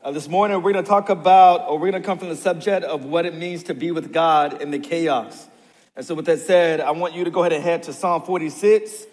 Uh, 0.00 0.12
this 0.12 0.28
morning, 0.28 0.62
we're 0.62 0.72
going 0.72 0.84
to 0.84 0.88
talk 0.88 1.08
about, 1.08 1.68
or 1.68 1.76
we're 1.76 1.90
going 1.90 2.00
to 2.00 2.06
come 2.06 2.20
from 2.20 2.28
the 2.28 2.36
subject 2.36 2.84
of 2.84 3.04
what 3.04 3.26
it 3.26 3.34
means 3.34 3.64
to 3.64 3.74
be 3.74 3.90
with 3.90 4.12
God 4.12 4.62
in 4.62 4.70
the 4.70 4.78
chaos. 4.78 5.48
And 5.96 6.06
so, 6.06 6.14
with 6.14 6.26
that 6.26 6.38
said, 6.38 6.80
I 6.80 6.92
want 6.92 7.14
you 7.14 7.24
to 7.24 7.30
go 7.32 7.40
ahead 7.40 7.52
and 7.52 7.64
head 7.64 7.82
to 7.82 7.92
Psalm 7.92 8.22
46. 8.22 9.06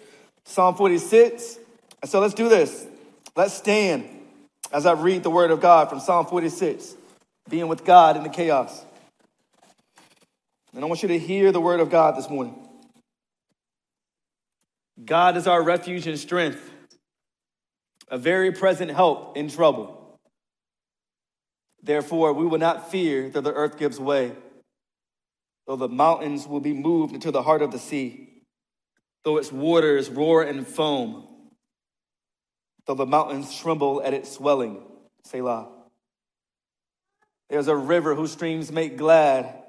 Psalm 0.44 0.76
46. 0.76 1.58
And 2.02 2.08
so, 2.08 2.20
let's 2.20 2.34
do 2.34 2.48
this. 2.48 2.86
Let's 3.34 3.52
stand 3.52 4.08
as 4.72 4.86
I 4.86 4.92
read 4.92 5.24
the 5.24 5.30
word 5.30 5.50
of 5.50 5.60
God 5.60 5.88
from 5.88 5.98
Psalm 5.98 6.24
46, 6.24 6.94
being 7.48 7.66
with 7.66 7.84
God 7.84 8.16
in 8.16 8.22
the 8.22 8.28
chaos. 8.28 8.84
And 10.72 10.84
I 10.84 10.86
want 10.86 11.02
you 11.02 11.08
to 11.08 11.18
hear 11.18 11.50
the 11.50 11.60
word 11.60 11.80
of 11.80 11.90
God 11.90 12.16
this 12.16 12.30
morning. 12.30 12.54
God 15.04 15.36
is 15.36 15.48
our 15.48 15.60
refuge 15.60 16.06
and 16.06 16.16
strength, 16.16 16.70
a 18.08 18.18
very 18.18 18.52
present 18.52 18.92
help 18.92 19.36
in 19.36 19.48
trouble. 19.48 20.04
Therefore, 21.86 22.32
we 22.32 22.44
will 22.44 22.58
not 22.58 22.90
fear 22.90 23.30
though 23.30 23.40
the 23.40 23.52
earth 23.52 23.78
gives 23.78 24.00
way, 24.00 24.32
though 25.68 25.76
the 25.76 25.88
mountains 25.88 26.44
will 26.44 26.58
be 26.58 26.72
moved 26.72 27.14
into 27.14 27.30
the 27.30 27.44
heart 27.44 27.62
of 27.62 27.70
the 27.70 27.78
sea, 27.78 28.42
though 29.22 29.36
its 29.36 29.52
waters 29.52 30.10
roar 30.10 30.42
and 30.42 30.66
foam, 30.66 31.28
though 32.86 32.96
the 32.96 33.06
mountains 33.06 33.56
tremble 33.56 34.02
at 34.02 34.14
its 34.14 34.32
swelling. 34.32 34.82
Selah. 35.24 35.68
There's 37.50 37.68
a 37.68 37.76
river 37.76 38.16
whose 38.16 38.32
streams 38.32 38.72
make 38.72 38.96
glad 38.96 39.62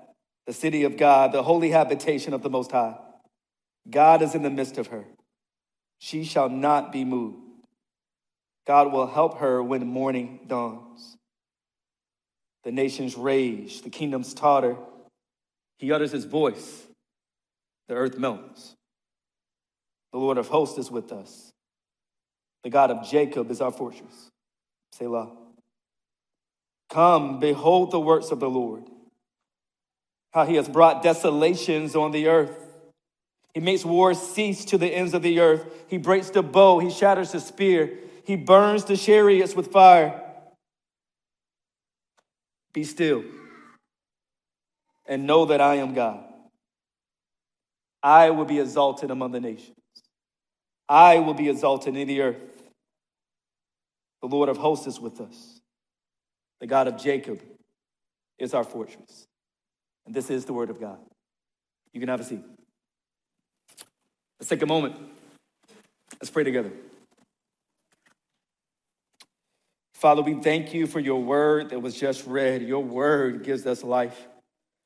the 0.47 0.53
city 0.53 0.85
of 0.85 0.97
God, 0.97 1.31
the 1.33 1.43
holy 1.43 1.69
habitation 1.69 2.33
of 2.33 2.41
the 2.41 2.49
Most 2.49 2.71
High. 2.71 2.97
God 3.87 4.23
is 4.23 4.33
in 4.33 4.41
the 4.41 4.49
midst 4.49 4.79
of 4.79 4.87
her. 4.87 5.05
She 5.99 6.23
shall 6.23 6.49
not 6.49 6.91
be 6.91 7.05
moved. 7.05 7.37
God 8.65 8.91
will 8.91 9.05
help 9.05 9.37
her 9.37 9.61
when 9.61 9.85
morning 9.85 10.39
dawns. 10.47 11.16
The 12.67 12.73
nations 12.73 13.15
rage, 13.15 13.81
the 13.81 13.89
kingdoms 13.89 14.33
totter. 14.33 14.75
He 15.77 15.93
utters 15.93 16.11
his 16.11 16.25
voice, 16.25 16.85
the 17.87 17.93
earth 17.93 18.17
melts. 18.17 18.75
The 20.11 20.17
Lord 20.19 20.37
of 20.37 20.49
hosts 20.49 20.77
is 20.77 20.91
with 20.91 21.13
us. 21.13 21.53
The 22.65 22.69
God 22.69 22.91
of 22.91 23.07
Jacob 23.07 23.51
is 23.51 23.61
our 23.61 23.71
fortress. 23.71 24.31
Selah. 24.91 25.31
Come, 26.89 27.39
behold 27.39 27.91
the 27.91 28.01
works 28.01 28.31
of 28.31 28.41
the 28.41 28.49
Lord, 28.49 28.83
how 30.33 30.45
he 30.45 30.55
has 30.55 30.67
brought 30.67 31.01
desolations 31.01 31.95
on 31.95 32.11
the 32.11 32.27
earth. 32.27 32.67
He 33.53 33.61
makes 33.61 33.85
wars 33.85 34.19
cease 34.19 34.65
to 34.65 34.77
the 34.77 34.93
ends 34.93 35.13
of 35.13 35.21
the 35.21 35.39
earth. 35.39 35.65
He 35.87 35.97
breaks 35.97 36.31
the 36.31 36.43
bow, 36.43 36.79
he 36.79 36.89
shatters 36.89 37.31
the 37.31 37.39
spear, 37.39 37.91
he 38.25 38.35
burns 38.35 38.83
the 38.83 38.97
chariots 38.97 39.55
with 39.55 39.71
fire. 39.71 40.21
Be 42.77 42.83
still 42.83 43.23
and 45.07 45.25
know 45.25 45.45
that 45.45 45.59
I 45.59 45.77
am 45.77 45.95
God. 45.95 46.23
I 48.03 48.29
will 48.29 48.45
be 48.45 48.59
exalted 48.59 49.09
among 49.09 49.31
the 49.31 49.39
nations. 49.39 49.79
I 50.87 51.17
will 51.17 51.33
be 51.33 51.49
exalted 51.49 51.95
in 51.95 52.07
the 52.07 52.21
earth. 52.21 52.69
The 54.21 54.27
Lord 54.27 54.47
of 54.47 54.57
hosts 54.57 54.85
is 54.85 54.99
with 54.99 55.19
us. 55.19 55.59
The 56.61 56.67
God 56.67 56.87
of 56.87 56.97
Jacob 56.97 57.41
is 58.37 58.53
our 58.53 58.63
fortress. 58.63 59.25
And 60.05 60.13
this 60.13 60.29
is 60.29 60.45
the 60.45 60.53
word 60.53 60.69
of 60.69 60.79
God. 60.79 60.99
You 61.93 61.99
can 61.99 62.09
have 62.09 62.19
a 62.19 62.25
seat. 62.25 62.43
Let's 64.39 64.49
take 64.49 64.61
a 64.61 64.67
moment. 64.67 64.97
Let's 66.21 66.29
pray 66.29 66.43
together. 66.43 66.71
Father, 69.97 70.21
we 70.21 70.35
thank 70.35 70.75
you 70.75 70.85
for 70.85 70.99
your 70.99 71.23
word 71.23 71.71
that 71.71 71.79
was 71.79 71.99
just 71.99 72.27
read. 72.27 72.61
Your 72.61 72.83
word 72.83 73.43
gives 73.43 73.65
us 73.65 73.83
life. 73.83 74.27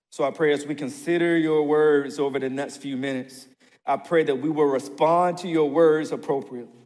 So 0.09 0.23
I 0.23 0.31
pray 0.31 0.53
as 0.53 0.66
we 0.66 0.73
consider 0.73 1.38
your 1.38 1.64
words 1.64 2.18
over 2.18 2.40
the 2.40 2.50
next 2.50 2.78
few 2.78 2.95
minutes, 2.95 3.45
I 3.86 3.97
pray 3.97 4.24
that 4.24 4.38
we 4.38 4.50
will 4.50 4.68
respond 4.68 5.40
to 5.40 5.50
your 5.50 5.69
words 5.69 6.13
appropriately. 6.13 6.86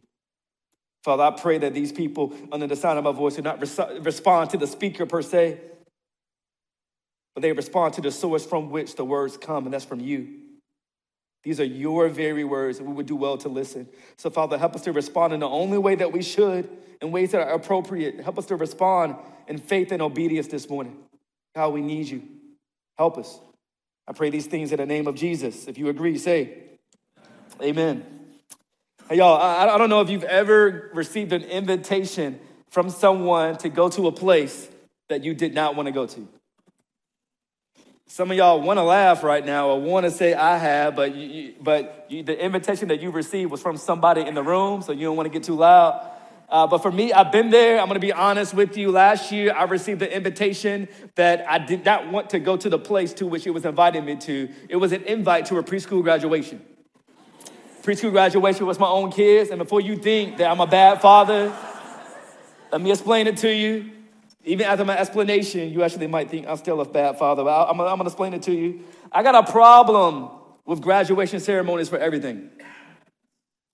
Father, 1.04 1.22
I 1.22 1.30
pray 1.40 1.58
that 1.58 1.72
these 1.72 1.92
people, 1.92 2.34
under 2.50 2.66
the 2.66 2.74
sound 2.74 2.98
of 2.98 3.04
my 3.04 3.12
voice, 3.12 3.36
do 3.36 3.42
not 3.42 3.60
res- 3.60 3.78
respond 4.00 4.50
to 4.50 4.56
the 4.56 4.66
speaker 4.66 5.06
per 5.06 5.22
se, 5.22 5.60
but 7.32 7.42
they 7.42 7.52
respond 7.52 7.94
to 7.94 8.00
the 8.00 8.10
source 8.10 8.44
from 8.44 8.70
which 8.70 8.96
the 8.96 9.04
words 9.04 9.36
come, 9.36 9.66
and 9.66 9.72
that's 9.72 9.84
from 9.84 10.00
you. 10.00 10.45
These 11.46 11.60
are 11.60 11.64
your 11.64 12.08
very 12.08 12.42
words, 12.42 12.80
and 12.80 12.88
we 12.88 12.94
would 12.94 13.06
do 13.06 13.14
well 13.14 13.38
to 13.38 13.48
listen. 13.48 13.86
So, 14.16 14.30
Father, 14.30 14.58
help 14.58 14.74
us 14.74 14.82
to 14.82 14.90
respond 14.90 15.32
in 15.32 15.38
the 15.38 15.48
only 15.48 15.78
way 15.78 15.94
that 15.94 16.10
we 16.10 16.20
should, 16.20 16.68
in 17.00 17.12
ways 17.12 17.30
that 17.30 17.46
are 17.46 17.54
appropriate. 17.54 18.18
Help 18.18 18.36
us 18.36 18.46
to 18.46 18.56
respond 18.56 19.14
in 19.46 19.58
faith 19.58 19.92
and 19.92 20.02
obedience 20.02 20.48
this 20.48 20.68
morning. 20.68 20.96
God, 21.54 21.68
we 21.68 21.82
need 21.82 22.08
you. 22.08 22.24
Help 22.98 23.16
us. 23.16 23.38
I 24.08 24.12
pray 24.12 24.28
these 24.28 24.46
things 24.46 24.72
in 24.72 24.78
the 24.78 24.86
name 24.86 25.06
of 25.06 25.14
Jesus. 25.14 25.68
If 25.68 25.78
you 25.78 25.88
agree, 25.88 26.18
say, 26.18 26.52
Amen. 27.62 28.04
Hey, 29.08 29.18
y'all, 29.18 29.40
I, 29.40 29.72
I 29.72 29.78
don't 29.78 29.88
know 29.88 30.00
if 30.00 30.10
you've 30.10 30.24
ever 30.24 30.90
received 30.94 31.32
an 31.32 31.44
invitation 31.44 32.40
from 32.70 32.90
someone 32.90 33.56
to 33.58 33.68
go 33.68 33.88
to 33.90 34.08
a 34.08 34.12
place 34.12 34.68
that 35.10 35.22
you 35.22 35.32
did 35.32 35.54
not 35.54 35.76
want 35.76 35.86
to 35.86 35.92
go 35.92 36.06
to. 36.08 36.26
Some 38.08 38.30
of 38.30 38.36
y'all 38.36 38.60
want 38.60 38.78
to 38.78 38.84
laugh 38.84 39.24
right 39.24 39.44
now 39.44 39.68
or 39.68 39.80
want 39.80 40.04
to 40.04 40.12
say 40.12 40.32
I 40.32 40.56
have, 40.58 40.94
but 40.94 41.14
you, 41.14 41.54
but 41.60 42.06
you, 42.08 42.22
the 42.22 42.40
invitation 42.42 42.88
that 42.88 43.00
you 43.00 43.10
received 43.10 43.50
was 43.50 43.60
from 43.60 43.76
somebody 43.76 44.20
in 44.20 44.34
the 44.34 44.44
room, 44.44 44.80
so 44.80 44.92
you 44.92 45.06
don't 45.06 45.16
want 45.16 45.26
to 45.26 45.32
get 45.32 45.42
too 45.42 45.56
loud. 45.56 46.08
Uh, 46.48 46.68
but 46.68 46.78
for 46.78 46.92
me, 46.92 47.12
I've 47.12 47.32
been 47.32 47.50
there. 47.50 47.80
I'm 47.80 47.88
going 47.88 48.00
to 48.00 48.06
be 48.06 48.12
honest 48.12 48.54
with 48.54 48.76
you. 48.76 48.92
Last 48.92 49.32
year, 49.32 49.52
I 49.52 49.64
received 49.64 50.02
an 50.02 50.10
invitation 50.10 50.86
that 51.16 51.44
I 51.50 51.58
did 51.58 51.84
not 51.84 52.12
want 52.12 52.30
to 52.30 52.38
go 52.38 52.56
to 52.56 52.68
the 52.68 52.78
place 52.78 53.12
to 53.14 53.26
which 53.26 53.44
it 53.44 53.50
was 53.50 53.64
inviting 53.64 54.04
me 54.04 54.14
to. 54.16 54.48
It 54.68 54.76
was 54.76 54.92
an 54.92 55.02
invite 55.02 55.46
to 55.46 55.58
a 55.58 55.64
preschool 55.64 56.04
graduation. 56.04 56.64
Preschool 57.82 58.12
graduation 58.12 58.66
was 58.66 58.78
my 58.78 58.88
own 58.88 59.10
kids, 59.10 59.50
and 59.50 59.58
before 59.58 59.80
you 59.80 59.96
think 59.96 60.38
that 60.38 60.48
I'm 60.48 60.60
a 60.60 60.66
bad 60.66 61.00
father, 61.00 61.52
let 62.70 62.80
me 62.80 62.92
explain 62.92 63.26
it 63.26 63.38
to 63.38 63.52
you. 63.52 63.95
Even 64.46 64.64
after 64.66 64.84
my 64.84 64.96
explanation, 64.96 65.72
you 65.72 65.82
actually 65.82 66.06
might 66.06 66.30
think 66.30 66.46
I'm 66.46 66.56
still 66.56 66.80
a 66.80 66.84
bad 66.84 67.18
father, 67.18 67.42
but 67.42 67.68
I'm, 67.68 67.80
I'm 67.80 67.86
going 67.86 67.98
to 67.98 68.06
explain 68.06 68.32
it 68.32 68.42
to 68.42 68.52
you. 68.52 68.84
I 69.10 69.24
got 69.24 69.34
a 69.34 69.50
problem 69.50 70.30
with 70.64 70.80
graduation 70.80 71.40
ceremonies 71.40 71.88
for 71.88 71.98
everything. 71.98 72.50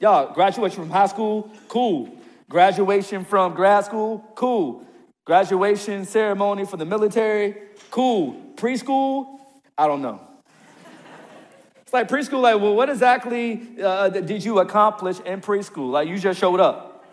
Y'all, 0.00 0.33
graduation 0.33 0.81
from 0.81 0.91
high 0.91 1.06
school, 1.06 1.50
cool. 1.69 2.09
Graduation 2.49 3.27
from 3.27 3.53
grad 3.53 3.84
school, 3.84 4.27
cool. 4.34 4.87
Graduation 5.27 6.06
ceremony 6.06 6.65
for 6.65 6.78
the 6.78 6.87
military, 6.87 7.54
cool. 7.91 8.34
Preschool, 8.56 9.41
I 9.77 9.87
don't 9.87 10.00
know. 10.00 10.21
It's 11.83 11.93
like 11.93 12.09
preschool, 12.09 12.41
like, 12.41 12.59
well, 12.59 12.75
what 12.75 12.89
exactly 12.89 13.77
uh, 13.83 14.09
did 14.09 14.43
you 14.43 14.59
accomplish 14.59 15.21
in 15.21 15.43
preschool? 15.43 15.91
Like, 15.91 16.09
you 16.09 16.19
just 16.19 16.41
showed 16.41 16.60
up. 16.60 17.04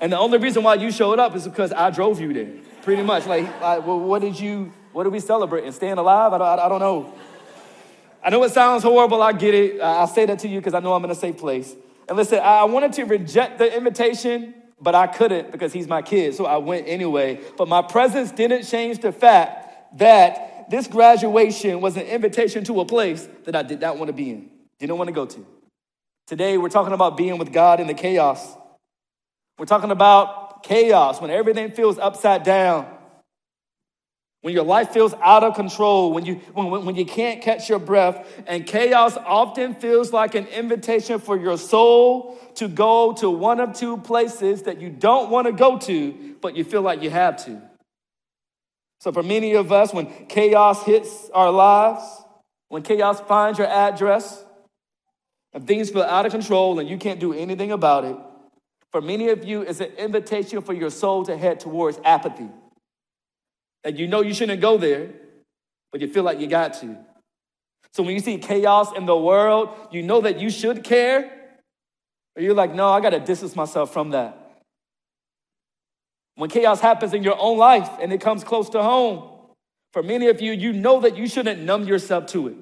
And 0.00 0.10
the 0.10 0.18
only 0.18 0.38
reason 0.38 0.62
why 0.62 0.74
you 0.76 0.90
showed 0.90 1.18
up 1.18 1.36
is 1.36 1.44
because 1.46 1.72
I 1.74 1.90
drove 1.90 2.18
you 2.18 2.32
there 2.32 2.71
pretty 2.82 3.02
much. 3.02 3.26
Like, 3.26 3.46
well, 3.60 3.98
what 3.98 4.22
did 4.22 4.38
you, 4.38 4.72
what 4.92 5.04
did 5.04 5.12
we 5.12 5.20
celebrate? 5.20 5.64
And 5.64 5.74
staying 5.74 5.98
alive? 5.98 6.32
I 6.32 6.38
don't, 6.38 6.58
I 6.60 6.68
don't 6.68 6.80
know. 6.80 7.14
I 8.24 8.30
know 8.30 8.42
it 8.44 8.52
sounds 8.52 8.82
horrible. 8.82 9.22
I 9.22 9.32
get 9.32 9.54
it. 9.54 9.80
I'll 9.80 10.06
say 10.06 10.26
that 10.26 10.40
to 10.40 10.48
you 10.48 10.60
because 10.60 10.74
I 10.74 10.80
know 10.80 10.92
I'm 10.94 11.04
in 11.04 11.10
a 11.10 11.14
safe 11.14 11.38
place. 11.38 11.74
And 12.08 12.16
listen, 12.16 12.38
I 12.40 12.64
wanted 12.64 12.92
to 12.94 13.04
reject 13.04 13.58
the 13.58 13.76
invitation, 13.76 14.54
but 14.80 14.94
I 14.94 15.06
couldn't 15.06 15.50
because 15.50 15.72
he's 15.72 15.88
my 15.88 16.02
kid. 16.02 16.34
So 16.34 16.46
I 16.46 16.58
went 16.58 16.86
anyway. 16.88 17.40
But 17.56 17.68
my 17.68 17.82
presence 17.82 18.30
didn't 18.30 18.64
change 18.64 19.00
the 19.00 19.12
fact 19.12 19.98
that 19.98 20.70
this 20.70 20.86
graduation 20.86 21.80
was 21.80 21.96
an 21.96 22.06
invitation 22.06 22.64
to 22.64 22.80
a 22.80 22.84
place 22.84 23.28
that 23.44 23.56
I 23.56 23.62
did 23.62 23.80
not 23.80 23.98
want 23.98 24.08
to 24.08 24.12
be 24.12 24.30
in, 24.30 24.50
didn't 24.78 24.96
want 24.96 25.08
to 25.08 25.12
go 25.12 25.26
to. 25.26 25.46
Today, 26.26 26.56
we're 26.56 26.68
talking 26.68 26.92
about 26.92 27.16
being 27.16 27.38
with 27.38 27.52
God 27.52 27.80
in 27.80 27.88
the 27.88 27.94
chaos. 27.94 28.56
We're 29.58 29.66
talking 29.66 29.90
about 29.90 30.41
chaos 30.62 31.20
when 31.20 31.30
everything 31.30 31.70
feels 31.70 31.98
upside 31.98 32.42
down, 32.42 32.86
when 34.42 34.54
your 34.54 34.64
life 34.64 34.90
feels 34.90 35.14
out 35.22 35.44
of 35.44 35.54
control, 35.54 36.12
when 36.12 36.24
you, 36.24 36.34
when, 36.52 36.84
when 36.84 36.94
you 36.96 37.06
can't 37.06 37.42
catch 37.42 37.68
your 37.68 37.78
breath. 37.78 38.26
And 38.46 38.66
chaos 38.66 39.16
often 39.16 39.74
feels 39.74 40.12
like 40.12 40.34
an 40.34 40.46
invitation 40.46 41.20
for 41.20 41.38
your 41.38 41.56
soul 41.56 42.38
to 42.56 42.68
go 42.68 43.12
to 43.14 43.30
one 43.30 43.60
of 43.60 43.74
two 43.74 43.98
places 43.98 44.62
that 44.62 44.80
you 44.80 44.90
don't 44.90 45.30
want 45.30 45.46
to 45.46 45.52
go 45.52 45.78
to, 45.78 46.36
but 46.40 46.56
you 46.56 46.64
feel 46.64 46.82
like 46.82 47.02
you 47.02 47.10
have 47.10 47.44
to. 47.44 47.62
So, 49.00 49.12
for 49.12 49.22
many 49.22 49.54
of 49.54 49.72
us, 49.72 49.92
when 49.92 50.06
chaos 50.26 50.84
hits 50.84 51.30
our 51.30 51.50
lives, 51.50 52.04
when 52.68 52.82
chaos 52.82 53.20
finds 53.20 53.58
your 53.58 53.68
address, 53.68 54.44
and 55.52 55.66
things 55.66 55.90
feel 55.90 56.02
out 56.02 56.26
of 56.26 56.32
control 56.32 56.78
and 56.78 56.88
you 56.88 56.96
can't 56.96 57.20
do 57.20 57.32
anything 57.32 57.72
about 57.72 58.04
it, 58.04 58.16
for 58.92 59.00
many 59.00 59.30
of 59.30 59.44
you, 59.44 59.62
it's 59.62 59.80
an 59.80 59.90
invitation 59.96 60.60
for 60.60 60.74
your 60.74 60.90
soul 60.90 61.24
to 61.24 61.36
head 61.36 61.60
towards 61.60 61.98
apathy. 62.04 62.48
And 63.84 63.98
you 63.98 64.06
know 64.06 64.20
you 64.20 64.34
shouldn't 64.34 64.60
go 64.60 64.76
there, 64.76 65.08
but 65.90 66.00
you 66.00 66.08
feel 66.08 66.22
like 66.22 66.38
you 66.38 66.46
got 66.46 66.74
to. 66.74 66.96
So 67.92 68.02
when 68.02 68.14
you 68.14 68.20
see 68.20 68.38
chaos 68.38 68.92
in 68.96 69.06
the 69.06 69.16
world, 69.16 69.70
you 69.90 70.02
know 70.02 70.20
that 70.20 70.38
you 70.40 70.50
should 70.50 70.84
care, 70.84 71.30
or 72.36 72.42
you're 72.42 72.54
like, 72.54 72.74
no, 72.74 72.88
I 72.88 73.00
got 73.00 73.10
to 73.10 73.20
distance 73.20 73.56
myself 73.56 73.92
from 73.92 74.10
that. 74.10 74.38
When 76.36 76.48
chaos 76.48 76.80
happens 76.80 77.12
in 77.12 77.22
your 77.22 77.36
own 77.38 77.58
life 77.58 77.90
and 78.00 78.12
it 78.12 78.20
comes 78.20 78.44
close 78.44 78.70
to 78.70 78.82
home, 78.82 79.28
for 79.92 80.02
many 80.02 80.28
of 80.28 80.40
you, 80.40 80.52
you 80.52 80.72
know 80.72 81.00
that 81.00 81.16
you 81.16 81.26
shouldn't 81.26 81.60
numb 81.60 81.84
yourself 81.84 82.26
to 82.28 82.48
it. 82.48 82.56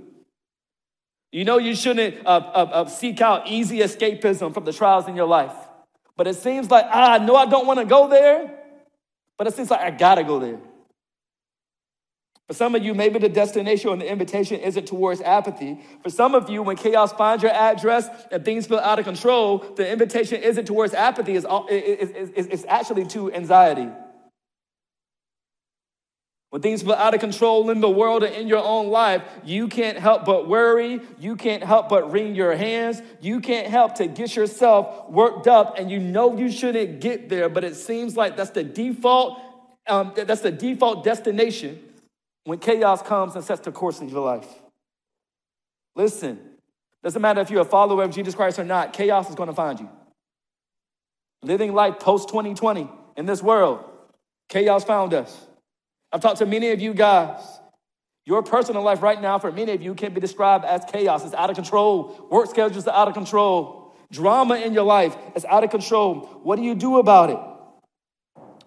You 1.33 1.45
know 1.45 1.59
you 1.59 1.77
shouldn't 1.77 2.27
uh, 2.27 2.29
uh, 2.29 2.71
uh, 2.73 2.87
seek 2.87 3.21
out 3.21 3.47
easy 3.47 3.79
escapism 3.79 4.53
from 4.53 4.65
the 4.65 4.73
trials 4.73 5.07
in 5.07 5.15
your 5.15 5.27
life. 5.27 5.55
But 6.21 6.27
it 6.27 6.37
seems 6.37 6.71
like, 6.71 6.85
ah, 6.87 7.13
I 7.15 7.19
know 7.25 7.35
I 7.35 7.47
don't 7.47 7.67
want 7.67 7.79
to 7.81 7.87
go 7.87 8.07
there, 8.07 8.53
but 9.39 9.47
it 9.47 9.55
seems 9.55 9.71
like 9.71 9.81
I 9.81 9.91
gotta 9.91 10.23
go 10.23 10.39
there. 10.39 10.59
For 12.47 12.53
some 12.53 12.75
of 12.75 12.85
you, 12.85 12.93
maybe 12.93 13.19
the 13.19 13.31
destination 13.31 13.89
or 13.89 13.97
the 13.97 14.07
invitation 14.07 14.61
isn't 14.61 14.87
towards 14.87 15.23
apathy. 15.23 15.81
For 16.03 16.11
some 16.11 16.35
of 16.35 16.51
you, 16.51 16.63
when 16.63 16.77
chaos 16.77 17.15
finds 17.15 17.43
your 17.43 17.53
address 17.53 18.07
and 18.31 18.45
things 18.45 18.67
feel 18.67 18.81
out 18.81 18.99
of 18.99 19.07
control, 19.07 19.61
the 19.77 19.91
invitation 19.91 20.43
isn't 20.43 20.67
towards 20.67 20.93
apathy, 20.93 21.37
it's, 21.37 21.47
it's, 21.49 22.49
it's 22.49 22.65
actually 22.69 23.07
to 23.07 23.33
anxiety. 23.33 23.89
When 26.51 26.63
things 26.63 26.83
feel 26.83 26.95
out 26.95 27.15
of 27.15 27.21
control 27.21 27.71
in 27.71 27.81
the 27.81 27.89
world 27.89 28.25
and 28.25 28.35
in 28.35 28.49
your 28.49 28.63
own 28.63 28.89
life, 28.89 29.23
you 29.45 29.69
can't 29.69 29.97
help 29.97 30.25
but 30.25 30.49
worry. 30.49 31.01
You 31.19 31.37
can't 31.37 31.63
help 31.63 31.89
but 31.89 32.11
wring 32.11 32.35
your 32.35 32.57
hands. 32.57 33.01
You 33.21 33.41
can't 33.41 33.69
help 33.69 33.95
to 33.97 34.09
get 34.09 34.35
yourself 34.35 35.09
worked 35.09 35.47
up, 35.47 35.79
and 35.79 35.89
you 35.91 36.01
know 36.01 36.37
you 36.37 36.51
shouldn't 36.51 37.01
get 37.01 37.29
there, 37.29 37.49
but 37.49 37.63
it 37.63 37.77
seems 37.77 38.17
like 38.17 38.37
that's 38.37 38.51
the 38.51 38.65
default. 38.65 39.41
Um, 39.87 40.13
that's 40.15 40.41
the 40.41 40.51
default 40.51 41.05
destination 41.05 41.81
when 42.45 42.59
chaos 42.59 43.01
comes 43.01 43.37
and 43.37 43.45
sets 43.45 43.61
the 43.61 43.73
course 43.73 44.01
in 44.01 44.09
your 44.09 44.25
life. 44.25 44.49
Listen, 45.95 46.39
doesn't 47.03 47.23
matter 47.23 47.41
if 47.41 47.51
you're 47.51 47.63
a 47.63 47.65
follower 47.65 48.03
of 48.03 48.11
Jesus 48.11 48.35
Christ 48.35 48.59
or 48.59 48.65
not, 48.65 48.93
chaos 48.93 49.29
is 49.29 49.35
going 49.37 49.49
to 49.49 49.55
find 49.55 49.79
you. 49.79 49.89
Living 51.43 51.75
life 51.75 52.01
post 52.01 52.29
2020 52.29 52.89
in 53.17 53.27
this 53.27 53.43
world, 53.43 53.85
chaos 54.49 54.85
found 54.85 55.15
us. 55.15 55.47
I've 56.13 56.21
talked 56.21 56.39
to 56.39 56.47
many 56.47 56.71
of 56.71 56.81
you 56.81 56.95
guys. 56.95 57.41
Your 58.27 58.43
personal 58.43 58.83
life 58.83 59.03
right 59.03 59.21
now, 59.21 59.39
for 59.39 59.51
many 59.51 59.73
of 59.73 59.83
you, 59.83 59.95
can 59.95 60.13
be 60.13 60.21
described 60.21 60.65
as 60.65 60.85
chaos. 60.85 61.25
It's 61.25 61.35
out 61.35 61.51
of 61.51 61.57
control. 61.57 62.29
Work 62.31 62.51
schedules 62.51 62.87
are 62.87 62.95
out 62.95 63.09
of 63.09 63.15
control. 63.15 63.95
Drama 64.13 64.57
in 64.57 64.75
your 64.75 64.85
life 64.85 65.17
is 65.35 65.45
out 65.45 65.65
of 65.65 65.71
control. 65.71 66.21
What 66.43 66.57
do 66.57 66.63
you 66.63 66.75
do 66.75 66.99
about 66.99 67.31
it? 67.31 67.39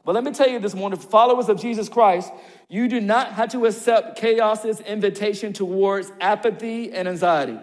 But 0.06 0.16
let 0.16 0.24
me 0.24 0.31
tell 0.31 0.50
you 0.50 0.60
this 0.60 0.74
morning, 0.74 1.00
followers 1.00 1.48
of 1.48 1.62
Jesus 1.62 1.88
Christ, 1.88 2.31
you 2.68 2.88
do 2.90 3.00
not 3.00 3.34
have 3.34 3.51
to 3.51 3.66
accept 3.66 4.18
chaos's 4.18 4.81
invitation 4.81 5.54
towards 5.54 6.12
apathy 6.19 6.92
and 6.92 7.07
anxiety. 7.07 7.57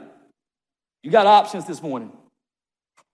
You 1.03 1.11
got 1.11 1.27
options 1.27 1.67
this 1.67 1.82
morning. 1.82 2.12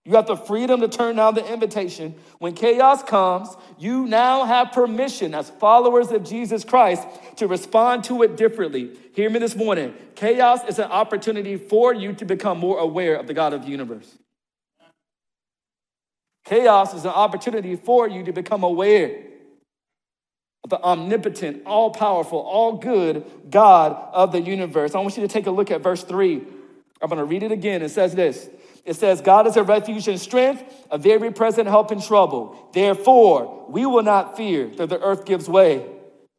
You 0.07 0.15
have 0.15 0.25
the 0.25 0.37
freedom 0.37 0.79
to 0.79 0.87
turn 0.87 1.17
down 1.17 1.35
the 1.35 1.45
invitation. 1.51 2.15
When 2.39 2.53
chaos 2.53 3.03
comes, 3.03 3.49
you 3.77 4.05
now 4.05 4.45
have 4.45 4.71
permission 4.71 5.35
as 5.35 5.49
followers 5.49 6.11
of 6.11 6.23
Jesus 6.23 6.63
Christ 6.63 7.05
to 7.35 7.45
respond 7.45 8.05
to 8.05 8.23
it 8.23 8.37
differently. 8.37 8.91
Hear 9.15 9.29
me 9.29 9.39
this 9.39 9.53
morning. 9.53 9.93
Chaos 10.15 10.61
is 10.69 10.79
an 10.79 10.89
opportunity 10.89 11.57
for 11.57 11.93
you 11.93 12.13
to 12.13 12.23
become 12.23 12.57
more 12.57 12.79
aware 12.79 13.17
of 13.17 13.27
the 13.27 13.33
God 13.33 13.51
of 13.51 13.63
the 13.63 13.67
universe. 13.67 14.17
Chaos 16.45 16.93
is 16.93 17.03
an 17.03 17.11
opportunity 17.11 17.75
for 17.75 18.07
you 18.07 18.23
to 18.23 18.31
become 18.31 18.63
aware 18.63 19.23
of 20.63 20.69
the 20.69 20.81
omnipotent, 20.81 21.63
all 21.65 21.89
powerful, 21.91 22.39
all 22.39 22.77
good 22.77 23.25
God 23.49 23.91
of 24.13 24.31
the 24.31 24.39
universe. 24.39 24.95
I 24.95 24.99
want 25.01 25.17
you 25.17 25.23
to 25.23 25.27
take 25.27 25.47
a 25.47 25.51
look 25.51 25.69
at 25.69 25.81
verse 25.81 26.05
3. 26.05 26.41
I'm 27.01 27.09
going 27.09 27.19
to 27.19 27.25
read 27.25 27.43
it 27.43 27.51
again. 27.51 27.81
It 27.81 27.89
says 27.89 28.15
this 28.15 28.49
It 28.87 28.95
says, 28.95 29.19
God 29.19 29.47
is 29.47 29.57
a 29.57 29.63
refuge 29.63 30.07
and 30.07 30.17
strength, 30.17 30.63
a 30.89 30.97
very 30.97 31.29
present 31.29 31.67
help 31.67 31.91
in 31.91 32.01
trouble. 32.01 32.69
Therefore, 32.73 33.65
we 33.67 33.85
will 33.85 34.01
not 34.01 34.37
fear 34.37 34.71
though 34.73 34.85
the 34.85 35.01
earth 35.01 35.25
gives 35.25 35.49
way, 35.49 35.85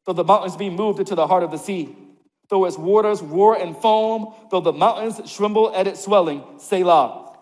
though 0.06 0.14
the 0.14 0.24
mountains 0.24 0.56
be 0.56 0.70
moved 0.70 0.98
into 0.98 1.14
the 1.14 1.26
heart 1.26 1.42
of 1.42 1.50
the 1.50 1.58
sea, 1.58 1.94
though 2.48 2.64
its 2.64 2.78
waters 2.78 3.20
roar 3.20 3.54
and 3.54 3.76
foam, 3.76 4.32
though 4.50 4.62
the 4.62 4.72
mountains 4.72 5.30
tremble 5.30 5.74
at 5.74 5.86
its 5.86 6.02
swelling. 6.02 6.42
Selah. 6.56 7.36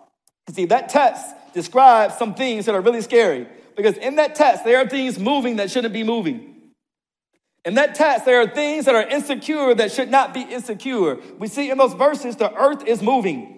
You 0.48 0.54
see, 0.54 0.64
that 0.66 0.88
text 0.88 1.24
describes 1.54 2.16
some 2.16 2.34
things 2.34 2.66
that 2.66 2.74
are 2.74 2.80
really 2.80 3.00
scary 3.00 3.46
because 3.76 3.96
in 3.98 4.16
that 4.16 4.34
text, 4.34 4.64
there 4.64 4.78
are 4.78 4.88
things 4.88 5.20
moving 5.20 5.56
that 5.56 5.70
shouldn't 5.70 5.94
be 5.94 6.02
moving. 6.02 6.72
In 7.64 7.74
that 7.74 7.94
text, 7.94 8.24
there 8.24 8.40
are 8.40 8.48
things 8.48 8.86
that 8.86 8.96
are 8.96 9.08
insecure 9.08 9.72
that 9.72 9.92
should 9.92 10.10
not 10.10 10.34
be 10.34 10.42
insecure. 10.42 11.18
We 11.38 11.46
see 11.46 11.70
in 11.70 11.78
those 11.78 11.94
verses, 11.94 12.34
the 12.34 12.52
earth 12.54 12.84
is 12.84 13.02
moving, 13.02 13.55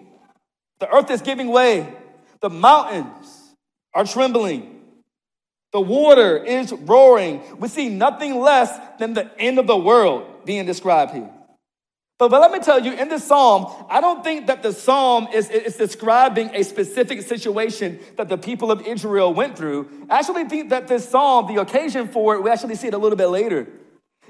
the 0.79 0.93
earth 0.95 1.11
is 1.11 1.23
giving 1.23 1.49
way, 1.49 1.93
the 2.41 2.51
mountains 2.51 3.55
are 3.95 4.05
trembling, 4.05 4.81
the 5.73 5.81
water 5.81 6.43
is 6.43 6.73
roaring. 6.73 7.43
We 7.59 7.69
see 7.69 7.89
nothing 7.89 8.41
less 8.41 8.79
than 8.99 9.13
the 9.13 9.31
end 9.39 9.59
of 9.59 9.67
the 9.67 9.77
world 9.77 10.45
being 10.47 10.65
described 10.65 11.13
here. 11.13 11.31
But, 12.19 12.31
but 12.31 12.41
let 12.41 12.51
me 12.51 12.59
tell 12.59 12.81
you, 12.81 12.93
in 12.93 13.09
this 13.09 13.25
psalm, 13.25 13.73
I 13.89 14.01
don't 14.01 14.25
think 14.25 14.49
that 14.49 14.63
the 14.63 14.73
psalm 14.73 15.29
is, 15.33 15.49
is 15.51 15.77
describing 15.77 16.51
a 16.53 16.65
specific 16.65 17.23
situation 17.23 18.01
that 18.17 18.29
the 18.29 18.39
people 18.39 18.73
of 18.73 18.83
Israel 18.87 19.33
went 19.33 19.57
through. 19.57 19.89
I 20.11 20.19
actually 20.19 20.45
think 20.45 20.71
that 20.71 20.89
this 20.89 21.09
psalm, 21.09 21.55
the 21.55 21.61
occasion 21.61 22.09
for 22.09 22.35
it, 22.35 22.43
we 22.43 22.51
actually 22.51 22.75
see 22.75 22.89
it 22.89 22.95
a 22.95 22.99
little 22.99 23.17
bit 23.17 23.29
later. 23.29 23.69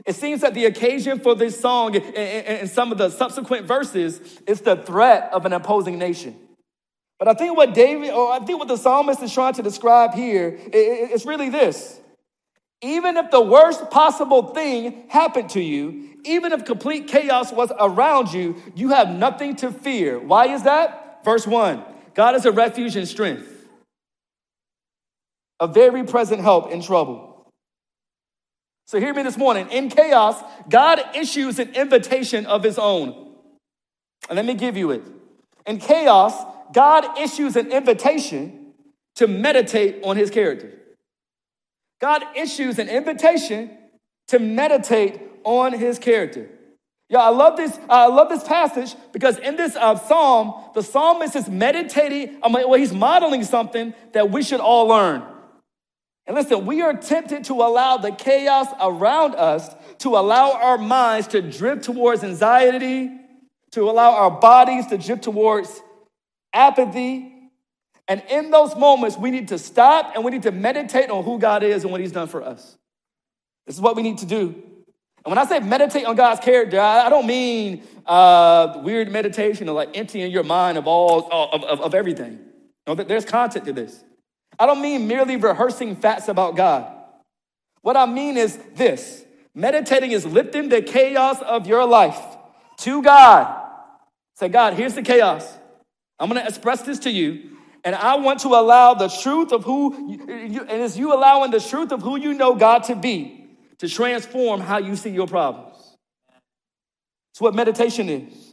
It 0.07 0.15
seems 0.15 0.41
that 0.43 0.55
the 0.55 0.67
occasion 0.67 1.21
for 1.21 1.35
this 1.35 1.59
song 1.59 1.97
and 1.97 2.69
some 2.69 2.93
of 2.93 2.99
the 2.99 3.11
subsequent 3.11 3.67
verses 3.67 4.21
is 4.47 4.61
the 4.61 4.77
threat 4.77 5.31
of 5.33 5.45
an 5.45 5.53
opposing 5.53 5.99
nation. 5.99 6.37
But 7.19 7.29
I 7.29 7.35
think 7.35 7.57
what 7.57 7.75
David, 7.75 8.11
or 8.11 8.33
I 8.33 8.39
think 8.39 8.61
what 8.61 8.69
the 8.69 8.77
psalmist 8.77 9.23
is 9.23 9.35
trying 9.35 9.55
to 9.55 9.63
describe 9.63 10.15
here, 10.15 10.59
is 10.73 11.27
really 11.27 11.51
this. 11.51 12.01
Even 12.81 13.17
if 13.17 13.33
the 13.33 13.41
worst 13.41 13.91
possible 13.91 14.55
thing 14.55 15.09
happened 15.09 15.51
to 15.51 15.61
you, 15.61 16.17
even 16.25 16.53
if 16.53 16.65
complete 16.65 17.09
chaos 17.09 17.53
was 17.53 17.73
around 17.81 18.33
you, 18.33 18.55
you 18.77 18.91
have 18.91 19.11
nothing 19.11 19.57
to 19.57 19.73
fear. 19.73 20.19
Why 20.19 20.49
is 20.49 20.63
that? 20.63 21.25
Verse 21.25 21.45
one 21.47 21.85
God 22.15 22.37
is 22.37 22.45
a 22.45 22.53
refuge 22.53 22.95
and 22.95 23.09
strength, 23.09 23.67
a 25.59 25.67
very 25.67 26.05
present 26.05 26.41
help 26.41 26.71
in 26.71 26.81
trouble. 26.81 27.28
So 28.89 28.99
hear 28.99 29.13
me 29.13 29.23
this 29.23 29.37
morning. 29.37 29.69
In 29.71 29.91
chaos, 29.91 30.43
God 30.71 31.15
issues 31.15 31.59
an 31.59 31.75
invitation 31.75 32.47
of 32.47 32.63
his 32.63 32.79
own. 32.79 33.35
And 34.31 34.37
let 34.37 34.47
me 34.47 34.55
give 34.55 34.79
you 34.79 34.93
it. 34.93 35.03
In 35.67 35.77
chaos, 35.77 36.33
God 36.73 37.19
issues 37.19 37.55
an 37.57 37.71
invitation 37.71 38.73
to 39.17 39.27
meditate 39.27 40.03
on 40.05 40.17
his 40.17 40.31
character. 40.31 40.73
God 42.01 42.25
issues 42.35 42.79
an 42.79 42.89
invitation 42.89 43.77
to 44.29 44.39
meditate 44.39 45.21
on 45.45 45.75
his 45.75 45.99
character. 45.99 46.49
Yeah, 47.11 47.19
I 47.19 47.29
love 47.29 47.59
this. 47.59 47.79
I 47.91 48.07
love 48.07 48.31
this 48.31 48.45
passage 48.45 48.95
because 49.13 49.37
in 49.37 49.57
this 49.57 49.77
uh, 49.77 49.97
psalm, 49.97 50.55
the 50.75 50.83
psalmist 50.83 51.37
is 51.37 51.47
meditating. 51.47 52.39
I 52.43 52.49
mean, 52.49 52.67
well, 52.67 52.79
he's 52.79 52.95
modeling 52.95 53.45
something 53.45 53.93
that 54.15 54.31
we 54.31 54.43
should 54.43 54.61
all 54.61 54.87
learn. 54.87 55.23
And 56.29 56.37
listen, 56.37 56.67
we 56.67 56.83
are 56.83 56.93
tempted 56.93 57.45
to 57.45 57.55
allow 57.55 57.97
the 57.97 58.13
chaos 58.13 58.69
around 58.81 59.35
us 59.35 59.75
to 60.01 60.11
allow 60.11 60.53
our 60.53 60.77
minds 60.77 61.29
to 61.29 61.41
drift 61.41 61.85
towards 61.85 62.23
anxiety, 62.23 63.11
to 63.73 63.91
allow 63.91 64.13
our 64.13 64.31
bodies 64.31 64.87
to 64.89 64.99
drift 64.99 65.25
towards 65.25 65.83
apathy. 66.53 67.33
And 68.07 68.23
in 68.31 68.51
those 68.51 68.77
moments, 68.77 69.17
we 69.17 69.31
need 69.31 69.49
to 69.49 69.59
stop 69.59 70.13
and 70.15 70.23
we 70.23 70.31
need 70.31 70.43
to 70.43 70.53
meditate 70.53 71.09
on 71.09 71.25
who 71.25 71.39
God 71.39 71.63
is 71.63 71.83
and 71.83 71.91
what 71.91 72.01
He's 72.03 72.13
done 72.13 72.29
for 72.29 72.43
us. 72.43 72.77
This 73.67 73.77
is 73.77 73.81
what 73.81 73.97
we 73.97 74.03
need 74.03 74.19
to 74.19 74.27
do. 74.27 74.49
And 75.25 75.37
when 75.37 75.39
I 75.39 75.47
say 75.47 75.61
meditate 75.61 76.05
on 76.05 76.15
God's 76.15 76.41
character, 76.41 76.79
I 76.79 77.09
don't 77.09 77.27
mean 77.27 77.83
uh, 78.07 78.81
weird 78.85 79.11
meditation 79.11 79.67
or 79.69 79.73
like 79.73 79.97
emptying 79.97 80.31
your 80.31 80.45
mind 80.45 80.77
of 80.77 80.87
all 80.87 81.27
of, 81.31 81.65
of, 81.65 81.81
of 81.81 81.95
everything. 81.95 82.39
No, 82.87 82.95
there's 82.95 83.25
content 83.25 83.65
to 83.65 83.73
this. 83.73 84.05
I 84.59 84.67
don't 84.67 84.83
mean 84.83 85.07
merely 85.07 85.37
rehearsing 85.37 85.97
facts 85.97 86.29
about 86.29 86.57
God. 86.57 86.93
What 87.83 87.97
I 87.97 88.07
mean 88.07 88.37
is 88.37 88.59
this 88.75 89.25
meditating 89.55 90.13
is 90.13 90.27
lifting 90.27 90.69
the 90.69 90.83
chaos 90.83 91.41
of 91.43 91.67
your 91.67 91.87
life 91.87 92.21
to 92.79 93.03
God. 93.03 93.55
Say, 94.35 94.49
God, 94.49 94.75
here's 94.75 94.95
the 94.95 95.03
chaos. 95.03 95.59
I'm 96.19 96.29
going 96.29 96.41
to 96.41 96.47
express 96.47 96.83
this 96.83 97.01
to 97.01 97.11
you. 97.11 97.51
And 97.85 97.95
I 97.95 98.17
want 98.17 98.41
to 98.41 98.49
allow 98.49 98.95
the 98.95 99.09
truth 99.09 99.53
of 99.53 99.65
who, 99.65 100.11
you, 100.11 100.61
and 100.63 100.83
it's 100.83 100.97
you 100.97 101.13
allowing 101.13 101.51
the 101.51 101.61
truth 101.61 101.93
of 101.93 102.03
who 102.03 102.19
you 102.19 102.35
know 102.35 102.55
God 102.55 102.85
to 102.85 102.97
be 102.97 103.47
to 103.79 103.89
transform 103.89 104.61
how 104.61 104.79
you 104.79 104.97
see 104.97 105.11
your 105.11 105.29
problems. 105.29 105.97
It's 107.33 107.41
what 107.41 107.55
meditation 107.55 108.09
is. 108.09 108.48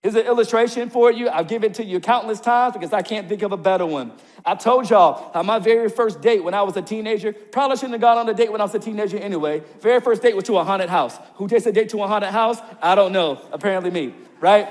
Here's 0.00 0.14
an 0.14 0.26
illustration 0.26 0.90
for 0.90 1.10
you. 1.10 1.28
I've 1.28 1.48
given 1.48 1.72
it 1.72 1.74
to 1.74 1.84
you 1.84 1.98
countless 1.98 2.38
times 2.38 2.72
because 2.72 2.92
I 2.92 3.02
can't 3.02 3.28
think 3.28 3.42
of 3.42 3.50
a 3.50 3.56
better 3.56 3.84
one. 3.84 4.12
I 4.46 4.54
told 4.54 4.88
y'all 4.88 5.32
how 5.34 5.42
my 5.42 5.58
very 5.58 5.88
first 5.88 6.20
date 6.20 6.44
when 6.44 6.54
I 6.54 6.62
was 6.62 6.76
a 6.76 6.82
teenager, 6.82 7.32
probably 7.32 7.76
shouldn't 7.78 7.94
have 7.94 8.00
gone 8.00 8.16
on 8.16 8.28
a 8.28 8.34
date 8.34 8.52
when 8.52 8.60
I 8.60 8.64
was 8.64 8.74
a 8.76 8.78
teenager 8.78 9.18
anyway. 9.18 9.60
Very 9.80 10.00
first 10.00 10.22
date 10.22 10.36
was 10.36 10.44
to 10.44 10.56
a 10.58 10.62
haunted 10.62 10.88
house. 10.88 11.18
Who 11.34 11.48
takes 11.48 11.66
a 11.66 11.72
date 11.72 11.88
to 11.88 12.02
a 12.04 12.06
haunted 12.06 12.30
house? 12.30 12.58
I 12.80 12.94
don't 12.94 13.10
know. 13.10 13.40
Apparently 13.50 13.90
me, 13.90 14.14
right? 14.40 14.68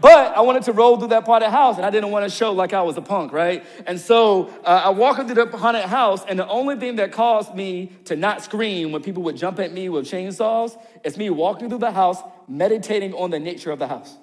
But 0.00 0.36
I 0.36 0.40
wanted 0.40 0.64
to 0.64 0.72
roll 0.72 0.96
through 0.96 1.08
that 1.08 1.26
part 1.26 1.44
of 1.44 1.52
the 1.52 1.56
house, 1.56 1.76
and 1.76 1.86
I 1.86 1.90
didn't 1.90 2.10
want 2.10 2.28
to 2.28 2.36
show 2.36 2.50
like 2.50 2.72
I 2.72 2.82
was 2.82 2.96
a 2.96 3.02
punk, 3.02 3.32
right? 3.32 3.64
And 3.86 4.00
so 4.00 4.48
uh, 4.64 4.82
I 4.86 4.90
walk 4.90 5.20
into 5.20 5.34
the 5.34 5.46
haunted 5.46 5.84
house, 5.84 6.24
and 6.26 6.36
the 6.36 6.48
only 6.48 6.74
thing 6.74 6.96
that 6.96 7.12
caused 7.12 7.54
me 7.54 7.92
to 8.06 8.16
not 8.16 8.42
scream 8.42 8.90
when 8.90 9.02
people 9.02 9.22
would 9.24 9.36
jump 9.36 9.60
at 9.60 9.72
me 9.72 9.88
with 9.88 10.06
chainsaws 10.06 10.76
is 11.04 11.16
me 11.16 11.30
walking 11.30 11.68
through 11.68 11.78
the 11.78 11.92
house, 11.92 12.18
meditating 12.48 13.14
on 13.14 13.30
the 13.30 13.38
nature 13.38 13.70
of 13.70 13.78
the 13.78 13.86
house. 13.86 14.16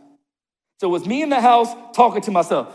So 0.79 0.87
it 0.87 0.91
was 0.91 1.05
me 1.05 1.21
in 1.23 1.29
the 1.29 1.41
house 1.41 1.69
talking 1.93 2.21
to 2.21 2.31
myself, 2.31 2.67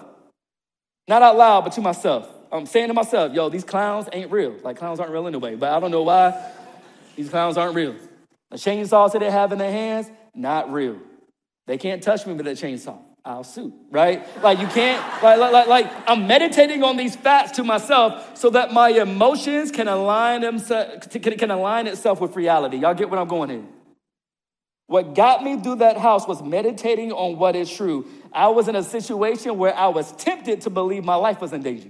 not 1.09 1.23
out 1.23 1.37
loud, 1.37 1.65
but 1.65 1.73
to 1.75 1.81
myself. 1.81 2.29
I'm 2.51 2.67
saying 2.67 2.89
to 2.89 2.95
myself, 2.95 3.33
yo, 3.33 3.49
these 3.49 3.65
clowns 3.65 4.09
ain't 4.13 4.31
real. 4.31 4.57
Like 4.63 4.77
clowns 4.77 5.01
aren't 5.01 5.13
real 5.13 5.27
anyway, 5.27 5.55
but 5.55 5.73
I 5.73 5.81
don't 5.81 5.91
know 5.91 6.03
why 6.03 6.51
these 7.17 7.31
clowns 7.31 7.57
aren't 7.57 7.75
real. 7.75 7.95
The 8.51 8.57
chainsaws 8.57 9.13
that 9.13 9.21
they 9.21 9.31
have 9.31 9.53
in 9.53 9.59
their 9.59 9.71
hands, 9.71 10.11
not 10.35 10.73
real. 10.73 10.99
They 11.67 11.79
can't 11.79 12.03
touch 12.03 12.27
me 12.27 12.35
with 12.35 12.47
a 12.47 12.51
chainsaw. 12.51 12.99
I'll 13.25 13.45
sue, 13.45 13.73
right? 13.91 14.27
Like 14.43 14.59
you 14.59 14.67
can't, 14.67 15.01
like, 15.23 15.39
like, 15.39 15.69
like, 15.69 15.93
I'm 16.09 16.27
meditating 16.27 16.83
on 16.83 16.97
these 16.97 17.15
facts 17.15 17.53
to 17.53 17.63
myself 17.63 18.37
so 18.37 18.51
that 18.51 18.73
my 18.73 18.89
emotions 18.89 19.71
can 19.71 19.87
align 19.87 20.41
themselves, 20.41 21.07
can, 21.07 21.39
can 21.39 21.51
align 21.53 21.87
itself 21.87 22.21
with 22.21 22.35
reality. 22.35 22.79
Y'all 22.79 22.95
get 22.95 23.09
what 23.09 23.21
I'm 23.21 23.29
going 23.29 23.51
here? 23.51 23.63
What 24.93 25.15
got 25.15 25.43
me 25.43 25.59
through 25.59 25.77
that 25.77 25.97
house 25.97 26.29
was 26.29 26.43
meditating 26.43 27.13
on 27.13 27.39
what 27.39 27.57
is 27.57 27.75
true. 27.75 28.07
I 28.31 28.49
was 28.49 28.69
in 28.69 28.77
a 28.77 28.83
situation 28.83 29.57
where 29.57 29.75
I 29.75 29.89
was 29.89 30.13
tempted 30.13 30.61
to 30.61 30.71
believe 30.71 31.03
my 31.03 31.15
life 31.15 31.41
was 31.41 31.55
in 31.55 31.63
danger. 31.63 31.89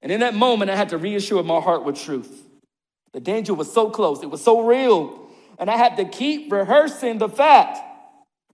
And 0.00 0.10
in 0.10 0.20
that 0.20 0.32
moment, 0.32 0.70
I 0.70 0.76
had 0.76 0.88
to 0.88 0.96
reassure 0.96 1.42
my 1.42 1.60
heart 1.60 1.84
with 1.84 2.00
truth. 2.00 2.46
The 3.12 3.20
danger 3.20 3.52
was 3.52 3.70
so 3.70 3.90
close, 3.90 4.22
it 4.22 4.30
was 4.30 4.42
so 4.42 4.62
real. 4.62 5.28
And 5.58 5.68
I 5.68 5.76
had 5.76 5.98
to 5.98 6.06
keep 6.06 6.50
rehearsing 6.50 7.18
the 7.18 7.28
fact 7.28 7.78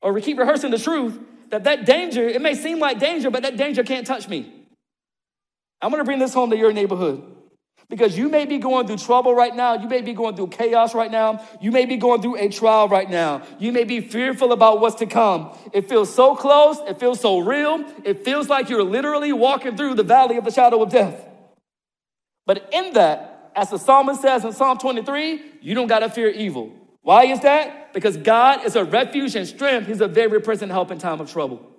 or 0.02 0.18
keep 0.18 0.36
rehearsing 0.36 0.72
the 0.72 0.78
truth 0.78 1.16
that 1.50 1.62
that 1.62 1.86
danger, 1.86 2.26
it 2.26 2.42
may 2.42 2.56
seem 2.56 2.80
like 2.80 2.98
danger, 2.98 3.30
but 3.30 3.44
that 3.44 3.56
danger 3.56 3.84
can't 3.84 4.08
touch 4.08 4.28
me. 4.28 4.52
I'm 5.80 5.92
gonna 5.92 6.02
bring 6.02 6.18
this 6.18 6.34
home 6.34 6.50
to 6.50 6.56
your 6.56 6.72
neighborhood. 6.72 7.33
Because 7.88 8.16
you 8.16 8.28
may 8.28 8.46
be 8.46 8.58
going 8.58 8.86
through 8.86 8.96
trouble 8.96 9.34
right 9.34 9.54
now. 9.54 9.74
You 9.74 9.88
may 9.88 10.00
be 10.00 10.14
going 10.14 10.36
through 10.36 10.48
chaos 10.48 10.94
right 10.94 11.10
now. 11.10 11.46
You 11.60 11.70
may 11.70 11.84
be 11.84 11.96
going 11.96 12.22
through 12.22 12.36
a 12.36 12.48
trial 12.48 12.88
right 12.88 13.08
now. 13.08 13.42
You 13.58 13.72
may 13.72 13.84
be 13.84 14.00
fearful 14.00 14.52
about 14.52 14.80
what's 14.80 14.96
to 14.96 15.06
come. 15.06 15.56
It 15.72 15.88
feels 15.88 16.12
so 16.12 16.34
close. 16.34 16.78
It 16.88 16.98
feels 16.98 17.20
so 17.20 17.38
real. 17.40 17.84
It 18.04 18.24
feels 18.24 18.48
like 18.48 18.68
you're 18.68 18.82
literally 18.82 19.32
walking 19.32 19.76
through 19.76 19.94
the 19.94 20.02
valley 20.02 20.36
of 20.36 20.44
the 20.44 20.50
shadow 20.50 20.82
of 20.82 20.90
death. 20.90 21.28
But 22.46 22.68
in 22.72 22.94
that, 22.94 23.52
as 23.54 23.70
the 23.70 23.78
psalmist 23.78 24.22
says 24.22 24.44
in 24.44 24.52
Psalm 24.52 24.78
23, 24.78 25.42
you 25.60 25.74
don't 25.74 25.86
got 25.86 26.00
to 26.00 26.08
fear 26.08 26.28
evil. 26.28 26.72
Why 27.02 27.26
is 27.26 27.40
that? 27.40 27.92
Because 27.92 28.16
God 28.16 28.64
is 28.64 28.76
a 28.76 28.84
refuge 28.84 29.36
and 29.36 29.46
strength. 29.46 29.86
He's 29.86 30.00
a 30.00 30.08
very 30.08 30.40
present 30.40 30.72
help 30.72 30.90
in 30.90 30.98
time 30.98 31.20
of 31.20 31.30
trouble. 31.30 31.70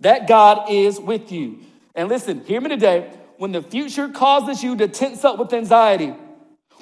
That 0.00 0.26
God 0.28 0.70
is 0.70 1.00
with 1.00 1.32
you. 1.32 1.58
And 1.94 2.08
listen, 2.08 2.44
hear 2.44 2.60
me 2.60 2.68
today. 2.68 3.10
When 3.38 3.52
the 3.52 3.62
future 3.62 4.08
causes 4.08 4.62
you 4.62 4.76
to 4.76 4.88
tense 4.88 5.24
up 5.24 5.38
with 5.38 5.52
anxiety, 5.52 6.14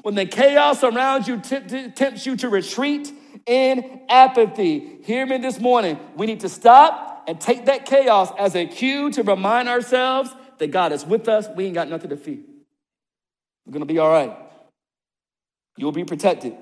when 0.03 0.15
the 0.15 0.27
chaos 0.27 0.83
around 0.83 1.29
you 1.29 1.41
tempts 1.41 2.27
you 2.27 2.37
to 2.37 2.49
retreat 2.49 3.13
in 3.47 4.03
apathy, 4.09 4.99
hear 5.05 5.25
me 5.25 5.39
this 5.39 5.59
morning. 5.61 5.99
We 6.17 6.27
need 6.27 6.41
to 6.41 6.49
stop 6.49 7.25
and 7.29 7.41
take 7.41 7.67
that 7.67 7.87
chaos 7.87 8.31
as 8.39 8.57
a 8.57 8.67
cue 8.67 9.11
to 9.13 9.23
remind 9.23 9.69
ourselves 9.69 10.31
that 10.59 10.71
God 10.71 10.93
is 10.93 11.05
with 11.05 11.29
us. 11.29 11.49
We 11.55 11.67
ain't 11.67 11.75
got 11.75 11.89
nothing 11.89 12.11
to 12.11 12.17
fear. 12.17 12.39
We're 13.65 13.73
going 13.73 13.87
to 13.87 13.93
be 13.93 13.99
all 13.99 14.11
right. 14.11 14.37
You'll 15.77 15.93
be 15.93 16.05
protected. 16.05 16.57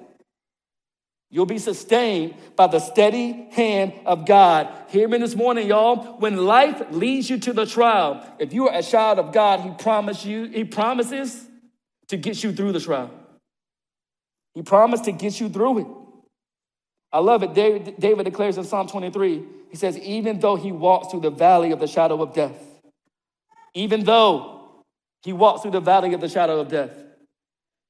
You'll 1.31 1.47
be 1.47 1.59
sustained 1.59 2.35
by 2.57 2.67
the 2.67 2.81
steady 2.81 3.49
hand 3.53 3.93
of 4.05 4.27
God. 4.27 4.69
Hear 4.89 5.07
me 5.09 5.19
this 5.19 5.37
morning, 5.37 5.69
y'all. 5.69 6.19
When 6.19 6.37
life 6.37 6.83
leads 6.91 7.31
you 7.31 7.39
to 7.39 7.53
the 7.53 7.67
trial, 7.67 8.27
if 8.41 8.53
you 8.53 8.69
are 8.69 8.77
a 8.77 8.83
child 8.83 9.21
of 9.21 9.33
God, 9.33 9.61
He 9.61 9.71
promises 9.71 10.27
you, 10.27 10.47
He 10.47 10.65
promises 10.65 11.47
to 12.09 12.17
get 12.17 12.43
you 12.43 12.53
through 12.53 12.73
the 12.73 12.81
trial. 12.81 13.11
He 14.55 14.63
promised 14.63 15.05
to 15.05 15.13
get 15.13 15.39
you 15.39 15.49
through 15.49 15.79
it. 15.79 15.87
I 17.13 17.21
love 17.21 17.45
it. 17.45 17.55
David, 17.55 17.95
David 17.99 18.25
declares 18.25 18.59
in 18.59 18.65
Psalm 18.65 18.89
23, 18.89 19.45
he 19.71 19.77
says, 19.77 19.97
even 19.99 20.41
though 20.41 20.57
he 20.57 20.73
walks 20.73 21.09
through 21.09 21.21
the 21.21 21.31
valley 21.31 21.71
of 21.71 21.79
the 21.79 21.87
shadow 21.87 22.21
of 22.23 22.35
death, 22.35 22.61
even 23.75 24.03
though 24.03 24.83
he 25.23 25.33
walks 25.33 25.63
through 25.63 25.71
the 25.73 25.81
valley 25.81 26.13
of 26.13 26.21
the 26.21 26.29
shadow 26.29 26.59
of 26.61 26.69
death, 26.69 26.91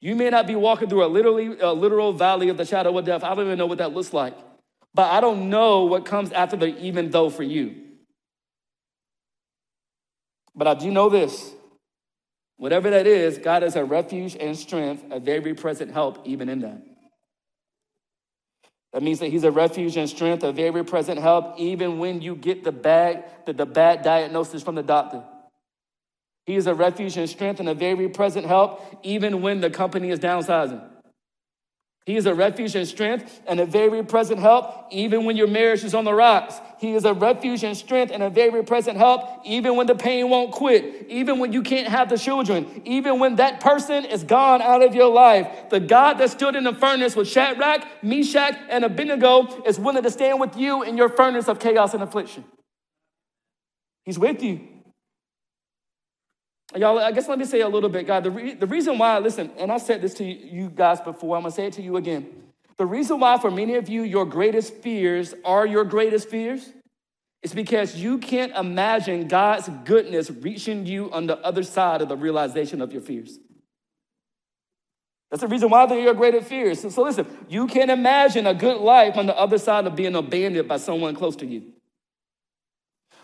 you 0.00 0.16
may 0.16 0.30
not 0.30 0.47
be 0.47 0.54
walking 0.54 0.88
through 0.88 1.04
a 1.04 1.09
literally 1.09 1.59
a 1.61 1.73
literal 1.73 2.12
valley 2.12 2.49
of 2.49 2.57
the 2.57 2.64
shadow 2.64 2.97
of 2.97 3.04
death. 3.04 3.23
I 3.23 3.35
don't 3.35 3.47
even 3.47 3.59
know 3.59 3.66
what 3.66 3.78
that 3.78 3.92
looks 3.92 4.12
like. 4.12 4.37
But 4.95 5.12
I 5.12 5.21
don't 5.21 5.50
know 5.50 5.85
what 5.85 6.04
comes 6.04 6.33
after 6.33 6.57
the 6.57 6.66
even 6.78 7.11
though 7.11 7.30
for 7.30 7.42
you. 7.42 7.76
But 10.54 10.66
I 10.66 10.75
do 10.75 10.90
know 10.90 11.09
this. 11.09 11.52
Whatever 12.57 12.90
that 12.90 13.07
is, 13.07 13.38
God 13.38 13.62
is 13.62 13.76
a 13.76 13.85
refuge 13.85 14.37
and 14.38 14.57
strength, 14.57 15.04
a 15.11 15.21
very 15.21 15.54
present 15.54 15.92
help 15.92 16.26
even 16.26 16.49
in 16.49 16.61
that. 16.61 16.83
That 18.92 19.02
means 19.02 19.21
that 19.21 19.28
he's 19.28 19.45
a 19.45 19.52
refuge 19.52 19.97
and 19.97 20.09
strength, 20.09 20.42
a 20.42 20.52
very 20.52 20.85
present 20.85 21.21
help, 21.21 21.59
even 21.59 21.99
when 21.99 22.21
you 22.21 22.35
get 22.35 22.64
the 22.64 22.73
bad, 22.73 23.25
the, 23.47 23.52
the 23.52 23.66
bad 23.66 24.02
diagnosis 24.02 24.62
from 24.62 24.75
the 24.75 24.83
doctor. 24.83 25.23
He 26.47 26.56
is 26.56 26.66
a 26.66 26.75
refuge 26.75 27.16
and 27.16 27.28
strength 27.28 27.61
and 27.61 27.68
a 27.68 27.75
very 27.75 28.09
present 28.09 28.47
help, 28.47 28.82
even 29.02 29.42
when 29.42 29.61
the 29.61 29.70
company 29.70 30.11
is 30.11 30.18
downsizing. 30.18 30.85
He 32.06 32.16
is 32.16 32.26
a 32.26 32.35
refuge 32.35 32.75
and 32.75 32.88
strength 32.88 33.40
and 33.47 33.61
a 33.61 33.66
very 33.66 34.02
present 34.02 34.40
help, 34.40 34.88
even 34.90 35.26
when 35.26 35.37
your 35.37 35.47
marriage 35.47 35.85
is 35.85 35.94
on 35.94 36.04
the 36.04 36.14
rocks. 36.14 36.59
He 36.80 36.94
is 36.94 37.04
a 37.04 37.12
refuge 37.12 37.62
and 37.62 37.76
strength 37.76 38.11
and 38.11 38.23
a 38.23 38.30
very 38.30 38.64
present 38.64 38.97
help, 38.97 39.23
even 39.44 39.76
when 39.76 39.87
the 39.87 39.94
pain 39.94 40.30
won't 40.30 40.50
quit, 40.50 41.06
even 41.09 41.38
when 41.38 41.52
you 41.52 41.62
can't 41.62 41.87
have 41.87 42.09
the 42.09 42.16
children, 42.16 42.82
even 42.85 43.20
when 43.20 43.37
that 43.37 43.61
person 43.61 44.06
is 44.06 44.25
gone 44.25 44.62
out 44.62 44.82
of 44.82 44.94
your 44.94 45.12
life. 45.12 45.68
The 45.68 45.78
God 45.78 46.14
that 46.14 46.30
stood 46.30 46.56
in 46.56 46.64
the 46.64 46.75
furnace 46.75 47.14
with 47.14 47.28
Shadrach, 47.28 47.87
Meshach, 48.02 48.56
and 48.70 48.82
Abednego 48.82 49.62
is 49.64 49.78
willing 49.78 50.02
to 50.02 50.11
stand 50.11 50.40
with 50.40 50.56
you 50.56 50.82
in 50.82 50.97
your 50.97 51.11
furnace 51.11 51.49
of 51.49 51.61
chaos 51.61 51.92
and 51.92 52.02
affliction. 52.02 52.44
He's 54.04 54.18
with 54.18 54.42
you. 54.42 54.66
Y'all, 56.76 56.98
I 56.98 57.10
guess 57.10 57.28
let 57.28 57.38
me 57.38 57.44
say 57.44 57.60
a 57.60 57.68
little 57.68 57.88
bit, 57.88 58.06
God. 58.06 58.24
The, 58.24 58.30
re- 58.30 58.54
the 58.54 58.66
reason 58.66 58.96
why, 58.96 59.18
listen, 59.18 59.50
and 59.58 59.72
I 59.72 59.78
said 59.78 60.02
this 60.02 60.14
to 60.14 60.24
you 60.24 60.70
guys 60.70 61.00
before, 61.00 61.36
I'm 61.36 61.42
gonna 61.42 61.52
say 61.52 61.66
it 61.66 61.72
to 61.74 61.82
you 61.82 61.96
again. 61.96 62.28
The 62.76 62.86
reason 62.86 63.18
why, 63.18 63.38
for 63.38 63.50
many 63.50 63.74
of 63.74 63.88
you, 63.88 64.02
your 64.02 64.24
greatest 64.24 64.74
fears 64.76 65.34
are 65.44 65.66
your 65.66 65.84
greatest 65.84 66.28
fears 66.28 66.72
is 67.42 67.52
because 67.52 67.96
you 67.96 68.18
can't 68.18 68.52
imagine 68.54 69.26
God's 69.26 69.68
goodness 69.84 70.30
reaching 70.30 70.86
you 70.86 71.10
on 71.10 71.26
the 71.26 71.38
other 71.38 71.62
side 71.62 72.02
of 72.02 72.08
the 72.08 72.16
realization 72.16 72.80
of 72.80 72.92
your 72.92 73.02
fears. 73.02 73.38
That's 75.30 75.42
the 75.42 75.48
reason 75.48 75.70
why 75.70 75.86
they're 75.86 76.00
your 76.00 76.14
greatest 76.14 76.48
fears. 76.48 76.80
So, 76.80 76.88
so 76.88 77.02
listen, 77.02 77.26
you 77.48 77.66
can't 77.66 77.90
imagine 77.90 78.46
a 78.46 78.54
good 78.54 78.78
life 78.78 79.16
on 79.16 79.26
the 79.26 79.36
other 79.36 79.58
side 79.58 79.86
of 79.86 79.94
being 79.94 80.14
abandoned 80.14 80.68
by 80.68 80.76
someone 80.76 81.14
close 81.14 81.36
to 81.36 81.46
you. 81.46 81.72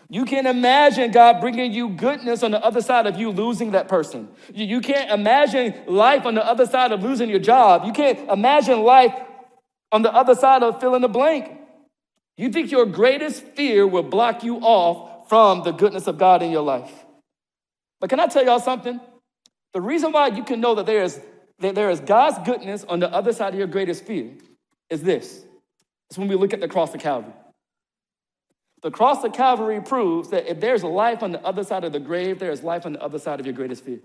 You 0.09 0.23
can't 0.23 0.47
imagine 0.47 1.11
God 1.11 1.41
bringing 1.41 1.73
you 1.73 1.89
goodness 1.89 2.41
on 2.41 2.51
the 2.51 2.63
other 2.63 2.81
side 2.81 3.07
of 3.07 3.17
you 3.17 3.29
losing 3.29 3.71
that 3.71 3.89
person. 3.89 4.29
You 4.53 4.79
can't 4.79 5.11
imagine 5.11 5.73
life 5.85 6.25
on 6.25 6.33
the 6.33 6.45
other 6.45 6.65
side 6.65 6.93
of 6.93 7.03
losing 7.03 7.29
your 7.29 7.39
job. 7.39 7.83
You 7.85 7.91
can't 7.91 8.29
imagine 8.29 8.83
life 8.83 9.13
on 9.91 10.03
the 10.03 10.13
other 10.13 10.35
side 10.35 10.63
of 10.63 10.79
filling 10.79 11.01
the 11.01 11.09
blank. 11.09 11.51
You 12.37 12.49
think 12.49 12.71
your 12.71 12.85
greatest 12.85 13.43
fear 13.55 13.85
will 13.85 14.03
block 14.03 14.43
you 14.43 14.57
off 14.57 15.27
from 15.27 15.63
the 15.63 15.71
goodness 15.71 16.07
of 16.07 16.17
God 16.17 16.41
in 16.41 16.51
your 16.51 16.61
life. 16.61 16.91
But 17.99 18.09
can 18.09 18.19
I 18.19 18.27
tell 18.27 18.45
y'all 18.45 18.59
something? 18.59 19.01
The 19.73 19.81
reason 19.81 20.11
why 20.13 20.27
you 20.27 20.43
can 20.43 20.61
know 20.61 20.75
that 20.75 20.85
there 20.85 21.03
is, 21.03 21.19
that 21.59 21.75
there 21.75 21.89
is 21.89 21.99
God's 21.99 22.37
goodness 22.47 22.85
on 22.85 22.99
the 22.99 23.11
other 23.11 23.33
side 23.33 23.53
of 23.53 23.59
your 23.59 23.67
greatest 23.67 24.05
fear 24.05 24.31
is 24.89 25.01
this. 25.01 25.43
It's 26.09 26.17
when 26.17 26.29
we 26.29 26.35
look 26.35 26.53
at 26.53 26.61
the 26.61 26.67
cross 26.69 26.93
of 26.93 27.01
Calvary. 27.01 27.33
The 28.83 28.91
cross 28.91 29.23
of 29.23 29.33
Calvary 29.33 29.81
proves 29.81 30.29
that 30.29 30.49
if 30.49 30.59
there's 30.59 30.83
life 30.83 31.23
on 31.23 31.31
the 31.31 31.43
other 31.43 31.63
side 31.63 31.83
of 31.83 31.93
the 31.93 31.99
grave, 31.99 32.39
there 32.39 32.51
is 32.51 32.63
life 32.63 32.85
on 32.85 32.93
the 32.93 33.01
other 33.01 33.19
side 33.19 33.39
of 33.39 33.45
your 33.45 33.53
greatest 33.53 33.83
fear. 33.83 33.99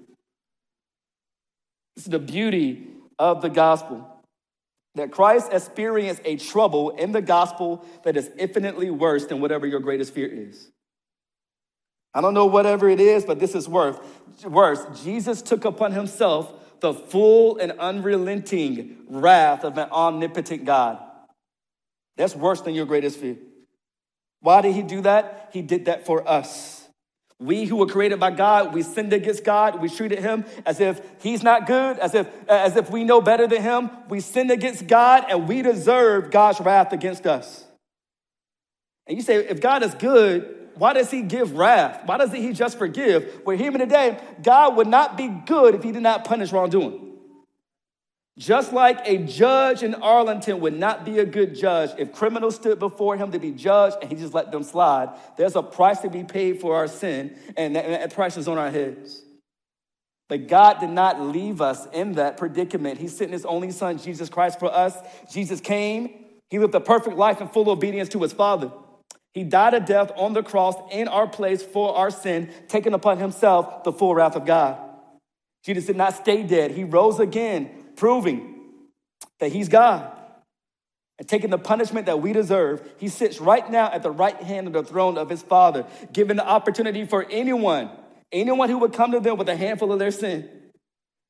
This 1.96 2.06
is 2.06 2.10
the 2.10 2.18
beauty 2.18 2.88
of 3.18 3.42
the 3.42 3.50
gospel. 3.50 4.08
That 4.94 5.10
Christ 5.10 5.52
experienced 5.52 6.22
a 6.24 6.36
trouble 6.36 6.90
in 6.90 7.12
the 7.12 7.22
gospel 7.22 7.84
that 8.04 8.16
is 8.16 8.30
infinitely 8.38 8.90
worse 8.90 9.26
than 9.26 9.40
whatever 9.40 9.66
your 9.66 9.80
greatest 9.80 10.14
fear 10.14 10.28
is. 10.28 10.70
I 12.14 12.20
don't 12.20 12.34
know 12.34 12.46
whatever 12.46 12.88
it 12.88 13.00
is, 13.00 13.24
but 13.24 13.38
this 13.38 13.54
is 13.54 13.68
worth, 13.68 13.98
worse. 14.44 14.84
Jesus 15.02 15.40
took 15.40 15.64
upon 15.64 15.92
himself 15.92 16.52
the 16.80 16.92
full 16.92 17.56
and 17.58 17.72
unrelenting 17.72 18.98
wrath 19.08 19.64
of 19.64 19.78
an 19.78 19.88
omnipotent 19.90 20.64
God. 20.64 20.98
That's 22.16 22.36
worse 22.36 22.60
than 22.60 22.74
your 22.74 22.84
greatest 22.84 23.18
fear. 23.18 23.36
Why 24.42 24.60
did 24.60 24.74
he 24.74 24.82
do 24.82 25.00
that? 25.02 25.50
He 25.52 25.62
did 25.62 25.86
that 25.86 26.04
for 26.04 26.28
us. 26.28 26.88
We 27.38 27.64
who 27.64 27.76
were 27.76 27.86
created 27.86 28.20
by 28.20 28.30
God, 28.30 28.72
we 28.72 28.82
sinned 28.82 29.12
against 29.12 29.42
God. 29.42 29.80
We 29.80 29.88
treated 29.88 30.20
him 30.20 30.44
as 30.64 30.78
if 30.78 31.00
he's 31.20 31.42
not 31.42 31.66
good, 31.66 31.98
as 31.98 32.14
if, 32.14 32.28
as 32.48 32.76
if 32.76 32.90
we 32.90 33.02
know 33.02 33.20
better 33.20 33.48
than 33.48 33.62
him. 33.62 33.90
We 34.08 34.20
sinned 34.20 34.50
against 34.50 34.86
God 34.86 35.24
and 35.28 35.48
we 35.48 35.62
deserve 35.62 36.30
God's 36.30 36.60
wrath 36.60 36.92
against 36.92 37.26
us. 37.26 37.64
And 39.08 39.16
you 39.16 39.22
say, 39.22 39.36
if 39.36 39.60
God 39.60 39.82
is 39.82 39.94
good, 39.94 40.68
why 40.76 40.92
does 40.92 41.10
he 41.10 41.22
give 41.22 41.56
wrath? 41.56 42.02
Why 42.06 42.16
doesn't 42.16 42.40
he 42.40 42.52
just 42.52 42.78
forgive? 42.78 43.40
We're 43.44 43.56
here 43.56 43.72
today. 43.72 44.18
God 44.42 44.76
would 44.76 44.86
not 44.86 45.16
be 45.16 45.28
good 45.28 45.74
if 45.74 45.82
he 45.82 45.90
did 45.92 46.02
not 46.02 46.24
punish 46.24 46.52
wrongdoing. 46.52 47.11
Just 48.38 48.72
like 48.72 48.98
a 49.04 49.18
judge 49.18 49.82
in 49.82 49.94
Arlington 49.94 50.60
would 50.60 50.78
not 50.78 51.04
be 51.04 51.18
a 51.18 51.24
good 51.24 51.54
judge 51.54 51.90
if 51.98 52.12
criminals 52.12 52.56
stood 52.56 52.78
before 52.78 53.16
him 53.16 53.30
to 53.32 53.38
be 53.38 53.50
judged 53.50 53.96
and 54.00 54.10
he 54.10 54.16
just 54.16 54.32
let 54.32 54.50
them 54.50 54.62
slide, 54.62 55.10
there's 55.36 55.54
a 55.54 55.62
price 55.62 56.00
to 56.00 56.08
be 56.08 56.24
paid 56.24 56.60
for 56.60 56.74
our 56.74 56.88
sin, 56.88 57.36
and 57.58 57.76
that, 57.76 58.14
price 58.14 58.38
is 58.38 58.48
on 58.48 58.56
our 58.56 58.70
heads. 58.70 59.22
But 60.30 60.48
God 60.48 60.80
did 60.80 60.88
not 60.88 61.20
leave 61.20 61.60
us 61.60 61.86
in 61.92 62.12
that 62.12 62.38
predicament. 62.38 62.98
He 62.98 63.08
sent 63.08 63.32
his 63.32 63.44
only 63.44 63.70
son, 63.70 63.98
Jesus 63.98 64.30
Christ, 64.30 64.58
for 64.58 64.72
us. 64.72 64.96
Jesus 65.30 65.60
came, 65.60 66.24
he 66.48 66.58
lived 66.58 66.74
a 66.74 66.80
perfect 66.80 67.18
life 67.18 67.42
in 67.42 67.48
full 67.48 67.68
obedience 67.68 68.08
to 68.10 68.22
his 68.22 68.32
Father. 68.32 68.72
He 69.34 69.44
died 69.44 69.74
a 69.74 69.80
death 69.80 70.10
on 70.16 70.32
the 70.32 70.42
cross 70.42 70.76
in 70.90 71.06
our 71.06 71.26
place 71.26 71.62
for 71.62 71.94
our 71.96 72.10
sin, 72.10 72.50
taking 72.68 72.94
upon 72.94 73.18
himself 73.18 73.84
the 73.84 73.92
full 73.92 74.14
wrath 74.14 74.36
of 74.36 74.46
God. 74.46 74.78
Jesus 75.64 75.84
did 75.84 75.96
not 75.96 76.14
stay 76.14 76.42
dead, 76.42 76.70
he 76.70 76.84
rose 76.84 77.20
again 77.20 77.81
proving 78.02 78.56
that 79.38 79.52
he's 79.52 79.68
God 79.68 80.10
and 81.20 81.28
taking 81.28 81.50
the 81.50 81.58
punishment 81.58 82.06
that 82.06 82.20
we 82.20 82.32
deserve. 82.32 82.82
He 82.98 83.06
sits 83.06 83.40
right 83.40 83.70
now 83.70 83.92
at 83.92 84.02
the 84.02 84.10
right 84.10 84.34
hand 84.42 84.66
of 84.66 84.72
the 84.72 84.82
throne 84.82 85.16
of 85.16 85.28
his 85.30 85.40
Father, 85.40 85.86
giving 86.12 86.36
the 86.36 86.44
opportunity 86.44 87.04
for 87.04 87.24
anyone, 87.30 87.90
anyone 88.32 88.68
who 88.68 88.78
would 88.78 88.92
come 88.92 89.12
to 89.12 89.20
them 89.20 89.36
with 89.36 89.48
a 89.48 89.54
handful 89.54 89.92
of 89.92 90.00
their 90.00 90.10
sin 90.10 90.50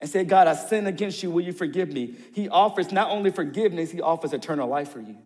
and 0.01 0.09
say, 0.09 0.25
God, 0.25 0.49
I 0.49 0.55
sin 0.55 0.87
against 0.87 1.23
you. 1.23 1.31
Will 1.31 1.43
you 1.43 1.53
forgive 1.53 1.93
me? 1.93 2.15
He 2.33 2.49
offers 2.49 2.91
not 2.91 3.11
only 3.11 3.31
forgiveness, 3.31 3.91
he 3.91 4.01
offers 4.01 4.33
eternal 4.33 4.67
life 4.67 4.93
for 4.93 5.01
you. 5.03 5.19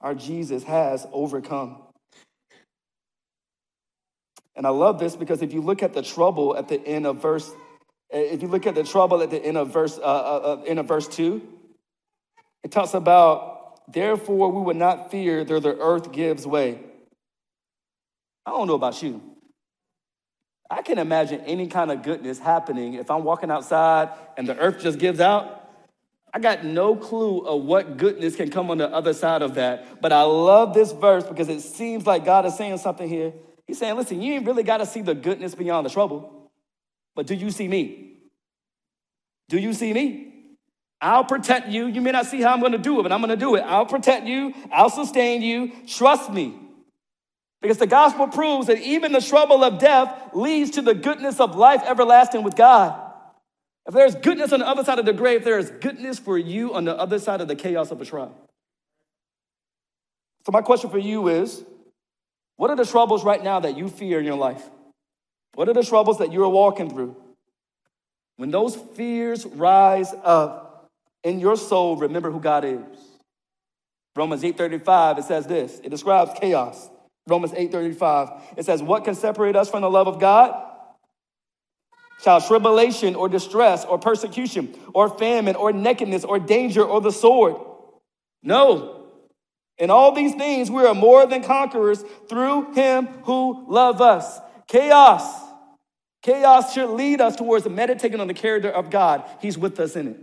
Our 0.00 0.16
Jesus 0.16 0.64
has 0.64 1.06
overcome. 1.12 1.84
And 4.56 4.66
I 4.66 4.70
love 4.70 4.98
this 4.98 5.14
because 5.14 5.40
if 5.40 5.52
you 5.52 5.60
look 5.60 5.84
at 5.84 5.94
the 5.94 6.02
trouble 6.02 6.56
at 6.56 6.66
the 6.66 6.84
end 6.84 7.06
of 7.06 7.22
verse 7.22 7.48
if 8.10 8.42
you 8.42 8.48
look 8.48 8.66
at 8.66 8.74
the 8.74 8.84
trouble 8.84 9.22
at 9.22 9.30
the 9.30 9.44
end 9.44 9.56
of 9.56 9.72
verse, 9.72 9.98
uh, 9.98 10.02
uh, 10.02 10.58
uh, 10.60 10.62
end 10.66 10.78
of 10.78 10.86
verse 10.86 11.08
2, 11.08 11.42
it 12.62 12.70
talks 12.70 12.94
about, 12.94 13.92
therefore 13.92 14.52
we 14.52 14.62
would 14.62 14.76
not 14.76 15.10
fear 15.10 15.44
though 15.44 15.60
the 15.60 15.76
earth 15.78 16.12
gives 16.12 16.46
way. 16.46 16.80
I 18.46 18.50
don't 18.50 18.66
know 18.66 18.74
about 18.74 19.02
you. 19.02 19.22
I 20.70 20.82
can 20.82 20.98
imagine 20.98 21.40
any 21.42 21.66
kind 21.66 21.90
of 21.90 22.02
goodness 22.02 22.38
happening 22.38 22.94
if 22.94 23.10
I'm 23.10 23.24
walking 23.24 23.50
outside 23.50 24.10
and 24.36 24.48
the 24.48 24.56
earth 24.58 24.80
just 24.80 24.98
gives 24.98 25.20
out. 25.20 25.60
I 26.32 26.40
got 26.40 26.64
no 26.64 26.96
clue 26.96 27.40
of 27.40 27.62
what 27.62 27.96
goodness 27.96 28.34
can 28.34 28.50
come 28.50 28.70
on 28.70 28.78
the 28.78 28.88
other 28.88 29.12
side 29.12 29.42
of 29.42 29.54
that. 29.54 30.00
But 30.00 30.12
I 30.12 30.22
love 30.22 30.74
this 30.74 30.90
verse 30.90 31.24
because 31.24 31.48
it 31.48 31.60
seems 31.60 32.06
like 32.06 32.24
God 32.24 32.44
is 32.44 32.56
saying 32.56 32.78
something 32.78 33.08
here. 33.08 33.32
He's 33.66 33.78
saying, 33.78 33.94
listen, 33.94 34.20
you 34.20 34.34
ain't 34.34 34.46
really 34.46 34.64
got 34.64 34.78
to 34.78 34.86
see 34.86 35.00
the 35.00 35.14
goodness 35.14 35.54
beyond 35.54 35.86
the 35.86 35.90
trouble. 35.90 36.43
But 37.14 37.26
do 37.26 37.34
you 37.34 37.50
see 37.50 37.68
me? 37.68 38.18
Do 39.48 39.58
you 39.58 39.72
see 39.72 39.92
me? 39.92 40.32
I'll 41.00 41.24
protect 41.24 41.68
you. 41.68 41.86
You 41.86 42.00
may 42.00 42.12
not 42.12 42.26
see 42.26 42.40
how 42.40 42.52
I'm 42.52 42.60
going 42.60 42.72
to 42.72 42.78
do 42.78 42.98
it, 42.98 43.02
but 43.02 43.12
I'm 43.12 43.20
going 43.20 43.30
to 43.30 43.36
do 43.36 43.56
it. 43.56 43.60
I'll 43.60 43.86
protect 43.86 44.26
you. 44.26 44.54
I'll 44.72 44.90
sustain 44.90 45.42
you. 45.42 45.72
Trust 45.86 46.32
me. 46.32 46.58
Because 47.60 47.78
the 47.78 47.86
gospel 47.86 48.26
proves 48.26 48.66
that 48.66 48.78
even 48.78 49.12
the 49.12 49.20
trouble 49.20 49.64
of 49.64 49.78
death 49.78 50.30
leads 50.34 50.72
to 50.72 50.82
the 50.82 50.94
goodness 50.94 51.40
of 51.40 51.56
life 51.56 51.82
everlasting 51.84 52.42
with 52.42 52.56
God. 52.56 53.00
If 53.86 53.94
there's 53.94 54.14
goodness 54.14 54.52
on 54.52 54.60
the 54.60 54.68
other 54.68 54.84
side 54.84 54.98
of 54.98 55.04
the 55.04 55.12
grave, 55.12 55.44
there 55.44 55.58
is 55.58 55.70
goodness 55.70 56.18
for 56.18 56.38
you 56.38 56.74
on 56.74 56.84
the 56.84 56.96
other 56.96 57.18
side 57.18 57.40
of 57.40 57.48
the 57.48 57.56
chaos 57.56 57.90
of 57.90 58.00
a 58.00 58.04
trial. 58.04 58.34
So, 60.46 60.52
my 60.52 60.62
question 60.62 60.90
for 60.90 60.98
you 60.98 61.28
is 61.28 61.62
what 62.56 62.70
are 62.70 62.76
the 62.76 62.84
troubles 62.84 63.24
right 63.24 63.42
now 63.42 63.60
that 63.60 63.76
you 63.76 63.88
fear 63.88 64.18
in 64.18 64.24
your 64.24 64.36
life? 64.36 64.62
What 65.54 65.68
are 65.68 65.74
the 65.74 65.82
troubles 65.82 66.18
that 66.18 66.32
you're 66.32 66.48
walking 66.48 66.90
through? 66.90 67.16
When 68.36 68.50
those 68.50 68.74
fears 68.74 69.46
rise 69.46 70.12
up 70.24 70.90
in 71.22 71.40
your 71.40 71.56
soul, 71.56 71.96
remember 71.96 72.30
who 72.30 72.40
God 72.40 72.64
is. 72.64 72.80
Romans 74.16 74.42
8:35 74.42 75.18
it 75.18 75.24
says 75.24 75.46
this. 75.46 75.80
It 75.82 75.90
describes 75.90 76.32
chaos. 76.38 76.90
Romans 77.26 77.52
8:35 77.52 78.40
it 78.56 78.64
says 78.64 78.82
what 78.82 79.04
can 79.04 79.14
separate 79.14 79.56
us 79.56 79.70
from 79.70 79.82
the 79.82 79.90
love 79.90 80.08
of 80.08 80.18
God? 80.20 80.54
Shall 82.22 82.40
tribulation 82.40 83.16
or 83.16 83.28
distress 83.28 83.84
or 83.84 83.98
persecution 83.98 84.74
or 84.94 85.08
famine 85.08 85.56
or 85.56 85.72
nakedness 85.72 86.24
or 86.24 86.38
danger 86.38 86.82
or 86.82 87.00
the 87.00 87.12
sword? 87.12 87.56
No. 88.42 89.08
In 89.78 89.90
all 89.90 90.12
these 90.12 90.34
things 90.34 90.70
we 90.70 90.84
are 90.84 90.94
more 90.94 91.26
than 91.26 91.42
conquerors 91.42 92.04
through 92.28 92.72
him 92.74 93.06
who 93.24 93.66
loved 93.68 94.00
us. 94.00 94.40
Chaos 94.66 95.44
Chaos 96.24 96.72
should 96.72 96.88
lead 96.88 97.20
us 97.20 97.36
towards 97.36 97.68
meditating 97.68 98.18
on 98.18 98.28
the 98.28 98.34
character 98.34 98.70
of 98.70 98.88
God. 98.88 99.28
He's 99.42 99.58
with 99.58 99.78
us 99.78 99.94
in 99.94 100.08
it. 100.08 100.16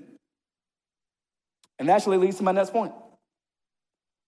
And 1.77 1.87
that 1.87 1.97
actually 1.97 2.17
leads 2.17 2.37
to 2.37 2.43
my 2.43 2.51
next 2.51 2.71
point. 2.71 2.91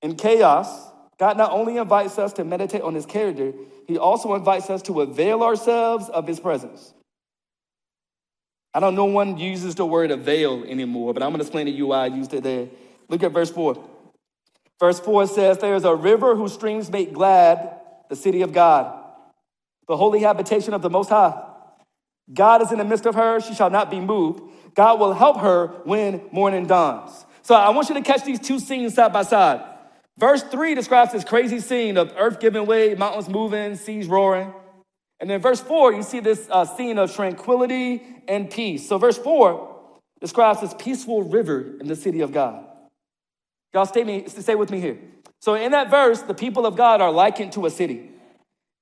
In 0.04 0.16
chaos, 0.16 0.92
God 1.18 1.36
not 1.36 1.52
only 1.52 1.78
invites 1.78 2.20
us 2.20 2.32
to 2.34 2.44
meditate 2.44 2.84
on 2.84 2.94
his 2.94 3.08
character, 3.08 3.54
he 3.88 3.98
also 3.98 4.36
invites 4.36 4.70
us 4.70 4.84
to 4.84 5.02
avail 5.02 5.42
ourselves 5.42 6.10
of 6.10 6.28
his 6.28 6.40
presence. 6.40 6.94
I 8.72 8.80
don't 8.80 8.94
know 8.94 9.06
one 9.06 9.38
uses 9.40 9.74
the 9.74 9.86
word 9.86 10.12
avail 10.12 10.64
anymore, 10.66 11.12
but 11.16 11.24
I'm 11.24 11.30
going 11.30 11.40
to 11.40 11.46
explain 11.46 11.66
to 11.66 11.72
you 11.72 11.88
why 11.88 12.04
I 12.04 12.08
used 12.08 12.36
it 12.36 12.44
there. 12.44 12.68
Look 13.10 13.24
at 13.24 13.32
verse 13.32 13.50
4. 13.50 13.84
Verse 14.80 15.00
4 15.00 15.26
says, 15.26 15.58
There 15.58 15.74
is 15.74 15.86
a 15.86 15.96
river 15.96 16.36
whose 16.36 16.54
streams 16.54 16.92
make 16.92 17.14
glad 17.14 17.80
the 18.10 18.16
city 18.16 18.44
of 18.44 18.54
God, 18.54 19.03
the 19.88 19.98
holy 19.98 20.20
habitation 20.20 20.74
of 20.74 20.82
the 20.82 20.90
Most 20.90 21.10
High. 21.10 21.42
God 22.34 22.62
is 22.62 22.72
in 22.72 22.78
the 22.78 22.86
midst 22.86 23.06
of 23.06 23.16
her, 23.16 23.40
she 23.42 23.54
shall 23.54 23.70
not 23.70 23.92
be 23.92 24.00
moved. 24.00 24.42
God 24.76 25.00
will 25.00 25.14
help 25.14 25.40
her 25.42 25.68
when 25.84 26.22
morning 26.32 26.66
dawns. 26.66 27.26
So 27.42 27.54
I 27.56 27.70
want 27.70 27.90
you 27.90 27.96
to 27.96 28.02
catch 28.02 28.24
these 28.24 28.40
two 28.40 28.60
scenes 28.60 28.96
side 28.96 29.12
by 29.12 29.24
side. 29.24 29.62
Verse 30.18 30.44
3 30.44 30.76
describes 30.76 31.12
this 31.12 31.24
crazy 31.24 31.60
scene 31.60 31.98
of 31.98 32.14
earth 32.18 32.40
giving 32.40 32.66
way, 32.66 32.96
mountains 32.96 33.28
moving, 33.28 33.76
seas 33.76 34.08
roaring. 34.08 34.54
And 35.20 35.30
then 35.30 35.42
verse 35.42 35.62
4, 35.62 35.94
you 35.94 36.04
see 36.04 36.20
this 36.20 36.48
uh, 36.50 36.66
scene 36.66 36.98
of 36.98 37.14
tranquility 37.14 38.04
and 38.28 38.50
peace. 38.50 38.88
So 38.88 38.98
verse 38.98 39.18
4 39.18 39.70
describes 40.22 40.62
this 40.62 40.74
peaceful 40.78 41.24
river 41.24 41.78
in 41.80 41.88
the 41.88 41.96
city 41.96 42.22
of 42.22 42.32
God. 42.32 42.66
Y'all 43.74 43.86
stay, 43.86 44.04
me, 44.04 44.26
stay 44.28 44.56
with 44.56 44.70
me 44.70 44.80
here. 44.80 44.98
So 45.42 45.56
in 45.56 45.72
that 45.72 45.90
verse, 45.90 46.22
the 46.22 46.34
people 46.34 46.66
of 46.66 46.76
God 46.76 47.02
are 47.02 47.12
likened 47.12 47.52
to 47.54 47.66
a 47.66 47.70
city. 47.70 48.12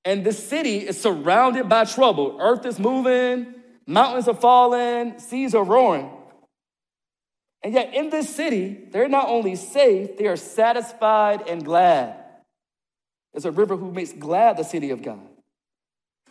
And 0.04 0.24
the 0.24 0.32
city 0.32 0.78
is 0.78 1.00
surrounded 1.00 1.68
by 1.68 1.84
trouble. 1.84 2.38
Earth 2.40 2.66
is 2.66 2.78
moving, 2.78 3.54
mountains 3.86 4.28
are 4.28 4.34
falling, 4.34 5.18
seas 5.18 5.54
are 5.54 5.64
roaring. 5.64 6.10
And 7.62 7.72
yet, 7.74 7.94
in 7.94 8.10
this 8.10 8.34
city, 8.34 8.88
they're 8.90 9.08
not 9.08 9.28
only 9.28 9.54
safe, 9.54 10.16
they 10.16 10.26
are 10.26 10.36
satisfied 10.36 11.48
and 11.48 11.64
glad. 11.64 12.16
There's 13.32 13.44
a 13.44 13.52
river 13.52 13.76
who 13.76 13.92
makes 13.92 14.12
glad 14.12 14.56
the 14.56 14.64
city 14.64 14.90
of 14.90 15.02
God. 15.02 15.20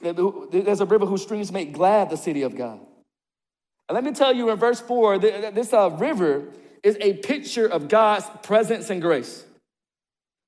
There's 0.02 0.82
a 0.82 0.86
river 0.86 1.06
whose 1.06 1.22
streams 1.22 1.52
make 1.52 1.74
glad 1.74 2.10
the 2.10 2.18
city 2.18 2.42
of 2.42 2.56
God. 2.56 2.80
And 3.88 3.96
let 3.96 4.04
me 4.04 4.12
tell 4.12 4.34
you 4.34 4.50
in 4.50 4.58
verse 4.58 4.82
4, 4.82 5.20
this 5.20 5.74
uh, 5.74 5.90
river 5.92 6.50
is 6.84 6.98
a 7.00 7.14
picture 7.14 7.68
of 7.68 7.88
God's 7.88 8.26
presence 8.44 8.90
and 8.90 9.02
grace. 9.02 9.46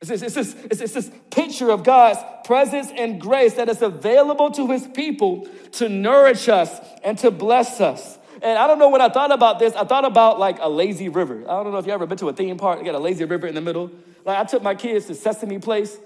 It's 0.04 0.22
this, 0.22 0.36
it's, 0.36 0.54
this, 0.70 0.82
it's 0.82 0.94
this 0.94 1.12
picture 1.32 1.70
of 1.72 1.84
God's 1.84 2.20
presence 2.46 2.92
and 2.94 3.22
grace 3.22 3.54
that 3.54 3.70
is 3.70 3.82
available 3.82 4.52
to 4.52 4.70
his 4.70 4.86
people 4.86 5.48
to 5.74 5.88
nourish 5.88 6.50
us 6.50 6.78
and 7.04 7.18
to 7.20 7.32
bless 7.32 7.80
us. 7.80 8.18
And 8.42 8.60
I 8.60 8.68
don't 8.68 8.80
know 8.80 8.90
when 8.90 9.00
I 9.00 9.08
thought 9.08 9.32
about 9.32 9.60
this, 9.60 9.74
I 9.74 9.86
thought 9.86 10.04
about 10.04 10.40
like 10.40 10.58
a 10.60 10.68
lazy 10.68 11.08
river. 11.08 11.44
I 11.44 11.64
don't 11.64 11.72
know 11.72 11.78
if 11.78 11.86
you 11.86 11.94
ever 11.94 12.06
been 12.06 12.18
to 12.18 12.28
a 12.28 12.34
theme 12.34 12.58
park, 12.58 12.80
you 12.80 12.86
got 12.86 12.96
a 12.96 13.00
lazy 13.00 13.24
river 13.24 13.48
in 13.48 13.56
the 13.56 13.62
middle. 13.62 13.92
Like 14.26 14.38
I 14.38 14.44
took 14.44 14.62
my 14.62 14.76
kids 14.76 15.06
to 15.06 15.16
Sesame 15.16 15.60
Place 15.60 15.98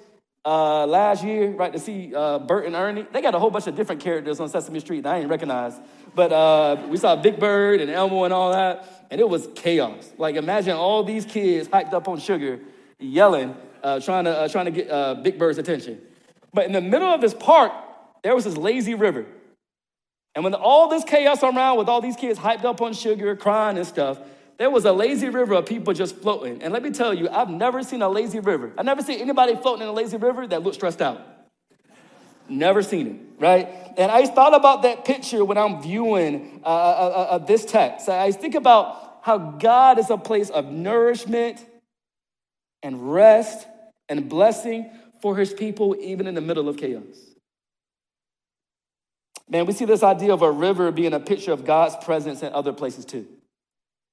uh, 0.46 0.86
last 0.86 1.24
year, 1.24 1.50
right, 1.54 1.74
to 1.74 1.80
see 1.80 2.14
uh, 2.14 2.38
Bert 2.38 2.68
and 2.68 2.76
Ernie. 2.76 3.08
They 3.12 3.24
got 3.24 3.34
a 3.34 3.40
whole 3.40 3.50
bunch 3.50 3.66
of 3.66 3.76
different 3.76 4.02
characters 4.02 4.40
on 4.40 4.48
Sesame 4.48 4.80
Street 4.80 5.02
that 5.02 5.16
I 5.16 5.18
didn't 5.18 5.32
recognize. 5.32 5.74
But 6.14 6.32
uh, 6.32 6.86
we 6.88 6.98
saw 6.98 7.16
Big 7.16 7.40
Bird 7.40 7.82
and 7.82 7.90
Elmo 7.90 8.26
and 8.26 8.34
all 8.34 8.52
that, 8.52 9.08
and 9.10 9.20
it 9.20 9.28
was 9.28 9.50
chaos. 9.56 10.08
Like 10.20 10.36
imagine 10.36 10.76
all 10.76 11.04
these 11.04 11.26
kids 11.26 11.68
hyped 11.68 11.94
up 11.94 12.08
on 12.08 12.20
sugar, 12.20 12.60
yelling, 13.00 13.56
uh, 13.88 14.00
trying, 14.02 14.26
to, 14.26 14.38
uh, 14.38 14.48
trying 14.50 14.66
to 14.66 14.72
get 14.72 14.92
uh, 14.92 15.16
Big 15.16 15.40
Bird's 15.40 15.58
attention. 15.58 16.02
But 16.54 16.66
in 16.66 16.74
the 16.74 16.82
middle 16.82 17.08
of 17.08 17.22
this 17.22 17.34
park, 17.34 17.72
there 18.22 18.36
was 18.36 18.44
this 18.44 18.58
lazy 18.58 18.96
river. 18.96 19.26
And 20.36 20.44
when 20.44 20.54
all 20.54 20.90
this 20.90 21.04
chaos 21.04 21.42
around 21.42 21.78
with 21.78 21.88
all 21.88 22.02
these 22.02 22.16
kids 22.16 22.38
hyped 22.38 22.66
up 22.66 22.82
on 22.82 22.94
sugar, 22.94 23.36
crying 23.36 23.78
and 23.78 23.88
stuff, 23.88 24.20
there 24.58 24.70
was 24.70 24.86
a 24.86 24.92
lazy 24.92 25.30
river 25.30 25.54
of 25.54 25.66
people 25.66 25.94
just 25.94 26.18
floating. 26.18 26.62
And 26.62 26.74
let 26.74 26.84
me 26.84 26.92
tell 26.92 27.14
you, 27.14 27.30
I've 27.30 27.50
never 27.50 27.82
seen 27.82 28.02
a 28.02 28.10
lazy 28.10 28.40
river. 28.40 28.74
I've 28.78 28.86
never 28.86 29.02
seen 29.02 29.22
anybody 29.22 29.56
floating 29.56 29.84
in 29.84 29.88
a 29.88 29.94
lazy 29.94 30.18
river 30.18 30.46
that 30.48 30.64
looked 30.64 30.76
stressed 30.76 31.02
out. 31.02 31.22
Never 32.50 32.82
seen 32.82 33.08
it, 33.08 33.42
right? 33.42 33.70
And 33.98 34.12
I 34.12 34.26
thought 34.26 34.54
about 34.54 34.82
that 34.84 35.06
picture 35.06 35.46
when 35.46 35.58
I'm 35.58 35.82
viewing 35.82 36.62
uh, 36.64 36.68
uh, 36.68 36.72
uh, 36.72 37.36
uh 37.36 37.38
this 37.40 37.66
text. 37.66 38.10
I 38.10 38.32
think 38.32 38.56
about 38.56 39.20
how 39.22 39.38
God 39.38 40.00
is 40.00 40.10
a 40.10 40.18
place 40.18 40.50
of 40.50 40.72
nourishment 40.72 41.66
and 42.84 43.14
rest 43.14 43.68
and 44.10 44.30
blessing 44.30 44.90
for 45.22 45.36
his 45.36 45.54
people, 45.54 45.96
even 46.00 46.28
in 46.28 46.36
the 46.36 46.42
middle 46.42 46.70
of 46.70 46.78
chaos. 46.78 47.04
Man, 49.50 49.66
we 49.66 49.74
see 49.74 49.86
this 49.86 50.04
idea 50.04 50.34
of 50.34 50.42
a 50.42 50.52
river 50.52 50.92
being 50.92 51.14
a 51.14 51.20
picture 51.20 51.54
of 51.54 51.66
God's 51.66 51.96
presence 52.04 52.44
in 52.44 52.52
other 52.54 52.74
places 52.74 53.06
too. 53.06 53.26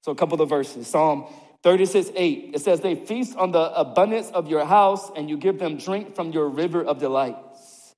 So, 0.01 0.11
a 0.11 0.15
couple 0.15 0.41
of 0.41 0.49
verses 0.49 0.87
Psalm 0.87 1.25
36 1.63 2.11
8, 2.15 2.51
it 2.53 2.61
says, 2.61 2.79
They 2.79 2.95
feast 2.95 3.35
on 3.35 3.51
the 3.51 3.73
abundance 3.73 4.29
of 4.29 4.47
your 4.47 4.65
house, 4.65 5.11
and 5.15 5.29
you 5.29 5.37
give 5.37 5.59
them 5.59 5.77
drink 5.77 6.15
from 6.15 6.31
your 6.31 6.47
river 6.47 6.83
of 6.83 6.99
delights. 6.99 7.93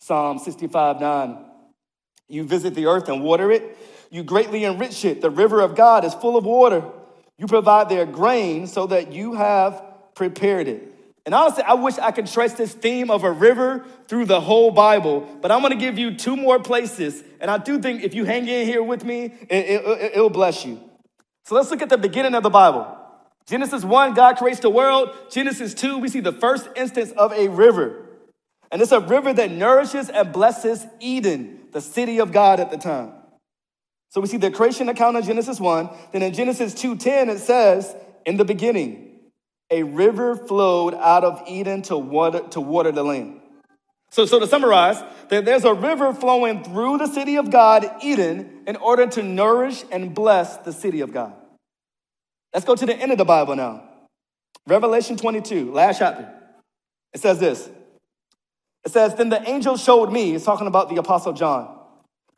Psalm 0.00 0.38
65 0.38 1.00
9, 1.00 1.44
you 2.28 2.44
visit 2.44 2.74
the 2.74 2.86
earth 2.86 3.08
and 3.08 3.22
water 3.22 3.52
it, 3.52 3.76
you 4.10 4.24
greatly 4.24 4.64
enrich 4.64 5.04
it. 5.04 5.20
The 5.20 5.30
river 5.30 5.60
of 5.60 5.76
God 5.76 6.04
is 6.04 6.14
full 6.14 6.36
of 6.36 6.44
water. 6.44 6.82
You 7.38 7.46
provide 7.46 7.88
their 7.88 8.06
grain 8.06 8.66
so 8.66 8.86
that 8.88 9.12
you 9.12 9.34
have 9.34 9.82
prepared 10.14 10.68
it. 10.68 10.88
And 11.24 11.34
honestly, 11.34 11.62
I 11.62 11.74
wish 11.74 11.98
I 11.98 12.10
could 12.10 12.26
trace 12.26 12.54
this 12.54 12.74
theme 12.74 13.10
of 13.10 13.22
a 13.22 13.30
river 13.30 13.84
through 14.08 14.26
the 14.26 14.40
whole 14.40 14.72
Bible, 14.72 15.28
but 15.40 15.52
I'm 15.52 15.62
gonna 15.62 15.76
give 15.76 15.98
you 15.98 16.16
two 16.16 16.36
more 16.36 16.58
places. 16.58 17.22
And 17.40 17.50
I 17.50 17.58
do 17.58 17.78
think 17.78 18.02
if 18.02 18.14
you 18.14 18.24
hang 18.24 18.48
in 18.48 18.66
here 18.66 18.82
with 18.82 19.04
me, 19.04 19.24
it, 19.24 19.50
it, 19.50 19.84
it, 19.84 20.12
it'll 20.14 20.30
bless 20.30 20.64
you. 20.64 20.80
So 21.44 21.54
let's 21.54 21.70
look 21.70 21.82
at 21.82 21.88
the 21.88 21.98
beginning 21.98 22.34
of 22.34 22.42
the 22.42 22.50
Bible. 22.50 22.98
Genesis 23.46 23.84
1, 23.84 24.14
God 24.14 24.36
creates 24.36 24.60
the 24.60 24.70
world. 24.70 25.10
Genesis 25.30 25.74
2, 25.74 25.98
we 25.98 26.08
see 26.08 26.20
the 26.20 26.32
first 26.32 26.68
instance 26.76 27.12
of 27.12 27.32
a 27.32 27.48
river. 27.48 28.06
And 28.70 28.80
it's 28.80 28.92
a 28.92 29.00
river 29.00 29.32
that 29.32 29.50
nourishes 29.50 30.08
and 30.08 30.32
blesses 30.32 30.86
Eden, 31.00 31.60
the 31.72 31.80
city 31.80 32.18
of 32.20 32.32
God 32.32 32.60
at 32.60 32.70
the 32.70 32.78
time. 32.78 33.12
So 34.10 34.20
we 34.20 34.28
see 34.28 34.36
the 34.36 34.50
creation 34.50 34.88
account 34.88 35.16
in 35.16 35.22
Genesis 35.22 35.58
1. 35.60 35.88
Then 36.12 36.22
in 36.22 36.34
Genesis 36.34 36.74
2:10, 36.74 37.28
it 37.28 37.38
says, 37.38 37.94
in 38.24 38.36
the 38.36 38.44
beginning, 38.44 39.11
a 39.72 39.82
river 39.82 40.36
flowed 40.36 40.94
out 40.94 41.24
of 41.24 41.42
Eden 41.48 41.80
to 41.82 41.96
water, 41.96 42.40
to 42.50 42.60
water 42.60 42.92
the 42.92 43.02
land. 43.02 43.40
So, 44.10 44.26
so 44.26 44.38
to 44.38 44.46
summarize, 44.46 45.02
there's 45.30 45.64
a 45.64 45.72
river 45.72 46.12
flowing 46.12 46.62
through 46.62 46.98
the 46.98 47.06
city 47.06 47.36
of 47.36 47.50
God, 47.50 47.90
Eden, 48.02 48.64
in 48.66 48.76
order 48.76 49.06
to 49.06 49.22
nourish 49.22 49.82
and 49.90 50.14
bless 50.14 50.58
the 50.58 50.72
city 50.72 51.00
of 51.00 51.14
God. 51.14 51.32
Let's 52.52 52.66
go 52.66 52.76
to 52.76 52.84
the 52.84 52.94
end 52.94 53.10
of 53.10 53.18
the 53.18 53.24
Bible 53.24 53.56
now. 53.56 53.88
Revelation 54.66 55.16
22, 55.16 55.72
last 55.72 55.98
chapter. 55.98 56.30
It 57.14 57.22
says 57.22 57.38
this. 57.38 57.70
It 58.84 58.92
says, 58.92 59.14
Then 59.14 59.30
the 59.30 59.42
angel 59.48 59.78
showed 59.78 60.12
me, 60.12 60.34
it's 60.34 60.44
talking 60.44 60.66
about 60.66 60.90
the 60.90 60.96
Apostle 60.96 61.32
John, 61.32 61.74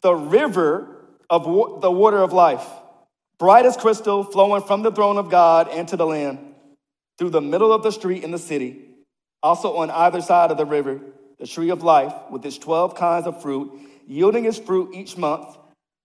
the 0.03 0.15
river 0.15 1.05
of 1.29 1.47
wa- 1.47 1.81
the 1.81 1.91
water 1.91 2.19
of 2.19 2.33
life, 2.33 2.65
bright 3.39 3.67
as 3.67 3.77
crystal, 3.77 4.23
flowing 4.23 4.63
from 4.63 4.83
the 4.83 4.93
throne 4.93 5.17
of 5.17 5.31
God 5.31 5.69
and 5.69 5.89
to 5.89 5.97
the 5.97 6.07
Lamb 6.07 6.54
through 7.19 7.31
the 7.31 7.41
middle 7.41 7.73
of 7.73 7.83
the 7.83 7.93
street 7.93 8.25
in 8.25 8.31
the 8.31 8.39
city, 8.39 8.89
also 9.43 9.77
on 9.77 9.91
either 9.91 10.21
side 10.21 10.51
of 10.51 10.57
the 10.57 10.67
river, 10.67 11.01
the 11.39 11.47
tree 11.47 11.71
of 11.71 11.83
life 11.83 12.15
with 12.31 12.45
its 12.45 12.59
12 12.59 12.95
kinds 12.95 13.27
of 13.27 13.43
fruit, 13.43 13.73
yielding 14.07 14.45
its 14.45 14.59
fruit 14.59 14.95
each 14.95 15.17
month. 15.17 15.57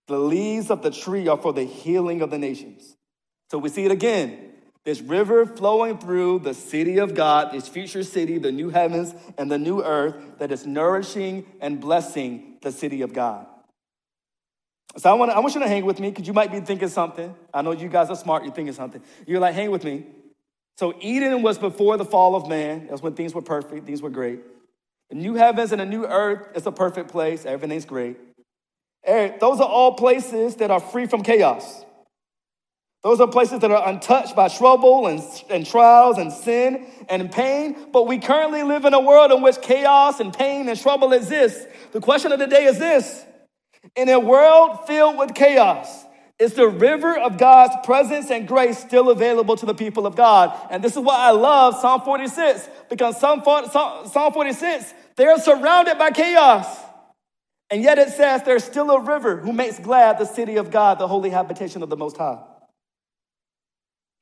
The 0.08 0.20
leaves 0.20 0.72
of 0.72 0.82
the 0.82 0.92
tree 0.92 1.28
are 1.28 1.38
for 1.38 1.54
the 1.54 1.64
healing 1.64 2.22
of 2.22 2.32
the 2.32 2.38
nations. 2.38 2.96
So 3.52 3.58
we 3.58 3.70
see 3.70 3.86
it 3.86 3.92
again. 3.92 4.50
This 4.86 5.02
river 5.02 5.46
flowing 5.46 5.98
through 5.98 6.40
the 6.40 6.54
city 6.54 6.98
of 6.98 7.14
God, 7.14 7.52
this 7.52 7.68
future 7.68 8.04
city, 8.04 8.38
the 8.38 8.52
new 8.52 8.70
heavens 8.70 9.14
and 9.38 9.52
the 9.52 9.58
new 9.58 9.84
earth 9.84 10.16
that 10.40 10.52
is 10.52 10.66
nourishing 10.66 11.46
and 11.60 11.80
blessing 11.80 12.58
the 12.62 12.72
city 12.72 13.02
of 13.02 13.14
God. 13.14 13.46
So 14.98 15.12
I 15.12 15.14
want, 15.14 15.32
I 15.32 15.40
want 15.40 15.54
you 15.54 15.62
to 15.62 15.68
hang 15.68 15.86
with 15.86 16.00
me 16.00 16.10
because 16.10 16.26
you 16.26 16.34
might 16.34 16.52
be 16.52 16.60
thinking 16.62 16.88
something. 16.88 17.36
I 17.54 17.62
know 17.62 17.72
you 17.72 17.90
guys 17.90 18.10
are 18.10 18.16
smart, 18.16 18.44
you're 18.44 18.54
thinking 18.54 18.74
something. 18.74 19.02
You're 19.28 19.40
like, 19.40 19.54
hang 19.54 19.70
with 19.70 19.84
me. 19.84 20.06
So 20.80 20.96
Eden 21.02 21.42
was 21.42 21.58
before 21.58 21.98
the 21.98 22.06
fall 22.06 22.38
of 22.38 22.48
man. 22.48 22.88
That's 22.88 23.02
when 23.02 23.14
things 23.14 23.34
were 23.34 23.42
perfect, 23.42 23.86
things 23.86 24.02
were 24.02 24.10
great. 24.10 24.40
The 25.10 25.18
new 25.18 25.34
heavens 25.34 25.74
and 25.74 25.82
a 25.82 25.86
new 25.86 26.06
earth 26.06 26.56
is 26.56 26.66
a 26.68 26.72
perfect 26.72 27.12
place. 27.12 27.46
Everything's 27.46 27.84
great. 27.84 28.18
Those 29.06 29.60
are 29.60 29.68
all 29.68 29.96
places 29.96 30.56
that 30.56 30.72
are 30.72 30.80
free 30.80 31.06
from 31.06 31.22
chaos. 31.22 31.84
Those 33.04 33.20
are 33.20 33.28
places 33.28 33.60
that 33.60 33.72
are 33.72 33.90
untouched 33.90 34.38
by 34.38 34.48
trouble 34.48 35.08
and, 35.08 35.22
and 35.50 35.66
trials 35.66 36.18
and 36.18 36.32
sin 36.32 36.88
and 37.10 37.30
pain. 37.30 37.76
But 37.92 38.08
we 38.08 38.18
currently 38.18 38.64
live 38.64 38.86
in 38.86 38.94
a 38.94 39.02
world 39.02 39.34
in 39.34 39.42
which 39.42 39.60
chaos 39.62 40.22
and 40.22 40.32
pain 40.34 40.70
and 40.70 40.80
trouble 40.80 41.12
exists. 41.12 41.68
The 41.92 42.00
question 42.00 42.32
of 42.32 42.40
the 42.40 42.48
day 42.48 42.64
is 42.64 42.80
this 42.80 43.26
In 43.98 44.08
a 44.08 44.18
world 44.18 44.88
filled 44.88 45.18
with 45.18 45.36
chaos, 45.36 46.06
is 46.40 46.54
the 46.54 46.70
river 46.70 47.18
of 47.18 47.38
God's 47.38 47.76
presence 47.86 48.32
and 48.32 48.48
grace 48.48 48.80
still 48.80 49.10
available 49.10 49.58
to 49.58 49.66
the 49.66 49.74
people 49.74 50.08
of 50.08 50.16
God? 50.16 50.58
And 50.72 50.82
this 50.82 50.94
is 50.94 51.00
why 51.00 51.18
I 51.18 51.32
love 51.32 51.76
Psalm 51.76 52.02
46, 52.02 52.70
because 52.90 53.20
Psalm 53.20 53.42
46, 53.44 54.94
they're 55.18 55.38
surrounded 55.38 55.98
by 55.98 56.12
chaos. 56.12 56.66
And 57.70 57.84
yet 57.84 58.00
it 58.00 58.10
says 58.10 58.44
there's 58.44 58.64
still 58.64 58.90
a 58.90 59.02
river 59.02 59.36
who 59.36 59.52
makes 59.52 59.78
glad 59.80 60.18
the 60.18 60.26
city 60.26 60.56
of 60.56 60.72
God, 60.72 60.98
the 60.98 61.10
holy 61.10 61.30
habitation 61.30 61.84
of 61.84 61.90
the 61.90 61.98
Most 61.98 62.16
High. 62.16 62.40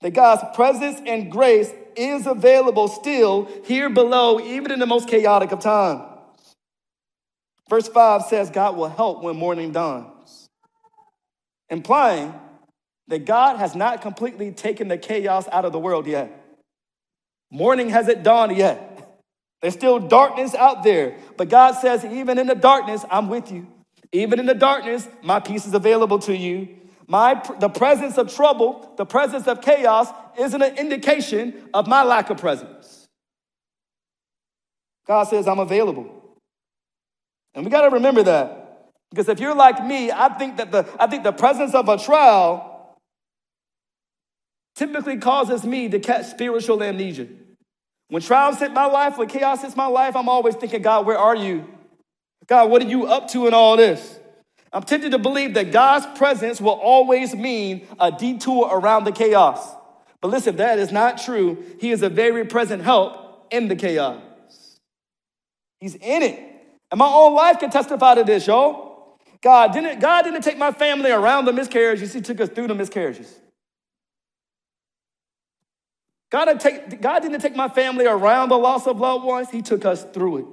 That 0.01 0.11
God's 0.11 0.43
presence 0.55 0.99
and 1.05 1.31
grace 1.31 1.71
is 1.95 2.27
available 2.27 2.87
still 2.87 3.47
here 3.65 3.89
below, 3.89 4.39
even 4.39 4.71
in 4.71 4.79
the 4.79 4.85
most 4.85 5.07
chaotic 5.07 5.51
of 5.51 5.59
times. 5.59 6.01
Verse 7.69 7.87
5 7.87 8.23
says, 8.23 8.49
God 8.49 8.75
will 8.75 8.89
help 8.89 9.23
when 9.23 9.35
morning 9.35 9.71
dawns 9.71 10.13
implying 11.69 12.33
that 13.07 13.25
God 13.25 13.57
has 13.57 13.75
not 13.75 14.01
completely 14.01 14.51
taken 14.51 14.87
the 14.87 14.97
chaos 14.97 15.47
out 15.51 15.65
of 15.65 15.71
the 15.71 15.79
world 15.79 16.07
yet. 16.07 16.31
Morning 17.49 17.89
hasn't 17.89 18.23
dawned 18.23 18.55
yet. 18.57 18.93
There's 19.61 19.73
still 19.73 19.99
darkness 19.99 20.53
out 20.53 20.83
there, 20.83 21.17
but 21.35 21.49
God 21.49 21.73
says, 21.73 22.05
even 22.05 22.37
in 22.37 22.47
the 22.47 22.55
darkness, 22.55 23.03
I'm 23.09 23.29
with 23.29 23.51
you. 23.51 23.67
Even 24.11 24.39
in 24.39 24.45
the 24.45 24.53
darkness, 24.53 25.07
my 25.23 25.39
peace 25.39 25.65
is 25.65 25.73
available 25.73 26.19
to 26.19 26.35
you. 26.35 26.69
My, 27.07 27.41
the 27.59 27.69
presence 27.69 28.17
of 28.17 28.33
trouble, 28.33 28.93
the 28.97 29.05
presence 29.05 29.47
of 29.47 29.61
chaos, 29.61 30.09
isn't 30.37 30.61
an 30.61 30.77
indication 30.77 31.69
of 31.73 31.87
my 31.87 32.03
lack 32.03 32.29
of 32.29 32.37
presence. 32.37 33.07
God 35.07 35.23
says, 35.23 35.47
I'm 35.47 35.59
available. 35.59 36.13
And 37.53 37.63
we 37.63 37.71
got 37.71 37.83
to 37.83 37.89
remember 37.89 38.23
that. 38.23 38.66
Because 39.11 39.29
if 39.29 39.39
you're 39.39 39.55
like 39.55 39.83
me, 39.85 40.11
I 40.11 40.29
think 40.37 40.57
that 40.57 40.71
the, 40.71 40.85
I 40.99 41.07
think 41.07 41.23
the 41.23 41.31
presence 41.31 41.73
of 41.73 41.87
a 41.87 41.97
trial 41.97 42.97
typically 44.75 45.17
causes 45.17 45.63
me 45.63 45.89
to 45.89 45.99
catch 45.99 46.27
spiritual 46.27 46.83
amnesia. 46.83 47.27
When 48.09 48.21
trials 48.21 48.59
hit 48.59 48.71
my 48.71 48.85
life, 48.85 49.17
when 49.17 49.27
chaos 49.27 49.61
hits 49.61 49.75
my 49.75 49.87
life, 49.87 50.15
I'm 50.15 50.29
always 50.29 50.55
thinking, 50.55 50.81
God, 50.81 51.05
where 51.05 51.17
are 51.17 51.35
you? 51.35 51.65
God, 52.45 52.69
what 52.69 52.81
are 52.81 52.87
you 52.87 53.07
up 53.07 53.29
to 53.29 53.47
in 53.47 53.53
all 53.53 53.75
this? 53.75 54.19
I'm 54.71 54.83
tempted 54.83 55.11
to 55.11 55.19
believe 55.19 55.53
that 55.55 55.71
God's 55.71 56.05
presence 56.17 56.61
will 56.61 56.71
always 56.71 57.35
mean 57.35 57.87
a 57.99 58.11
detour 58.11 58.69
around 58.71 59.05
the 59.05 59.11
chaos. 59.11 59.75
But 60.21 60.29
listen, 60.29 60.57
that 60.57 60.79
is 60.79 60.91
not 60.91 61.17
true. 61.17 61.63
He 61.79 61.91
is 61.91 62.01
a 62.01 62.09
very 62.09 62.45
present 62.45 62.83
help 62.83 63.47
in 63.51 63.67
the 63.67 63.75
chaos. 63.75 64.21
He's 65.79 65.95
in 65.95 66.23
it. 66.23 66.39
And 66.91 66.99
my 66.99 67.07
own 67.07 67.33
life 67.33 67.59
can 67.59 67.69
testify 67.69 68.15
to 68.15 68.23
this, 68.23 68.47
y'all. 68.47 68.86
God 69.41 69.73
didn't, 69.73 69.99
God 69.99 70.23
didn't 70.23 70.41
take 70.41 70.57
my 70.57 70.71
family 70.71 71.11
around 71.11 71.45
the 71.45 71.53
miscarriages, 71.53 72.13
He 72.13 72.21
took 72.21 72.41
us 72.41 72.49
through 72.49 72.67
the 72.67 72.75
miscarriages. 72.75 73.33
God, 76.29 76.45
didn't 76.45 76.61
take, 76.61 77.01
God 77.01 77.21
didn't 77.21 77.39
take 77.39 77.55
my 77.55 77.69
family 77.69 78.05
around 78.05 78.49
the 78.49 78.57
loss 78.57 78.85
of 78.87 78.99
loved 78.99 79.23
ones, 79.23 79.49
He 79.49 79.61
took 79.61 79.85
us 79.85 80.03
through 80.03 80.37
it. 80.37 80.45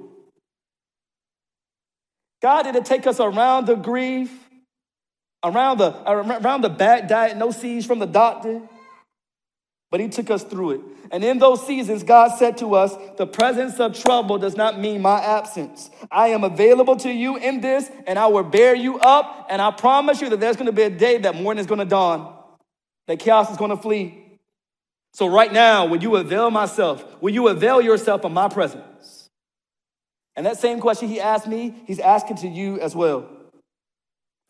God 2.41 2.63
didn't 2.63 2.85
take 2.85 3.07
us 3.07 3.19
around 3.19 3.65
the 3.65 3.75
grief, 3.75 4.31
around 5.43 5.79
the, 5.79 5.93
around 6.09 6.61
the 6.61 6.69
bad 6.69 7.07
diagnoses 7.07 7.85
from 7.85 7.99
the 7.99 8.05
doctor 8.05 8.61
but 9.91 9.99
he 9.99 10.07
took 10.09 10.29
us 10.29 10.43
through 10.43 10.71
it. 10.71 10.81
And 11.11 11.23
in 11.23 11.37
those 11.37 11.65
seasons, 11.65 12.03
God 12.03 12.37
said 12.37 12.57
to 12.57 12.75
us, 12.75 12.95
The 13.17 13.27
presence 13.27 13.79
of 13.79 13.97
trouble 13.97 14.37
does 14.37 14.55
not 14.55 14.79
mean 14.79 15.01
my 15.01 15.21
absence. 15.21 15.89
I 16.11 16.29
am 16.29 16.43
available 16.43 16.95
to 16.97 17.11
you 17.11 17.37
in 17.37 17.61
this, 17.61 17.89
and 18.07 18.17
I 18.17 18.27
will 18.27 18.43
bear 18.43 18.75
you 18.75 18.99
up. 18.99 19.47
And 19.49 19.61
I 19.61 19.71
promise 19.71 20.21
you 20.21 20.29
that 20.29 20.39
there's 20.39 20.55
going 20.55 20.65
to 20.65 20.71
be 20.71 20.83
a 20.83 20.89
day 20.89 21.19
that 21.19 21.35
morning 21.35 21.61
is 21.61 21.67
going 21.67 21.79
to 21.79 21.85
dawn, 21.85 22.35
that 23.07 23.19
chaos 23.19 23.51
is 23.51 23.57
going 23.57 23.71
to 23.71 23.77
flee. 23.77 24.21
So, 25.13 25.27
right 25.27 25.53
now, 25.53 25.85
will 25.85 26.01
you 26.01 26.17
avail 26.17 26.51
myself? 26.51 27.21
Will 27.21 27.33
you 27.33 27.47
avail 27.47 27.81
yourself 27.81 28.25
of 28.25 28.31
my 28.31 28.49
presence? 28.49 29.29
And 30.35 30.45
that 30.45 30.57
same 30.57 30.81
question 30.81 31.07
he 31.07 31.21
asked 31.21 31.47
me, 31.47 31.73
he's 31.87 31.99
asking 31.99 32.37
to 32.37 32.49
you 32.49 32.81
as 32.81 32.93
well. 32.93 33.29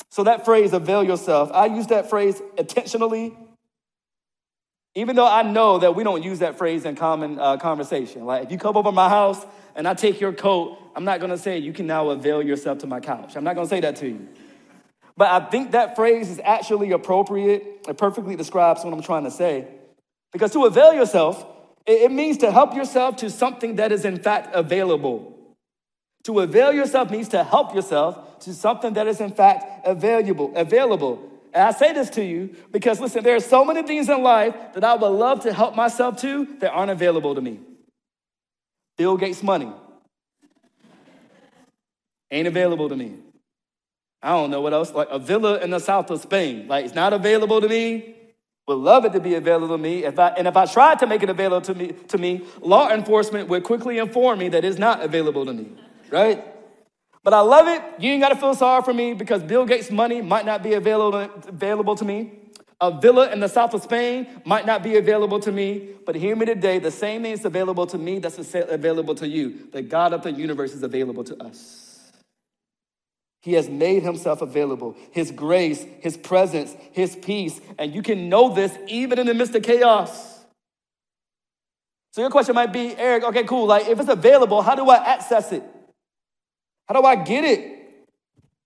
So, 0.09 0.23
that 0.23 0.43
phrase, 0.43 0.73
avail 0.73 1.03
yourself, 1.03 1.51
I 1.53 1.67
use 1.67 1.87
that 1.87 2.09
phrase 2.09 2.41
intentionally 2.57 3.37
even 4.95 5.15
though 5.15 5.27
I 5.27 5.43
know 5.43 5.77
that 5.79 5.95
we 5.95 6.03
don't 6.03 6.23
use 6.23 6.39
that 6.39 6.57
phrase 6.57 6.85
in 6.85 6.95
common 6.95 7.37
uh, 7.39 7.57
conversation. 7.57 8.25
Like, 8.25 8.45
if 8.45 8.51
you 8.51 8.57
come 8.57 8.77
over 8.77 8.91
my 8.91 9.09
house 9.09 9.45
and 9.75 9.87
I 9.87 9.93
take 9.93 10.19
your 10.19 10.33
coat, 10.33 10.77
I'm 10.95 11.03
not 11.03 11.19
gonna 11.19 11.37
say, 11.37 11.57
you 11.59 11.73
can 11.73 11.85
now 11.85 12.09
avail 12.09 12.41
yourself 12.41 12.79
to 12.79 12.87
my 12.87 12.99
couch. 12.99 13.35
I'm 13.35 13.43
not 13.43 13.55
gonna 13.55 13.67
say 13.67 13.81
that 13.81 13.97
to 13.97 14.07
you. 14.07 14.27
But 15.17 15.29
I 15.29 15.49
think 15.49 15.71
that 15.71 15.95
phrase 15.95 16.29
is 16.29 16.41
actually 16.43 16.91
appropriate. 16.91 17.85
It 17.87 17.97
perfectly 17.97 18.35
describes 18.35 18.83
what 18.83 18.93
I'm 18.93 19.01
trying 19.01 19.25
to 19.25 19.31
say. 19.31 19.67
Because 20.31 20.51
to 20.53 20.65
avail 20.65 20.93
yourself 20.93 21.45
It 21.85 22.11
means 22.11 22.37
to 22.37 22.51
help 22.51 22.75
yourself 22.75 23.17
to 23.17 23.29
something 23.29 23.75
that 23.75 23.91
is 23.91 24.05
in 24.05 24.17
fact 24.17 24.55
available. 24.55 25.37
To 26.23 26.39
avail 26.39 26.73
yourself 26.73 27.11
means 27.11 27.27
to 27.29 27.43
help 27.43 27.75
yourself 27.75 28.39
to 28.39 28.53
something 28.53 28.93
that 28.93 29.07
is 29.07 29.21
in 29.21 29.31
fact 29.31 29.85
available. 29.85 30.51
Available. 30.55 31.31
And 31.55 31.63
I 31.63 31.71
say 31.71 31.93
this 31.93 32.09
to 32.11 32.23
you 32.23 32.53
because 32.69 32.99
listen, 32.99 33.23
there 33.23 33.35
are 33.35 33.39
so 33.39 33.63
many 33.63 33.81
things 33.81 34.09
in 34.09 34.21
life 34.21 34.53
that 34.73 34.83
I 34.83 34.93
would 34.93 35.07
love 35.07 35.43
to 35.43 35.53
help 35.53 35.73
myself 35.73 36.19
to 36.21 36.45
that 36.59 36.71
aren't 36.71 36.91
available 36.91 37.33
to 37.33 37.39
me. 37.39 37.61
Bill 38.97 39.15
Gates' 39.15 39.41
money 39.41 39.71
ain't 42.29 42.47
available 42.47 42.89
to 42.89 42.95
me. 42.95 43.15
I 44.21 44.31
don't 44.31 44.51
know 44.51 44.59
what 44.59 44.73
else, 44.73 44.91
like 44.91 45.07
a 45.09 45.17
villa 45.17 45.59
in 45.59 45.69
the 45.69 45.79
south 45.79 46.11
of 46.11 46.19
Spain. 46.19 46.67
Like 46.67 46.83
it's 46.83 46.95
not 46.95 47.13
available 47.13 47.61
to 47.61 47.69
me. 47.69 48.15
Would 48.67 48.75
love 48.79 49.05
it 49.05 49.13
to 49.13 49.21
be 49.21 49.35
available 49.35 49.77
to 49.77 49.81
me. 49.81 50.03
If 50.03 50.19
I, 50.19 50.29
and 50.29 50.47
if 50.47 50.57
I 50.57 50.65
tried 50.65 50.99
to 50.99 51.07
make 51.07 51.23
it 51.23 51.29
available 51.29 51.61
to 51.61 51.75
me, 51.75 51.93
to 52.09 52.17
me, 52.17 52.45
law 52.59 52.89
enforcement 52.89 53.47
would 53.47 53.63
quickly 53.63 53.99
inform 53.99 54.39
me 54.39 54.49
that 54.49 54.65
it's 54.65 54.79
not 54.79 55.01
available 55.01 55.45
to 55.45 55.53
me, 55.53 55.71
right? 56.09 56.43
But 57.25 57.33
I 57.33 57.39
love 57.39 57.67
it. 57.67 57.81
You 57.97 58.11
ain't 58.11 58.21
got 58.21 58.29
to 58.29 58.35
feel 58.35 58.53
sorry 58.53 58.83
for 58.83 58.93
me 58.93 59.15
because 59.15 59.41
Bill 59.41 59.65
Gates' 59.65 59.89
money 59.89 60.21
might 60.21 60.45
not 60.45 60.61
be 60.61 60.75
available, 60.75 61.27
available 61.47 61.95
to 61.95 62.05
me. 62.05 62.33
A 62.79 62.91
villa 63.01 63.31
in 63.31 63.39
the 63.39 63.47
south 63.47 63.73
of 63.73 63.81
Spain 63.81 64.27
might 64.45 64.67
not 64.67 64.83
be 64.83 64.97
available 64.97 65.39
to 65.39 65.51
me, 65.51 65.89
but 66.05 66.13
hear 66.13 66.35
me 66.35 66.45
today 66.45 66.77
the 66.77 66.91
same 66.91 67.23
thing 67.23 67.31
is 67.31 67.43
available 67.43 67.87
to 67.87 67.97
me 67.97 68.19
that's 68.19 68.37
available 68.53 69.15
to 69.15 69.27
you. 69.27 69.67
The 69.71 69.81
God 69.81 70.13
of 70.13 70.21
the 70.21 70.31
universe 70.31 70.73
is 70.73 70.83
available 70.83 71.23
to 71.23 71.43
us. 71.43 72.11
He 73.41 73.53
has 73.53 73.69
made 73.69 74.03
himself 74.03 74.43
available, 74.43 74.95
his 75.09 75.31
grace, 75.31 75.83
his 76.01 76.17
presence, 76.17 76.75
his 76.91 77.15
peace. 77.15 77.59
And 77.79 77.95
you 77.95 78.03
can 78.03 78.29
know 78.29 78.53
this 78.53 78.71
even 78.87 79.17
in 79.17 79.25
the 79.25 79.33
midst 79.33 79.55
of 79.55 79.63
chaos. 79.63 80.45
So 82.11 82.21
your 82.21 82.29
question 82.29 82.53
might 82.53 82.71
be, 82.71 82.95
Eric, 82.95 83.23
okay, 83.23 83.45
cool. 83.45 83.65
Like, 83.65 83.87
if 83.87 83.99
it's 83.99 84.09
available, 84.09 84.61
how 84.61 84.75
do 84.75 84.87
I 84.89 84.97
access 84.97 85.51
it? 85.51 85.63
How 86.87 86.99
do 86.99 87.05
I 87.05 87.15
get 87.15 87.43
it? 87.43 87.71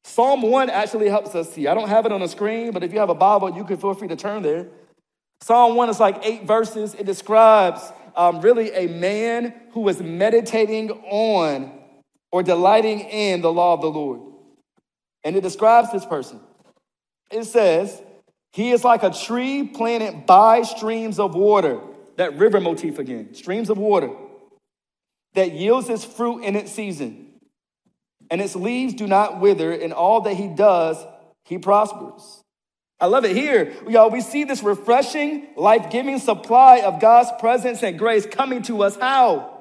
Psalm 0.03 0.41
1 0.41 0.69
actually 0.69 1.09
helps 1.09 1.35
us 1.35 1.53
see. 1.53 1.67
I 1.67 1.73
don't 1.73 1.89
have 1.89 2.05
it 2.05 2.11
on 2.11 2.21
the 2.21 2.27
screen, 2.27 2.71
but 2.71 2.83
if 2.83 2.91
you 2.91 2.99
have 2.99 3.09
a 3.09 3.15
Bible, 3.15 3.55
you 3.55 3.63
can 3.63 3.77
feel 3.77 3.93
free 3.93 4.07
to 4.07 4.15
turn 4.15 4.43
there. 4.43 4.67
Psalm 5.41 5.75
1 5.75 5.89
is 5.89 5.99
like 5.99 6.25
eight 6.25 6.45
verses. 6.45 6.95
It 6.95 7.05
describes 7.05 7.81
um, 8.15 8.41
really 8.41 8.71
a 8.71 8.87
man 8.87 9.53
who 9.71 9.87
is 9.87 10.01
meditating 10.01 10.91
on 10.91 11.71
or 12.31 12.43
delighting 12.43 13.01
in 13.01 13.41
the 13.41 13.51
law 13.51 13.73
of 13.73 13.81
the 13.81 13.89
Lord. 13.89 14.21
And 15.23 15.35
it 15.35 15.41
describes 15.41 15.91
this 15.91 16.05
person. 16.05 16.39
It 17.31 17.45
says, 17.45 18.01
He 18.53 18.71
is 18.71 18.83
like 18.83 19.03
a 19.03 19.11
tree 19.11 19.63
planted 19.63 20.25
by 20.25 20.63
streams 20.63 21.19
of 21.19 21.35
water. 21.35 21.79
That 22.17 22.37
river 22.37 22.59
motif 22.59 22.99
again, 22.99 23.33
streams 23.33 23.69
of 23.69 23.77
water 23.77 24.11
that 25.35 25.53
yields 25.53 25.89
its 25.89 26.03
fruit 26.03 26.41
in 26.41 26.55
its 26.55 26.71
season, 26.71 27.28
and 28.29 28.41
its 28.41 28.55
leaves 28.55 28.93
do 28.93 29.07
not 29.07 29.39
wither, 29.39 29.71
and 29.71 29.93
all 29.93 30.21
that 30.21 30.35
he 30.35 30.47
does, 30.47 30.97
he 31.45 31.57
prospers. 31.57 32.43
I 32.99 33.05
love 33.05 33.25
it 33.25 33.35
here. 33.35 33.73
Y'all, 33.87 34.09
we 34.09 34.21
see 34.21 34.43
this 34.43 34.61
refreshing, 34.61 35.47
life 35.55 35.89
giving 35.89 36.19
supply 36.19 36.81
of 36.81 36.99
God's 36.99 37.29
presence 37.39 37.81
and 37.81 37.97
grace 37.97 38.25
coming 38.25 38.61
to 38.63 38.83
us. 38.83 38.97
How? 38.97 39.57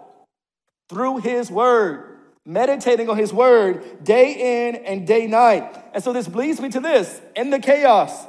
Through 0.89 1.19
his 1.19 1.51
word 1.51 2.09
meditating 2.49 3.11
on 3.11 3.19
his 3.19 3.31
word 3.31 4.03
day 4.03 4.69
in 4.69 4.77
and 4.77 5.07
day 5.07 5.27
night. 5.27 5.85
And 5.93 6.03
so 6.03 6.15
this 6.15 6.27
leads 6.29 6.61
me 6.61 6.71
to 6.71 6.81
this 6.81 7.21
in 7.37 7.51
the 7.51 7.61
chaos, 7.61 8.27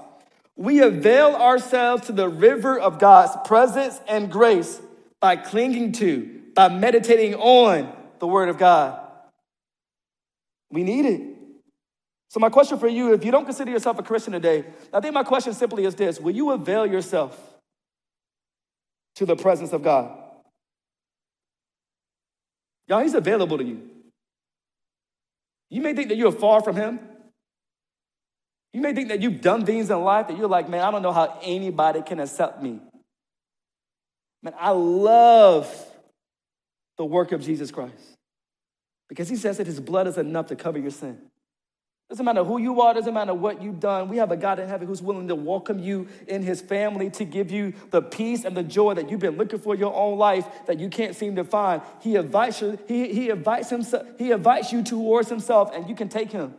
we 0.58 0.82
avail 0.82 1.36
ourselves 1.36 2.08
to 2.08 2.12
the 2.12 2.28
river 2.28 2.78
of 2.78 3.00
God's 3.00 3.32
presence 3.48 4.00
and 4.10 4.30
grace 4.30 4.82
by 5.22 5.38
clinging 5.38 5.94
to, 5.94 6.42
by 6.54 6.68
meditating 6.68 7.36
on 7.36 7.96
the 8.20 8.28
word 8.28 8.50
of 8.50 8.58
God. 8.58 9.00
We 10.72 10.84
need 10.84 11.06
it. 11.06 11.22
So, 12.30 12.40
my 12.40 12.50
question 12.50 12.78
for 12.78 12.88
you, 12.88 13.14
if 13.14 13.26
you 13.26 13.32
don't 13.32 13.46
consider 13.46 13.72
yourself 13.72 13.98
a 13.98 14.04
Christian 14.04 14.34
today, 14.34 14.66
I 14.94 15.00
think 15.00 15.14
my 15.14 15.24
question 15.24 15.54
simply 15.54 15.86
is 15.86 15.96
this 15.96 16.20
Will 16.20 16.36
you 16.36 16.52
avail 16.52 16.86
yourself 16.86 17.38
to 19.16 19.26
the 19.26 19.36
presence 19.36 19.74
of 19.74 19.84
God? 19.84 20.16
Y'all, 22.88 23.02
He's 23.02 23.16
available 23.16 23.58
to 23.58 23.64
you. 23.64 23.82
You 25.72 25.82
may 25.82 25.94
think 25.94 26.10
that 26.10 26.18
you're 26.18 26.32
far 26.32 26.62
from 26.62 26.76
Him. 26.76 27.00
You 28.74 28.82
may 28.82 28.94
think 28.94 29.10
that 29.10 29.22
you've 29.22 29.42
done 29.42 29.66
things 29.66 29.90
in 29.90 30.00
life 30.04 30.28
that 30.28 30.38
you're 30.38 30.48
like, 30.48 30.70
man, 30.70 30.82
I 30.82 30.92
don't 30.92 31.02
know 31.02 31.12
how 31.12 31.40
anybody 31.42 32.04
can 32.04 32.20
accept 32.20 32.62
me. 32.62 32.80
Man, 34.44 34.54
I 34.60 34.70
love 34.70 35.68
the 36.98 37.06
work 37.06 37.32
of 37.32 37.42
Jesus 37.42 37.72
Christ 37.72 38.19
because 39.10 39.28
He 39.28 39.36
says 39.36 39.58
that 39.58 39.68
His 39.68 39.82
blood 39.82 40.08
is 40.08 40.18
enough 40.18 40.48
to 40.48 40.56
cover 40.56 40.80
your 40.80 40.92
sin. 40.92 41.20
Doesn't 42.10 42.26
matter 42.26 42.44
who 42.44 42.58
you 42.58 42.82
are, 42.82 42.96
doesn't 42.96 43.14
matter 43.14 43.36
what 43.36 43.62
you've 43.62 43.80
done. 43.80 44.10
We 44.10 44.18
have 44.18 44.32
a 44.32 44.38
God 44.38 44.58
in 44.58 44.68
heaven 44.68 44.88
who's 44.88 45.02
willing 45.02 45.28
to 45.28 45.36
welcome 45.36 45.78
you 45.78 46.08
in 46.28 46.42
his 46.42 46.60
family 46.60 47.12
to 47.12 47.24
give 47.24 47.52
you 47.52 47.74
the 47.92 48.02
peace 48.02 48.46
and 48.46 48.58
the 48.58 48.64
joy 48.64 48.96
that 48.96 49.12
you've 49.12 49.20
been 49.20 49.38
looking 49.38 49.60
for 49.60 49.76
your 49.76 49.94
own 49.94 50.18
life 50.18 50.48
that 50.66 50.80
you 50.80 50.90
can't 50.90 51.16
seem 51.16 51.36
to 51.36 51.44
find. 51.44 51.84
He 52.02 52.16
invites 52.16 52.62
you, 52.62 52.80
he, 52.88 53.14
he 53.14 53.30
invites 53.30 53.70
himself, 53.70 54.08
he 54.18 54.32
invites 54.32 54.72
you 54.72 54.82
towards 54.82 55.30
himself, 55.30 55.70
and 55.72 55.88
you 55.88 55.94
can 55.94 56.10
take 56.10 56.32
him. 56.32 56.56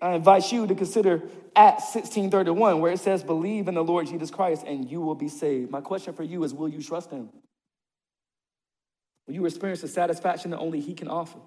I 0.00 0.14
invite 0.14 0.50
you 0.50 0.66
to 0.66 0.74
consider 0.74 1.22
Acts 1.54 1.92
16:31, 1.92 2.80
where 2.80 2.92
it 2.92 3.00
says, 3.00 3.22
believe 3.22 3.68
in 3.68 3.74
the 3.74 3.84
Lord 3.84 4.06
Jesus 4.06 4.30
Christ 4.30 4.64
and 4.66 4.90
you 4.90 5.02
will 5.02 5.16
be 5.16 5.28
saved. 5.28 5.70
My 5.70 5.82
question 5.82 6.14
for 6.14 6.22
you 6.22 6.44
is, 6.44 6.54
will 6.54 6.68
you 6.68 6.80
trust 6.80 7.10
him? 7.10 7.28
Will 9.28 9.34
you 9.34 9.46
experience 9.46 9.82
the 9.82 9.88
satisfaction 9.88 10.50
that 10.50 10.58
only 10.58 10.80
he 10.80 10.94
can 10.94 11.06
offer? 11.06 11.38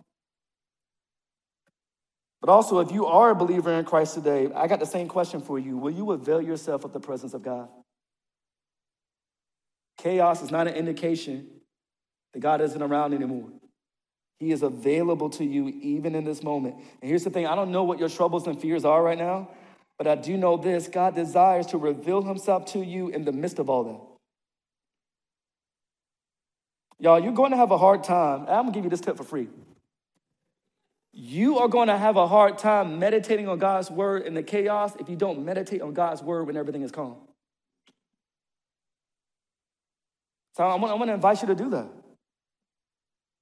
But 2.39 2.49
also, 2.49 2.79
if 2.79 2.91
you 2.91 3.07
are 3.07 3.31
a 3.31 3.35
believer 3.35 3.71
in 3.73 3.85
Christ 3.85 4.13
today, 4.13 4.49
I 4.55 4.67
got 4.67 4.79
the 4.79 4.85
same 4.85 5.07
question 5.07 5.41
for 5.41 5.59
you. 5.59 5.77
Will 5.77 5.91
you 5.91 6.11
avail 6.11 6.41
yourself 6.41 6.85
of 6.85 6.93
the 6.93 6.99
presence 6.99 7.33
of 7.33 7.43
God? 7.43 7.69
Chaos 9.97 10.41
is 10.41 10.51
not 10.51 10.67
an 10.67 10.75
indication 10.75 11.47
that 12.33 12.39
God 12.39 12.61
isn't 12.61 12.81
around 12.81 13.13
anymore. 13.13 13.49
He 14.39 14.51
is 14.51 14.63
available 14.63 15.29
to 15.31 15.43
you 15.43 15.67
even 15.67 16.15
in 16.15 16.23
this 16.23 16.41
moment. 16.41 16.75
And 16.75 17.09
here's 17.09 17.23
the 17.23 17.29
thing 17.29 17.45
I 17.45 17.55
don't 17.55 17.71
know 17.71 17.83
what 17.83 17.99
your 17.99 18.09
troubles 18.09 18.47
and 18.47 18.59
fears 18.59 18.85
are 18.85 19.03
right 19.03 19.17
now, 19.17 19.49
but 19.97 20.07
I 20.07 20.15
do 20.15 20.37
know 20.37 20.57
this 20.57 20.87
God 20.87 21.15
desires 21.15 21.67
to 21.67 21.77
reveal 21.77 22.23
himself 22.23 22.65
to 22.73 22.79
you 22.79 23.09
in 23.09 23.25
the 23.25 23.31
midst 23.31 23.59
of 23.59 23.69
all 23.69 23.83
that. 23.83 24.10
Y'all, 27.01 27.19
you're 27.19 27.33
going 27.33 27.51
to 27.51 27.57
have 27.57 27.71
a 27.71 27.77
hard 27.77 28.05
time. 28.05 28.41
I'm 28.41 28.63
going 28.63 28.67
to 28.67 28.71
give 28.71 28.83
you 28.85 28.89
this 28.89 29.01
tip 29.01 29.17
for 29.17 29.25
free 29.25 29.49
you 31.13 31.59
are 31.59 31.67
going 31.67 31.87
to 31.87 31.97
have 31.97 32.15
a 32.15 32.27
hard 32.27 32.57
time 32.57 32.99
meditating 32.99 33.47
on 33.47 33.59
God's 33.59 33.91
word 33.91 34.25
in 34.25 34.33
the 34.33 34.43
chaos 34.43 34.95
if 34.99 35.09
you 35.09 35.15
don't 35.15 35.43
meditate 35.43 35.81
on 35.81 35.93
God's 35.93 36.23
word 36.23 36.47
when 36.47 36.55
everything 36.55 36.83
is 36.83 36.91
calm. 36.91 37.17
So 40.55 40.63
I 40.63 40.75
want, 40.75 40.97
want 40.97 41.09
to 41.09 41.13
invite 41.13 41.41
you 41.41 41.47
to 41.47 41.55
do 41.55 41.69
that. 41.71 41.89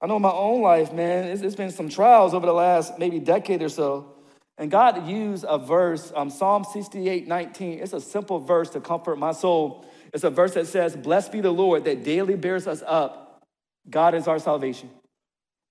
I 0.01 0.07
know 0.07 0.15
in 0.15 0.21
my 0.21 0.31
own 0.31 0.61
life, 0.61 0.93
man, 0.93 1.25
it's, 1.25 1.41
it's 1.41 1.55
been 1.55 1.71
some 1.71 1.89
trials 1.89 2.33
over 2.33 2.45
the 2.45 2.53
last 2.53 2.97
maybe 2.97 3.19
decade 3.19 3.61
or 3.61 3.69
so. 3.69 4.15
And 4.57 4.71
God 4.71 5.07
used 5.07 5.45
a 5.47 5.57
verse, 5.57 6.11
um, 6.15 6.29
Psalm 6.29 6.63
68 6.63 7.27
19. 7.27 7.79
It's 7.79 7.93
a 7.93 8.01
simple 8.01 8.39
verse 8.39 8.69
to 8.71 8.81
comfort 8.81 9.17
my 9.17 9.31
soul. 9.31 9.85
It's 10.13 10.23
a 10.23 10.29
verse 10.29 10.53
that 10.55 10.67
says, 10.67 10.95
Blessed 10.95 11.31
be 11.31 11.41
the 11.41 11.51
Lord 11.51 11.85
that 11.85 12.03
daily 12.03 12.35
bears 12.35 12.67
us 12.67 12.81
up. 12.85 13.28
God 13.89 14.15
is 14.15 14.27
our 14.27 14.39
salvation. 14.39 14.89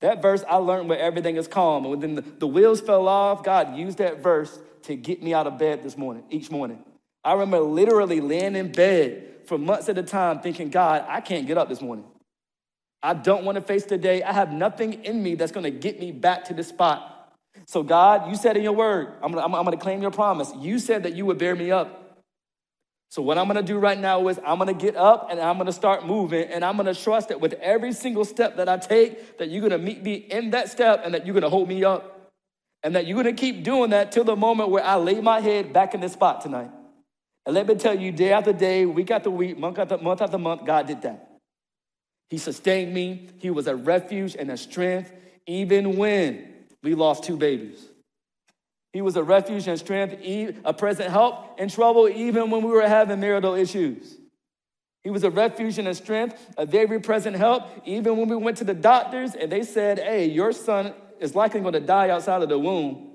That 0.01 0.23
verse 0.23 0.45
I 0.49 0.57
learned 0.57 0.89
where 0.89 0.99
everything 0.99 1.37
is 1.37 1.49
calm. 1.49 1.85
And 1.85 2.01
when 2.01 2.15
the, 2.15 2.23
the 2.23 2.47
wheels 2.47 2.81
fell 2.81 3.09
off, 3.09 3.43
God 3.43 3.77
used 3.77 3.99
that 3.99 4.23
verse 4.23 4.59
to 4.83 4.95
get 4.95 5.23
me 5.23 5.35
out 5.35 5.47
of 5.47 5.59
bed 5.59 5.83
this 5.83 5.97
morning, 5.97 6.25
each 6.31 6.51
morning. 6.51 6.85
I 7.25 7.33
remember 7.33 7.61
literally 7.61 8.21
laying 8.21 8.55
in 8.55 8.71
bed 8.71 9.25
for 9.47 9.59
months 9.59 9.89
at 9.89 9.99
a 9.99 10.03
time 10.03 10.41
thinking, 10.41 10.71
God, 10.71 11.05
I 11.09 11.21
can't 11.21 11.47
get 11.47 11.59
up 11.59 11.69
this 11.69 11.81
morning. 11.81 12.05
I 13.03 13.15
don't 13.15 13.45
want 13.45 13.57
to 13.57 13.63
face 13.63 13.85
the 13.85 13.99
day. 13.99 14.23
I 14.23 14.33
have 14.33 14.53
nothing 14.53 15.05
in 15.05 15.23
me 15.23 15.35
that's 15.35 15.53
going 15.53 15.65
to 15.65 15.71
get 15.71 16.01
me 16.01 16.13
back 16.13 16.45
to 16.47 16.55
this 16.55 16.69
spot. 16.69 17.33
So, 17.67 17.83
God, 17.83 18.31
you 18.31 18.37
said 18.37 18.57
in 18.57 18.63
your 18.63 18.73
word, 18.73 19.15
I'm 19.23 19.33
going 19.33 19.71
to 19.71 19.77
claim 19.77 20.01
your 20.01 20.11
promise. 20.11 20.53
You 20.59 20.79
said 20.79 21.03
that 21.03 21.15
you 21.15 21.27
would 21.27 21.39
bear 21.39 21.55
me 21.55 21.71
up. 21.71 22.08
So, 23.11 23.23
what 23.23 23.39
I'm 23.39 23.47
gonna 23.47 23.63
do 23.63 23.79
right 23.79 23.99
now 23.99 24.29
is 24.29 24.39
I'm 24.45 24.59
gonna 24.59 24.75
get 24.75 24.95
up 24.95 25.29
and 25.31 25.41
I'm 25.41 25.57
gonna 25.57 25.73
start 25.73 26.07
moving, 26.07 26.45
and 26.45 26.65
I'm 26.65 26.77
gonna 26.77 26.95
trust 26.95 27.29
that 27.29 27.41
with 27.41 27.55
every 27.55 27.93
single 27.93 28.25
step 28.25 28.57
that 28.57 28.69
I 28.69 28.77
take, 28.77 29.39
that 29.39 29.49
you're 29.49 29.63
gonna 29.63 29.79
meet 29.79 30.03
me 30.03 30.15
in 30.15 30.51
that 30.51 30.71
step 30.71 31.03
and 31.05 31.15
that 31.15 31.25
you're 31.25 31.35
gonna 31.35 31.49
hold 31.49 31.69
me 31.69 31.85
up. 31.85 32.31
And 32.83 32.95
that 32.95 33.07
you're 33.07 33.17
gonna 33.17 33.33
keep 33.33 33.65
doing 33.65 33.91
that 33.91 34.13
till 34.13 34.25
the 34.25 34.37
moment 34.37 34.71
where 34.71 34.85
I 34.85 34.97
lay 34.97 35.21
my 35.21 35.41
head 35.41 35.73
back 35.73 35.95
in 35.95 36.01
this 36.01 36.13
spot 36.13 36.43
tonight. 36.43 36.71
And 37.47 37.55
let 37.55 37.67
me 37.67 37.77
tell 37.77 37.99
you, 37.99 38.13
day 38.13 38.31
after 38.33 38.53
day, 38.53 38.85
week 38.85 39.11
after 39.11 39.31
week, 39.31 39.59
month 39.59 39.79
after 39.79 39.97
month 39.97 40.21
after 40.21 40.37
month, 40.37 40.67
God 40.67 40.87
did 40.87 41.01
that. 41.03 41.39
He 42.29 42.37
sustained 42.37 42.93
me, 42.93 43.31
He 43.39 43.49
was 43.49 43.67
a 43.67 43.75
refuge 43.75 44.37
and 44.39 44.51
a 44.51 44.57
strength, 44.59 45.11
even 45.47 45.97
when 45.97 46.47
we 46.83 46.95
lost 46.95 47.25
two 47.25 47.39
babies. 47.39 47.88
He 48.93 49.03
was 49.03 49.17
a 49.17 49.23
refuge 49.23 49.69
and 49.69 49.79
strength, 49.79 50.17
a 50.65 50.73
present 50.73 51.11
help 51.11 51.61
in 51.61 51.69
trouble, 51.69 52.09
even 52.09 52.51
when 52.51 52.63
we 52.63 52.71
were 52.71 52.89
having 52.89 53.21
marital 53.21 53.55
issues. 53.55 54.17
He 55.05 55.11
was 55.11 55.25
a 55.25 55.31
refuge 55.31 55.79
and 55.79 55.89
a 55.89 55.95
strength, 55.95 56.55
a 56.57 56.67
very 56.67 57.01
present 57.01 57.37
help. 57.37 57.65
Even 57.85 58.17
when 58.17 58.29
we 58.29 58.37
went 58.37 58.57
to 58.59 58.65
the 58.65 58.75
doctors 58.75 59.35
and 59.35 59.53
they 59.53 59.63
said, 59.63 59.99
hey, 59.99 60.27
your 60.27 60.53
son 60.53 60.93
is 61.21 61.35
likely 61.35 61.61
going 61.61 61.75
to 61.75 61.81
die 61.81 62.11
outside 62.11 62.43
of 62.43 62.49
the 62.49 62.59
womb. 62.59 63.13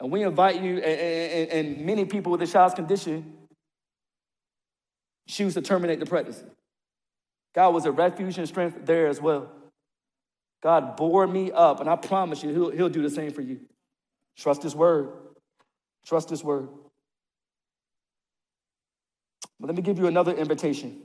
And 0.00 0.10
we 0.10 0.22
invite 0.22 0.60
you 0.60 0.78
and, 0.78 0.84
and, 0.84 1.50
and 1.50 1.86
many 1.86 2.04
people 2.04 2.32
with 2.32 2.42
a 2.42 2.46
child's 2.46 2.74
condition 2.74 3.34
choose 5.28 5.54
to 5.54 5.62
terminate 5.62 6.00
the 6.00 6.06
pregnancy. 6.06 6.44
God 7.54 7.74
was 7.74 7.86
a 7.86 7.92
refuge 7.92 8.38
and 8.38 8.46
strength 8.46 8.84
there 8.84 9.06
as 9.06 9.20
well. 9.20 9.50
God 10.62 10.96
bore 10.96 11.26
me 11.26 11.50
up, 11.52 11.80
and 11.80 11.88
I 11.88 11.96
promise 11.96 12.42
you, 12.42 12.50
he'll, 12.50 12.70
he'll 12.70 12.88
do 12.88 13.02
the 13.02 13.10
same 13.10 13.32
for 13.32 13.40
you. 13.40 13.60
Trust 14.36 14.62
His 14.62 14.74
word. 14.74 15.10
Trust 16.04 16.30
His 16.30 16.42
word. 16.42 16.68
But 19.58 19.66
let 19.66 19.76
me 19.76 19.82
give 19.82 19.98
you 19.98 20.06
another 20.06 20.32
invitation. 20.32 21.02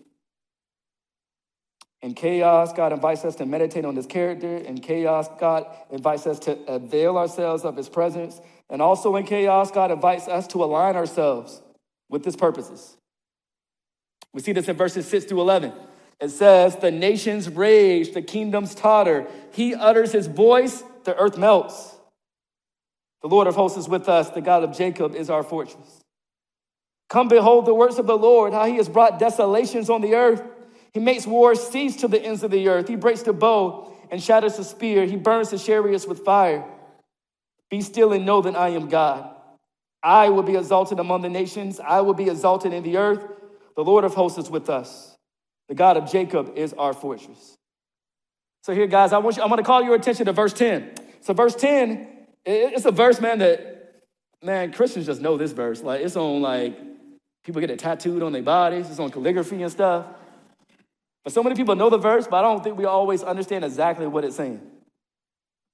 In 2.01 2.13
chaos, 2.13 2.71
God 2.71 2.93
invites 2.93 3.25
us 3.25 3.35
to 3.38 3.45
meditate 3.45 3.83
on 3.83 3.95
His 3.95 4.05
character. 4.05 4.57
In 4.57 4.77
chaos, 4.77 5.27
God 5.39 5.65
invites 5.91 6.27
us 6.27 6.39
to 6.39 6.57
avail 6.67 7.17
ourselves 7.17 7.65
of 7.65 7.75
His 7.75 7.89
presence. 7.89 8.39
And 8.69 8.81
also 8.81 9.15
in 9.15 9.25
chaos, 9.25 9.71
God 9.71 9.91
invites 9.91 10.27
us 10.27 10.47
to 10.47 10.63
align 10.63 10.95
ourselves 10.95 11.61
with 12.09 12.23
His 12.23 12.35
purposes. 12.35 12.95
We 14.33 14.41
see 14.41 14.51
this 14.51 14.67
in 14.67 14.75
verses 14.75 15.07
6 15.07 15.25
to 15.25 15.39
11. 15.39 15.71
It 16.19 16.29
says, 16.29 16.75
The 16.75 16.91
nations 16.91 17.49
rage, 17.49 18.13
the 18.13 18.21
kingdoms 18.21 18.75
totter. 18.75 19.27
He 19.53 19.73
utters 19.73 20.11
his 20.11 20.27
voice, 20.27 20.83
the 21.03 21.15
earth 21.15 21.38
melts. 21.38 21.94
The 23.25 23.29
Lord 23.29 23.47
of 23.47 23.55
hosts 23.55 23.75
is 23.75 23.89
with 23.89 24.07
us, 24.07 24.29
the 24.29 24.39
God 24.39 24.63
of 24.63 24.77
Jacob 24.77 25.15
is 25.15 25.31
our 25.31 25.41
fortress. 25.41 25.99
Come 27.09 27.27
behold 27.27 27.65
the 27.65 27.73
works 27.73 27.97
of 27.97 28.05
the 28.05 28.15
Lord, 28.15 28.53
how 28.53 28.67
he 28.67 28.75
has 28.75 28.88
brought 28.88 29.17
desolations 29.17 29.89
on 29.89 30.01
the 30.01 30.13
earth. 30.13 30.43
He 30.93 30.99
makes 30.99 31.25
war 31.25 31.55
cease 31.55 31.95
to 32.01 32.07
the 32.07 32.21
ends 32.21 32.43
of 32.43 32.51
the 32.51 32.67
earth. 32.69 32.88
He 32.88 32.95
breaks 32.95 33.23
the 33.23 33.33
bow 33.33 33.91
and 34.11 34.21
shatters 34.21 34.57
the 34.57 34.63
spear. 34.63 35.07
He 35.07 35.15
burns 35.15 35.49
the 35.49 35.57
chariots 35.57 36.05
with 36.05 36.23
fire. 36.23 36.65
Be 37.71 37.81
still 37.81 38.13
and 38.13 38.27
know 38.27 38.43
that 38.43 38.55
I 38.55 38.69
am 38.69 38.89
God. 38.89 39.27
I 40.03 40.29
will 40.29 40.43
be 40.43 40.55
exalted 40.55 40.99
among 40.99 41.23
the 41.23 41.29
nations. 41.29 41.79
I 41.79 42.01
will 42.01 42.13
be 42.13 42.29
exalted 42.29 42.73
in 42.73 42.83
the 42.83 42.97
earth. 42.97 43.25
The 43.75 43.83
Lord 43.83 44.03
of 44.03 44.13
hosts 44.13 44.38
is 44.38 44.51
with 44.51 44.69
us. 44.69 45.17
The 45.67 45.73
God 45.73 45.97
of 45.97 46.11
Jacob 46.11 46.53
is 46.55 46.73
our 46.73 46.93
fortress. 46.93 47.57
So 48.61 48.75
here, 48.75 48.85
guys, 48.85 49.13
I 49.13 49.17
want 49.17 49.38
you, 49.38 49.41
I'm 49.41 49.49
going 49.49 49.57
to 49.57 49.65
call 49.65 49.81
your 49.81 49.95
attention 49.95 50.27
to 50.27 50.31
verse 50.31 50.53
10. 50.53 50.91
So 51.21 51.33
verse 51.33 51.55
10, 51.55 52.14
it's 52.45 52.86
a 52.86 52.91
verse, 52.91 53.19
man, 53.19 53.39
that, 53.39 54.03
man, 54.43 54.71
Christians 54.71 55.05
just 55.05 55.21
know 55.21 55.38
this 55.38 55.51
verse. 55.51 55.81
Like, 55.81 56.01
it's 56.01 56.15
on, 56.15 56.41
like, 56.41 56.77
people 57.43 57.62
get 57.62 57.69
it 57.69 57.79
tattooed 57.79 58.21
on 58.21 58.31
their 58.31 58.43
bodies. 58.43 58.89
It's 58.89 58.99
on 58.99 59.12
calligraphy 59.12 59.62
and 59.62 59.71
stuff. 59.71 60.05
But 61.23 61.34
so 61.34 61.41
many 61.41 61.55
people 61.55 61.75
know 61.75 61.89
the 61.89 61.97
verse, 61.97 62.27
but 62.27 62.38
I 62.38 62.41
don't 62.43 62.63
think 62.63 62.77
we 62.77 62.86
always 62.86 63.23
understand 63.23 63.65
exactly 63.65 64.05
what 64.05 64.23
it's 64.23 64.36
saying. 64.36 64.62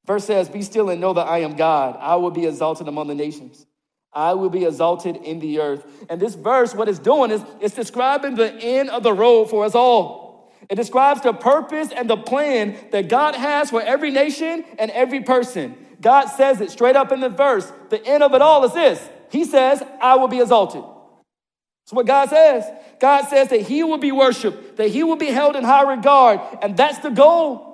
Verse 0.06 0.24
says, 0.24 0.50
Be 0.50 0.62
still 0.62 0.90
and 0.90 1.02
know 1.02 1.14
that 1.14 1.28
I 1.28 1.40
am 1.40 1.56
God. 1.56 1.98
I 2.00 2.16
will 2.16 2.32
be 2.32 2.46
exalted 2.46 2.88
among 2.88 3.08
the 3.08 3.16
nations. 3.16 3.66
I 4.14 4.34
will 4.34 4.50
be 4.50 4.66
exalted 4.66 5.18
in 5.18 5.40
the 5.40 5.60
earth. 5.60 5.86
And 6.10 6.22
this 6.22 6.36
verse, 6.36 6.74
what 6.74 6.90
it's 6.90 7.00
doing 7.00 7.32
is 7.32 7.44
it's 7.60 7.76
describing 7.76 8.36
the 8.36 8.54
end 8.54 8.90
of 8.90 9.04
the 9.04 9.14
road 9.14 9.50
for 9.50 9.64
us 9.66 9.76
all. 9.76 10.52
It 10.70 10.76
describes 10.76 11.22
the 11.22 11.34
purpose 11.34 11.92
and 11.92 12.10
the 12.10 12.18
plan 12.18 12.78
that 12.92 13.10
God 13.10 13.36
has 13.36 13.70
for 13.70 13.82
every 13.82 14.12
nation 14.12 14.64
and 14.78 14.92
every 14.92 15.22
person. 15.22 15.76
God 16.02 16.26
says 16.28 16.60
it 16.60 16.72
straight 16.72 16.96
up 16.96 17.12
in 17.12 17.20
the 17.20 17.30
verse. 17.30 17.72
The 17.90 18.04
end 18.06 18.24
of 18.24 18.34
it 18.34 18.42
all 18.42 18.66
is 18.66 18.74
this 18.74 19.10
He 19.32 19.46
says, 19.46 19.82
I 20.02 20.16
will 20.16 20.28
be 20.28 20.42
exalted. 20.42 20.84
That's 20.84 21.94
what 21.94 22.06
God 22.06 22.30
says. 22.30 22.66
God 23.00 23.26
says 23.26 23.50
that 23.50 23.62
He 23.62 23.84
will 23.84 23.98
be 23.98 24.12
worshiped, 24.12 24.78
that 24.78 24.90
He 24.90 25.04
will 25.04 25.16
be 25.16 25.28
held 25.28 25.56
in 25.56 25.64
high 25.64 25.90
regard, 25.90 26.40
and 26.62 26.76
that's 26.76 27.00
the 27.00 27.10
goal. 27.10 27.70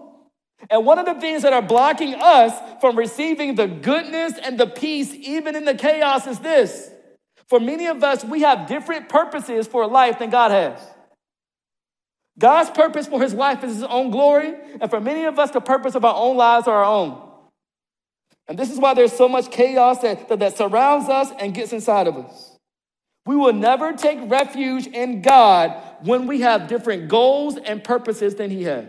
And 0.70 0.86
one 0.86 0.98
of 0.98 1.06
the 1.06 1.20
things 1.22 1.44
that 1.44 1.54
are 1.54 1.62
blocking 1.62 2.16
us 2.16 2.54
from 2.82 2.98
receiving 2.98 3.56
the 3.56 3.68
goodness 3.68 4.34
and 4.44 4.60
the 4.60 4.68
peace, 4.68 5.14
even 5.14 5.56
in 5.56 5.66
the 5.66 5.76
chaos, 5.76 6.26
is 6.26 6.40
this. 6.40 6.90
For 7.48 7.60
many 7.60 7.86
of 7.86 8.04
us, 8.04 8.26
we 8.26 8.42
have 8.42 8.68
different 8.68 9.08
purposes 9.08 9.68
for 9.68 9.88
life 9.88 10.20
than 10.20 10.30
God 10.30 10.52
has. 10.52 10.80
God's 12.40 12.70
purpose 12.72 13.08
for 13.08 13.22
his 13.22 13.34
life 13.34 13.64
is 13.64 13.76
his 13.76 13.84
own 13.84 14.12
glory, 14.12 14.54
and 14.80 14.90
for 14.90 15.00
many 15.00 15.26
of 15.26 15.40
us, 15.40 15.52
the 15.52 15.62
purpose 15.62 15.96
of 15.96 16.06
our 16.06 16.16
own 16.16 16.38
lives 16.38 16.68
are 16.68 16.84
our 16.84 16.86
own. 16.86 17.27
And 18.48 18.58
this 18.58 18.72
is 18.72 18.80
why 18.80 18.94
there's 18.94 19.14
so 19.14 19.28
much 19.28 19.52
chaos 19.52 20.00
that, 20.02 20.30
that, 20.30 20.40
that 20.40 20.58
surrounds 20.58 21.10
us 21.10 21.32
and 21.40 21.54
gets 21.54 21.74
inside 21.74 22.08
of 22.08 22.18
us. 22.18 22.58
We 23.26 23.36
will 23.36 23.54
never 23.54 23.92
take 23.92 24.20
refuge 24.30 24.88
in 24.88 25.22
God 25.22 25.76
when 26.04 26.28
we 26.28 26.42
have 26.42 26.68
different 26.70 27.10
goals 27.10 27.58
and 27.58 27.84
purposes 27.84 28.36
than 28.36 28.50
he 28.50 28.64
has. 28.64 28.86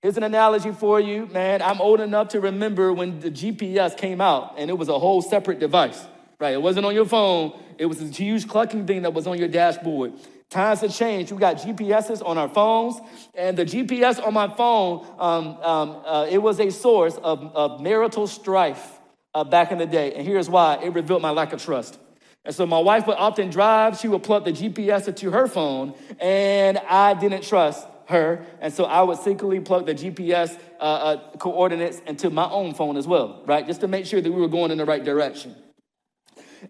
Here's 0.00 0.16
an 0.16 0.24
analogy 0.24 0.72
for 0.72 0.98
you, 0.98 1.26
man. 1.26 1.62
I'm 1.62 1.80
old 1.80 2.00
enough 2.00 2.28
to 2.28 2.40
remember 2.40 2.92
when 2.92 3.20
the 3.20 3.30
GPS 3.30 3.96
came 3.96 4.20
out 4.20 4.54
and 4.56 4.68
it 4.68 4.76
was 4.76 4.88
a 4.88 4.98
whole 4.98 5.22
separate 5.22 5.60
device, 5.60 6.04
right? 6.40 6.54
It 6.54 6.62
wasn't 6.62 6.86
on 6.86 6.94
your 6.94 7.04
phone, 7.04 7.56
it 7.78 7.86
was 7.86 8.00
a 8.00 8.06
huge 8.06 8.48
clucking 8.48 8.86
thing 8.86 9.02
that 9.02 9.14
was 9.14 9.26
on 9.26 9.38
your 9.38 9.46
dashboard. 9.46 10.14
Times 10.52 10.82
have 10.82 10.94
changed. 10.94 11.32
We 11.32 11.38
got 11.38 11.56
GPSs 11.56 12.22
on 12.22 12.36
our 12.36 12.48
phones, 12.48 13.00
and 13.34 13.56
the 13.56 13.64
GPS 13.64 14.22
on 14.22 14.34
my 14.34 14.54
phone, 14.54 15.06
um, 15.18 15.56
um, 15.62 16.02
uh, 16.04 16.26
it 16.28 16.36
was 16.36 16.60
a 16.60 16.70
source 16.70 17.16
of, 17.16 17.40
of 17.56 17.80
marital 17.80 18.26
strife 18.26 19.00
uh, 19.34 19.44
back 19.44 19.72
in 19.72 19.78
the 19.78 19.86
day. 19.86 20.12
And 20.12 20.26
here's 20.26 20.50
why 20.50 20.74
it 20.82 20.92
revealed 20.92 21.22
my 21.22 21.30
lack 21.30 21.54
of 21.54 21.62
trust. 21.62 21.98
And 22.44 22.54
so 22.54 22.66
my 22.66 22.78
wife 22.78 23.06
would 23.06 23.16
often 23.16 23.48
drive, 23.48 23.98
she 23.98 24.08
would 24.08 24.24
plug 24.24 24.44
the 24.44 24.52
GPS 24.52 25.08
into 25.08 25.30
her 25.30 25.46
phone, 25.46 25.94
and 26.20 26.76
I 26.76 27.14
didn't 27.14 27.44
trust 27.44 27.88
her. 28.08 28.44
And 28.60 28.74
so 28.74 28.84
I 28.84 29.00
would 29.00 29.16
secretly 29.20 29.60
plug 29.60 29.86
the 29.86 29.94
GPS 29.94 30.58
uh, 30.78 30.82
uh, 30.82 31.36
coordinates 31.38 32.00
into 32.06 32.28
my 32.28 32.50
own 32.50 32.74
phone 32.74 32.98
as 32.98 33.06
well, 33.06 33.42
right? 33.46 33.66
Just 33.66 33.80
to 33.80 33.88
make 33.88 34.04
sure 34.04 34.20
that 34.20 34.30
we 34.30 34.38
were 34.38 34.48
going 34.48 34.70
in 34.70 34.76
the 34.76 34.84
right 34.84 35.02
direction. 35.02 35.56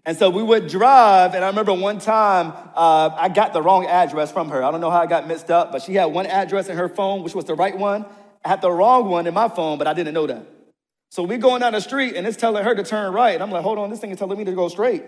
And 0.05 0.17
so 0.17 0.29
we 0.29 0.41
would 0.41 0.67
drive, 0.67 1.35
and 1.35 1.43
I 1.43 1.47
remember 1.47 1.73
one 1.73 1.99
time 1.99 2.53
uh, 2.75 3.09
I 3.15 3.29
got 3.29 3.53
the 3.53 3.61
wrong 3.61 3.85
address 3.85 4.31
from 4.31 4.49
her. 4.49 4.63
I 4.63 4.71
don't 4.71 4.81
know 4.81 4.89
how 4.89 5.01
I 5.01 5.05
got 5.05 5.27
mixed 5.27 5.51
up, 5.51 5.71
but 5.71 5.81
she 5.81 5.93
had 5.93 6.05
one 6.05 6.25
address 6.25 6.67
in 6.67 6.77
her 6.77 6.89
phone, 6.89 7.23
which 7.23 7.35
was 7.35 7.45
the 7.45 7.55
right 7.55 7.77
one. 7.77 8.05
I 8.43 8.49
had 8.49 8.61
the 8.61 8.71
wrong 8.71 9.09
one 9.09 9.27
in 9.27 9.33
my 9.33 9.49
phone, 9.49 9.77
but 9.77 9.87
I 9.87 9.93
didn't 9.93 10.13
know 10.13 10.27
that. 10.27 10.45
So 11.11 11.23
we're 11.23 11.37
going 11.37 11.61
down 11.61 11.73
the 11.73 11.79
street, 11.79 12.15
and 12.15 12.25
it's 12.25 12.37
telling 12.37 12.63
her 12.63 12.73
to 12.73 12.83
turn 12.83 13.13
right. 13.13 13.39
I'm 13.39 13.51
like, 13.51 13.63
hold 13.63 13.77
on, 13.77 13.91
this 13.91 13.99
thing 13.99 14.09
is 14.09 14.17
telling 14.17 14.37
me 14.37 14.45
to 14.45 14.51
go 14.51 14.67
straight. 14.67 15.03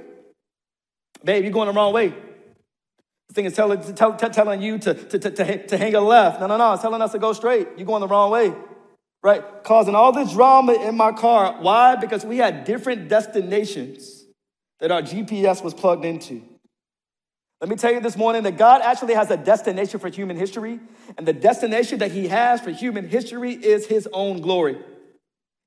Babe, 1.24 1.44
you're 1.44 1.52
going 1.52 1.68
the 1.68 1.74
wrong 1.74 1.92
way. 1.92 2.10
This 2.10 3.34
thing 3.34 3.46
is 3.46 3.56
telling, 3.56 3.82
tell, 3.96 4.14
telling 4.14 4.62
you 4.62 4.78
to, 4.78 4.94
to, 4.94 5.18
to, 5.20 5.68
to 5.68 5.78
hang 5.78 5.96
a 5.96 6.02
left. 6.02 6.40
No, 6.40 6.46
no, 6.46 6.58
no. 6.58 6.74
It's 6.74 6.84
telling 6.84 7.02
us 7.02 7.12
to 7.14 7.20
go 7.20 7.34
straight. 7.34 7.68
You're 7.76 7.88
going 7.88 8.02
the 8.02 8.08
wrong 8.08 8.30
way. 8.30 8.54
Right? 9.24 9.44
Causing 9.64 9.96
all 9.96 10.12
this 10.12 10.34
drama 10.34 10.74
in 10.74 10.96
my 10.96 11.12
car. 11.12 11.58
Why? 11.60 11.96
Because 11.96 12.24
we 12.24 12.38
had 12.38 12.66
different 12.66 13.10
destinations 13.10 14.25
that 14.80 14.92
our 14.92 15.02
GPS 15.02 15.64
was 15.64 15.74
plugged 15.74 16.06
into. 16.06 16.42
Let 17.62 17.70
me 17.70 17.78
tell 17.78 17.94
you 17.94 18.02
this 18.02 18.18
morning 18.18 18.44
that 18.44 18.58
God 18.58 18.82
actually 18.82 19.14
has 19.14 19.32
a 19.32 19.38
destination 19.38 20.00
for 20.00 20.10
human 20.10 20.38
history, 20.38 20.80
and 21.18 21.28
the 21.28 21.34
destination 21.34 22.00
that 22.00 22.12
He 22.12 22.28
has 22.28 22.62
for 22.62 22.72
human 22.72 23.08
history 23.08 23.54
is 23.54 23.88
His 23.88 24.08
own 24.12 24.42
glory. 24.42 24.78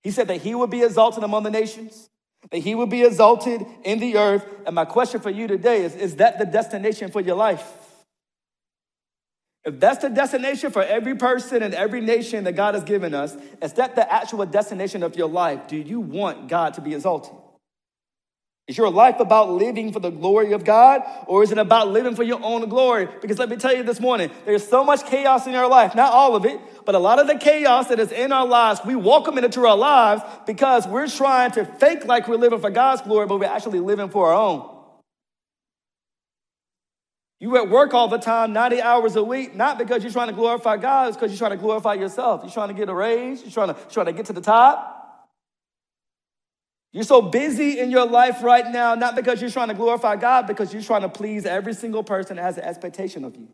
He 0.03 0.11
said 0.11 0.29
that 0.29 0.43
He 0.43 0.55
would 0.55 0.71
be 0.71 0.83
exalted 0.83 1.25
among 1.25 1.45
the 1.45 1.51
nations, 1.51 2.09
that 2.51 2.59
he 2.59 2.75
would 2.75 2.89
be 2.89 3.03
exalted 3.03 3.65
in 3.85 3.99
the 3.99 4.17
earth. 4.17 4.47
And 4.65 4.75
my 4.75 4.85
question 4.85 5.21
for 5.21 5.31
you 5.31 5.47
today 5.47 5.83
is 5.83 5.95
Is 5.95 6.17
that 6.17 6.39
the 6.39 6.47
destination 6.47 7.11
for 7.11 7.21
your 7.21 7.37
life? 7.37 7.67
If 9.65 9.81
that's 9.81 9.99
the 9.99 10.09
destination 10.09 10.71
for 10.71 10.83
every 10.83 11.15
person 11.15 11.63
and 11.63 11.75
every 11.75 12.01
nation 12.01 12.45
that 12.45 12.53
God 12.53 12.75
has 12.75 12.85
given 12.85 13.13
us, 13.13 13.37
is 13.61 13.75
that 13.75 13.97
the 13.97 14.11
actual 14.11 14.47
destination 14.47 15.03
of 15.03 15.17
your 15.17 15.29
life? 15.29 15.69
Do 15.69 15.77
you 15.77 16.01
want 16.01 16.49
God 16.49 16.75
to 16.75 16.81
be 16.81 16.95
exalted? 16.95 17.35
Is 18.69 18.77
your 18.77 18.91
life 18.91 19.19
about 19.19 19.51
living 19.51 19.95
for 19.95 20.01
the 20.01 20.11
glory 20.11 20.53
of 20.53 20.63
God 20.63 21.01
or 21.27 21.43
is 21.43 21.51
it 21.51 21.57
about 21.57 21.89
living 21.89 22.15
for 22.15 22.23
your 22.23 22.39
own 22.43 22.69
glory? 22.69 23.09
Because 23.23 23.39
let 23.39 23.49
me 23.49 23.57
tell 23.57 23.75
you 23.75 23.83
this 23.83 23.99
morning, 23.99 24.31
there's 24.45 24.69
so 24.69 24.85
much 24.85 25.07
chaos 25.07 25.47
in 25.47 25.55
our 25.55 25.67
life, 25.67 25.95
not 25.95 26.13
all 26.13 26.37
of 26.37 26.45
it, 26.45 26.61
but 26.85 26.95
a 26.95 26.99
lot 26.99 27.19
of 27.19 27.27
the 27.27 27.37
chaos 27.37 27.89
that 27.89 27.99
is 27.99 28.13
in 28.13 28.31
our 28.31 28.47
lives, 28.47 28.83
we 28.85 28.95
welcome 28.95 29.39
it 29.39 29.45
into 29.45 29.67
our 29.67 29.77
lives 29.77 30.23
because 30.47 30.87
we're 30.87 31.09
trying 31.09 31.51
to 31.53 31.65
fake 31.65 32.05
like 32.05 32.29
we're 32.29 32.37
living 32.37 32.61
for 32.61 32.69
God's 32.69 33.01
glory, 33.01 33.27
but 33.27 33.41
we're 33.41 33.47
actually 33.47 33.81
living 33.81 34.11
for 34.11 34.29
our 34.29 34.35
own. 34.35 34.69
You 37.41 37.57
at 37.57 37.71
work 37.71 37.95
all 37.95 38.09
the 38.09 38.19
time, 38.19 38.53
90 38.53 38.83
hours 38.83 39.17
a 39.17 39.25
week, 39.25 39.55
not 39.55 39.79
because 39.79 40.03
you're 40.03 40.13
trying 40.13 40.29
to 40.29 40.35
glorify 40.35 40.77
God, 40.77 41.09
it's 41.09 41.17
because 41.17 41.31
you're 41.31 41.39
trying 41.39 41.57
to 41.59 41.63
glorify 41.63 41.95
yourself. 41.95 42.43
You're 42.43 42.53
trying 42.53 42.69
to 42.69 42.75
get 42.75 42.91
a 42.91 42.95
raise, 42.95 43.41
you're 43.41 43.51
trying 43.51 43.69
to, 43.69 43.81
you're 43.81 43.91
trying 43.91 44.07
to 44.07 44.13
get 44.13 44.27
to 44.27 44.35
the 44.35 44.43
top. 44.43 44.98
You're 46.93 47.05
so 47.05 47.21
busy 47.21 47.79
in 47.79 47.91
your 47.91 48.07
life 48.07 48.43
right 48.43 48.67
now, 48.67 48.95
not 48.95 49.15
because 49.15 49.41
you're 49.41 49.51
trying 49.51 49.69
to 49.69 49.75
glorify 49.75 50.17
God, 50.17 50.47
because 50.47 50.73
you're 50.73 50.83
trying 50.83 51.03
to 51.03 51.09
please 51.09 51.45
every 51.45 51.75
single 51.75 52.03
person 52.03 52.37
that 52.37 52.43
has 52.43 52.57
an 52.57 52.65
expectation 52.65 53.25
of 53.25 53.37
you. 53.37 53.49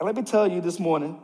And 0.00 0.06
let 0.06 0.16
me 0.16 0.22
tell 0.22 0.50
you 0.50 0.62
this 0.62 0.80
morning 0.80 1.20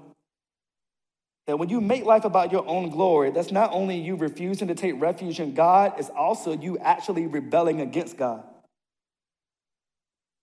that 1.46 1.58
when 1.58 1.70
you 1.70 1.80
make 1.80 2.04
life 2.04 2.24
about 2.24 2.52
your 2.52 2.66
own 2.68 2.90
glory, 2.90 3.30
that's 3.30 3.50
not 3.50 3.72
only 3.72 3.98
you 3.98 4.16
refusing 4.16 4.68
to 4.68 4.74
take 4.74 5.00
refuge 5.00 5.40
in 5.40 5.54
God, 5.54 5.94
it's 5.98 6.10
also 6.10 6.52
you 6.52 6.76
actually 6.78 7.26
rebelling 7.26 7.80
against 7.80 8.18
God. 8.18 8.44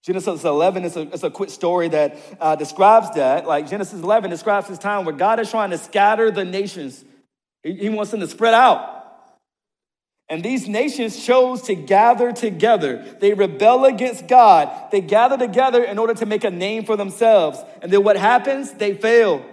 Genesis 0.03 0.43
11 0.43 0.83
is 0.83 0.97
a, 0.97 1.01
is 1.11 1.23
a 1.23 1.29
quick 1.29 1.49
story 1.49 1.87
that 1.89 2.17
uh, 2.39 2.55
describes 2.55 3.13
that. 3.15 3.45
Like 3.47 3.69
Genesis 3.69 4.01
11 4.01 4.31
describes 4.31 4.67
this 4.67 4.79
time 4.79 5.05
where 5.05 5.15
God 5.15 5.39
is 5.39 5.49
trying 5.49 5.69
to 5.69 5.77
scatter 5.77 6.31
the 6.31 6.43
nations. 6.43 7.05
He, 7.63 7.89
wants 7.89 8.11
them 8.11 8.19
to 8.19 8.27
spread 8.27 8.53
out. 8.53 8.89
And 10.29 10.43
these 10.43 10.67
nations 10.67 11.23
chose 11.25 11.61
to 11.63 11.75
gather 11.75 12.31
together. 12.31 13.17
They 13.19 13.33
rebel 13.33 13.85
against 13.85 14.27
God. 14.27 14.91
They 14.91 15.01
gather 15.01 15.37
together 15.37 15.83
in 15.83 15.97
order 15.97 16.13
to 16.15 16.25
make 16.25 16.43
a 16.43 16.51
name 16.51 16.85
for 16.85 16.97
themselves. 16.97 17.59
And 17.81 17.91
then 17.91 18.03
what 18.03 18.17
happens? 18.17 18.71
They 18.71 18.95
fail. 18.95 19.45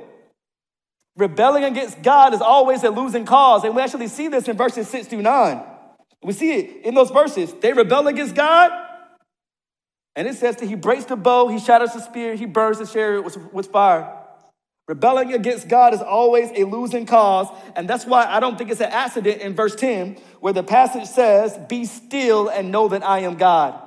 Rebelling 1.17 1.65
against 1.65 2.03
God 2.03 2.35
is 2.35 2.41
always 2.41 2.83
a 2.83 2.91
losing 2.91 3.27
cause. 3.27 3.65
And 3.65 3.77
we 3.77 3.83
actually 3.83 4.09
see 4.09 4.29
this 4.29 4.49
in 4.49 4.57
verses 4.57 4.89
6 4.89 5.09
through 5.09 5.23
9. 5.23 5.63
We 6.23 6.33
see 6.33 6.53
it 6.53 6.87
in 6.87 6.95
those 6.95 7.11
verses. 7.11 7.53
They 7.61 7.73
rebel 7.73 8.07
against 8.07 8.35
God. 8.35 8.71
And 10.17 10.27
it 10.27 10.35
says 10.35 10.57
that 10.57 10.67
he 10.67 10.75
breaks 10.75 11.05
the 11.05 11.17
bow, 11.17 11.49
he 11.49 11.59
shatters 11.59 11.93
the 11.93 12.01
spear, 12.01 12.35
he 12.35 12.45
burns 12.45 12.79
the 12.79 12.87
chariot 12.87 13.23
with 13.53 13.67
fire. 13.69 14.20
Rebelling 14.89 15.33
against 15.33 15.69
God 15.69 15.95
is 15.95 16.01
always 16.01 16.51
a 16.57 16.65
losing 16.65 17.07
cause. 17.07 17.47
And 17.77 17.89
that's 17.89 18.05
why 18.05 18.27
I 18.27 18.41
don't 18.41 18.59
think 18.59 18.71
it's 18.71 18.81
an 18.81 18.91
accident 18.91 19.41
in 19.41 19.55
verse 19.55 19.77
10 19.77 20.17
where 20.41 20.53
the 20.53 20.65
passage 20.65 21.07
says, 21.07 21.57
Be 21.69 21.85
still 21.85 22.49
and 22.49 22.73
know 22.73 22.89
that 22.89 23.05
I 23.05 23.21
am 23.21 23.37
God. 23.37 23.81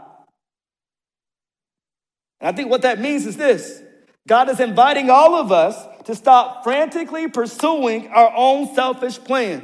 And 2.39 2.50
I 2.50 2.52
think 2.56 2.70
what 2.70 2.84
that 2.84 3.00
means 3.00 3.26
is 3.26 3.38
this 3.38 3.82
God 4.28 4.50
is 4.50 4.60
inviting 4.60 5.10
all 5.10 5.36
of 5.36 5.52
us 5.52 5.76
to 6.06 6.16
stop 6.16 6.64
frantically 6.64 7.28
pursuing 7.28 8.08
our 8.10 8.32
own 8.36 8.74
selfish 8.74 9.18
plans 9.20 9.64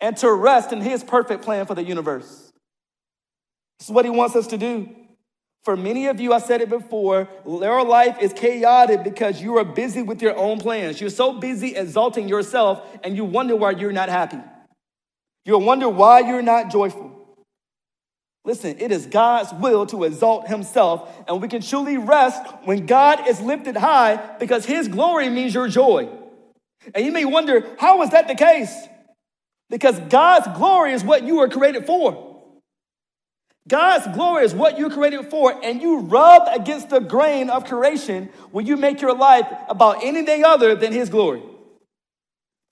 and 0.00 0.16
to 0.18 0.32
rest 0.32 0.72
in 0.72 0.80
His 0.80 1.02
perfect 1.02 1.42
plan 1.42 1.66
for 1.66 1.74
the 1.74 1.84
universe. 1.84 2.52
This 3.78 3.88
is 3.88 3.90
what 3.90 4.04
He 4.04 4.10
wants 4.10 4.36
us 4.36 4.46
to 4.48 4.58
do. 4.58 4.88
For 5.64 5.76
many 5.76 6.06
of 6.06 6.20
you, 6.20 6.32
I 6.32 6.38
said 6.38 6.60
it 6.60 6.70
before, 6.70 7.28
your 7.44 7.84
life 7.84 8.18
is 8.20 8.32
chaotic 8.32 9.04
because 9.04 9.42
you 9.42 9.58
are 9.58 9.64
busy 9.64 10.02
with 10.02 10.22
your 10.22 10.36
own 10.36 10.58
plans. 10.60 11.00
You're 11.00 11.10
so 11.10 11.34
busy 11.34 11.74
exalting 11.76 12.28
yourself 12.28 12.86
and 13.04 13.16
you 13.16 13.24
wonder 13.24 13.54
why 13.54 13.72
you're 13.72 13.92
not 13.92 14.08
happy. 14.08 14.38
You'll 15.44 15.60
wonder 15.60 15.88
why 15.88 16.20
you're 16.20 16.42
not 16.42 16.70
joyful. 16.70 17.14
Listen, 18.44 18.76
it 18.78 18.90
is 18.92 19.06
God's 19.06 19.52
will 19.52 19.84
to 19.86 20.04
exalt 20.04 20.48
himself, 20.48 21.10
and 21.28 21.42
we 21.42 21.48
can 21.48 21.60
truly 21.60 21.98
rest 21.98 22.42
when 22.64 22.86
God 22.86 23.28
is 23.28 23.42
lifted 23.42 23.76
high 23.76 24.16
because 24.38 24.64
his 24.64 24.88
glory 24.88 25.28
means 25.28 25.52
your 25.52 25.68
joy. 25.68 26.08
And 26.94 27.04
you 27.04 27.12
may 27.12 27.26
wonder, 27.26 27.76
how 27.78 28.00
is 28.02 28.10
that 28.10 28.26
the 28.26 28.34
case? 28.34 28.74
Because 29.68 29.98
God's 30.00 30.56
glory 30.56 30.92
is 30.92 31.04
what 31.04 31.24
you 31.24 31.36
were 31.36 31.48
created 31.48 31.84
for. 31.84 32.27
God's 33.68 34.06
glory 34.16 34.44
is 34.44 34.54
what 34.54 34.78
you 34.78 34.88
created 34.88 35.30
for, 35.30 35.52
and 35.62 35.80
you 35.82 36.00
rub 36.00 36.48
against 36.48 36.88
the 36.88 37.00
grain 37.00 37.50
of 37.50 37.66
creation 37.66 38.30
when 38.50 38.66
you 38.66 38.76
make 38.76 39.00
your 39.00 39.14
life 39.14 39.46
about 39.68 40.02
anything 40.02 40.42
other 40.42 40.74
than 40.74 40.92
His 40.92 41.10
glory. 41.10 41.42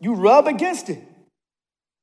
You 0.01 0.15
rub 0.15 0.47
against 0.47 0.89
it. 0.89 1.03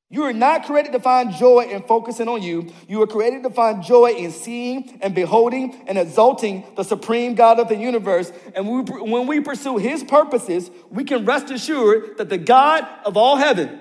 You 0.09 0.23
are 0.23 0.33
not 0.33 0.65
created 0.65 0.91
to 0.91 0.99
find 0.99 1.33
joy 1.33 1.69
in 1.71 1.81
focusing 1.83 2.27
on 2.27 2.43
you. 2.43 2.71
You 2.87 3.01
are 3.01 3.07
created 3.07 3.41
to 3.43 3.49
find 3.49 3.81
joy 3.81 4.11
in 4.11 4.29
seeing 4.29 4.99
and 5.01 5.15
beholding 5.15 5.83
and 5.87 5.97
exalting 5.97 6.63
the 6.75 6.83
supreme 6.83 7.33
God 7.33 7.59
of 7.59 7.67
the 7.67 7.75
universe. 7.75 8.31
And 8.53 8.67
when 8.67 9.25
we 9.25 9.39
pursue 9.39 9.77
His 9.77 10.03
purposes, 10.03 10.69
we 10.91 11.03
can 11.03 11.25
rest 11.25 11.49
assured 11.49 12.17
that 12.17 12.29
the 12.29 12.37
God 12.37 12.87
of 13.05 13.17
all 13.17 13.37
heaven, 13.37 13.79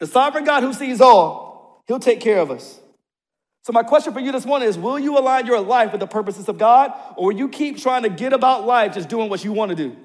the 0.00 0.06
sovereign 0.06 0.44
God 0.44 0.62
who 0.62 0.74
sees 0.74 1.00
all, 1.00 1.82
He'll 1.86 1.98
take 1.98 2.20
care 2.20 2.40
of 2.40 2.50
us. 2.50 2.79
So, 3.62 3.72
my 3.72 3.82
question 3.82 4.12
for 4.12 4.20
you 4.20 4.32
this 4.32 4.46
morning 4.46 4.68
is 4.68 4.78
Will 4.78 4.98
you 4.98 5.18
align 5.18 5.46
your 5.46 5.60
life 5.60 5.92
with 5.92 6.00
the 6.00 6.06
purposes 6.06 6.48
of 6.48 6.58
God, 6.58 6.92
or 7.16 7.26
will 7.26 7.36
you 7.36 7.48
keep 7.48 7.78
trying 7.78 8.04
to 8.04 8.08
get 8.08 8.32
about 8.32 8.66
life 8.66 8.94
just 8.94 9.08
doing 9.08 9.28
what 9.28 9.44
you 9.44 9.52
want 9.52 9.70
to 9.70 9.76
do? 9.76 9.96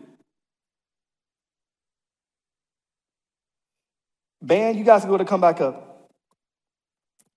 Band, 4.42 4.78
you 4.78 4.84
guys 4.84 5.04
are 5.04 5.08
going 5.08 5.20
to 5.20 5.26
come 5.26 5.42
back 5.42 5.62
up. 5.62 6.10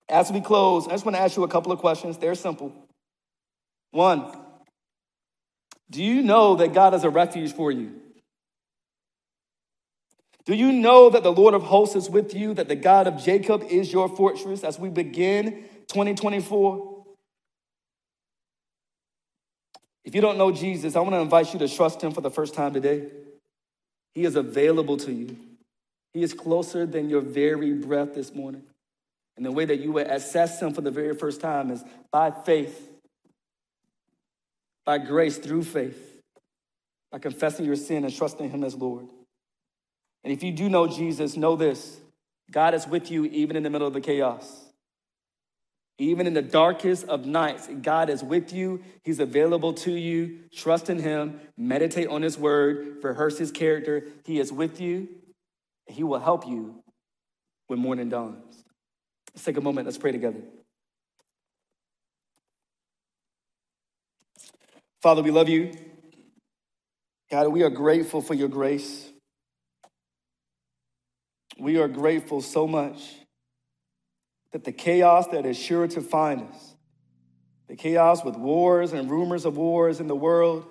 As 0.07 0.31
we 0.31 0.41
close, 0.41 0.87
I 0.87 0.91
just 0.91 1.05
want 1.05 1.15
to 1.15 1.21
ask 1.21 1.37
you 1.37 1.43
a 1.43 1.47
couple 1.47 1.71
of 1.71 1.79
questions. 1.79 2.17
They're 2.17 2.35
simple. 2.35 2.73
One, 3.91 4.31
do 5.89 6.03
you 6.03 6.21
know 6.21 6.55
that 6.57 6.73
God 6.73 6.93
is 6.93 7.03
a 7.03 7.09
refuge 7.09 7.53
for 7.53 7.71
you? 7.71 7.93
Do 10.45 10.55
you 10.55 10.71
know 10.71 11.09
that 11.11 11.23
the 11.23 11.31
Lord 11.31 11.53
of 11.53 11.63
hosts 11.63 11.95
is 11.95 12.09
with 12.09 12.33
you, 12.33 12.53
that 12.55 12.67
the 12.67 12.75
God 12.75 13.07
of 13.07 13.23
Jacob 13.23 13.63
is 13.69 13.93
your 13.93 14.09
fortress 14.09 14.63
as 14.63 14.79
we 14.79 14.89
begin 14.89 15.68
2024? 15.89 17.05
If 20.05 20.15
you 20.15 20.21
don't 20.21 20.37
know 20.37 20.51
Jesus, 20.51 20.95
I 20.95 21.01
want 21.01 21.13
to 21.13 21.19
invite 21.19 21.53
you 21.53 21.59
to 21.59 21.67
trust 21.67 22.01
him 22.01 22.11
for 22.11 22.21
the 22.21 22.31
first 22.31 22.53
time 22.53 22.73
today. 22.73 23.07
He 24.15 24.23
is 24.23 24.35
available 24.35 24.97
to 24.97 25.11
you. 25.11 25.37
He 26.13 26.23
is 26.23 26.33
closer 26.33 26.85
than 26.85 27.09
your 27.09 27.21
very 27.21 27.73
breath 27.73 28.15
this 28.15 28.33
morning. 28.33 28.63
And 29.37 29.45
the 29.45 29.51
way 29.51 29.65
that 29.65 29.79
you 29.79 29.91
would 29.93 30.07
assess 30.07 30.61
him 30.61 30.73
for 30.73 30.81
the 30.81 30.91
very 30.91 31.15
first 31.15 31.41
time 31.41 31.71
is 31.71 31.83
by 32.11 32.31
faith, 32.31 32.91
by 34.85 34.97
grace 34.97 35.37
through 35.37 35.63
faith, 35.63 36.19
by 37.11 37.19
confessing 37.19 37.65
your 37.65 37.75
sin 37.75 38.03
and 38.03 38.15
trusting 38.15 38.49
him 38.49 38.63
as 38.63 38.75
Lord. 38.75 39.05
And 40.23 40.33
if 40.33 40.43
you 40.43 40.51
do 40.51 40.69
know 40.69 40.87
Jesus, 40.87 41.37
know 41.37 41.55
this 41.55 41.99
God 42.51 42.73
is 42.73 42.87
with 42.87 43.11
you 43.11 43.25
even 43.25 43.55
in 43.55 43.63
the 43.63 43.69
middle 43.69 43.87
of 43.87 43.93
the 43.93 44.01
chaos. 44.01 44.68
Even 46.01 46.25
in 46.25 46.33
the 46.33 46.41
darkest 46.41 47.09
of 47.09 47.25
nights, 47.25 47.67
God 47.81 48.09
is 48.09 48.23
with 48.23 48.53
you. 48.53 48.81
He's 49.03 49.19
available 49.19 49.73
to 49.73 49.91
you. 49.91 50.39
Trust 50.55 50.89
in 50.89 50.97
Him. 50.97 51.41
Meditate 51.57 52.07
on 52.07 52.21
His 52.21 52.37
word. 52.37 53.03
Rehearse 53.03 53.37
His 53.37 53.51
character. 53.51 54.07
He 54.23 54.39
is 54.39 54.51
with 54.51 54.79
you. 54.79 55.09
He 55.87 56.03
will 56.03 56.19
help 56.19 56.47
you 56.47 56.81
when 57.67 57.79
morning 57.79 58.07
dawns. 58.07 58.63
Let's 59.33 59.43
take 59.43 59.57
a 59.57 59.61
moment. 59.61 59.87
Let's 59.87 59.97
pray 59.97 60.13
together. 60.13 60.39
Father, 65.01 65.21
we 65.21 65.31
love 65.31 65.49
you. 65.49 65.73
God, 67.29 67.49
we 67.49 67.61
are 67.63 67.69
grateful 67.69 68.21
for 68.21 68.33
your 68.33 68.47
grace. 68.47 69.09
We 71.59 71.77
are 71.77 71.89
grateful 71.89 72.41
so 72.41 72.67
much 72.67 73.18
that 74.51 74.63
the 74.63 74.71
chaos 74.71 75.27
that 75.27 75.45
is 75.45 75.57
sure 75.57 75.87
to 75.87 76.01
find 76.01 76.49
us, 76.49 76.75
the 77.67 77.75
chaos 77.75 78.23
with 78.23 78.35
wars 78.35 78.93
and 78.93 79.09
rumors 79.09 79.45
of 79.45 79.57
wars 79.57 79.99
in 79.99 80.07
the 80.07 80.15
world, 80.15 80.65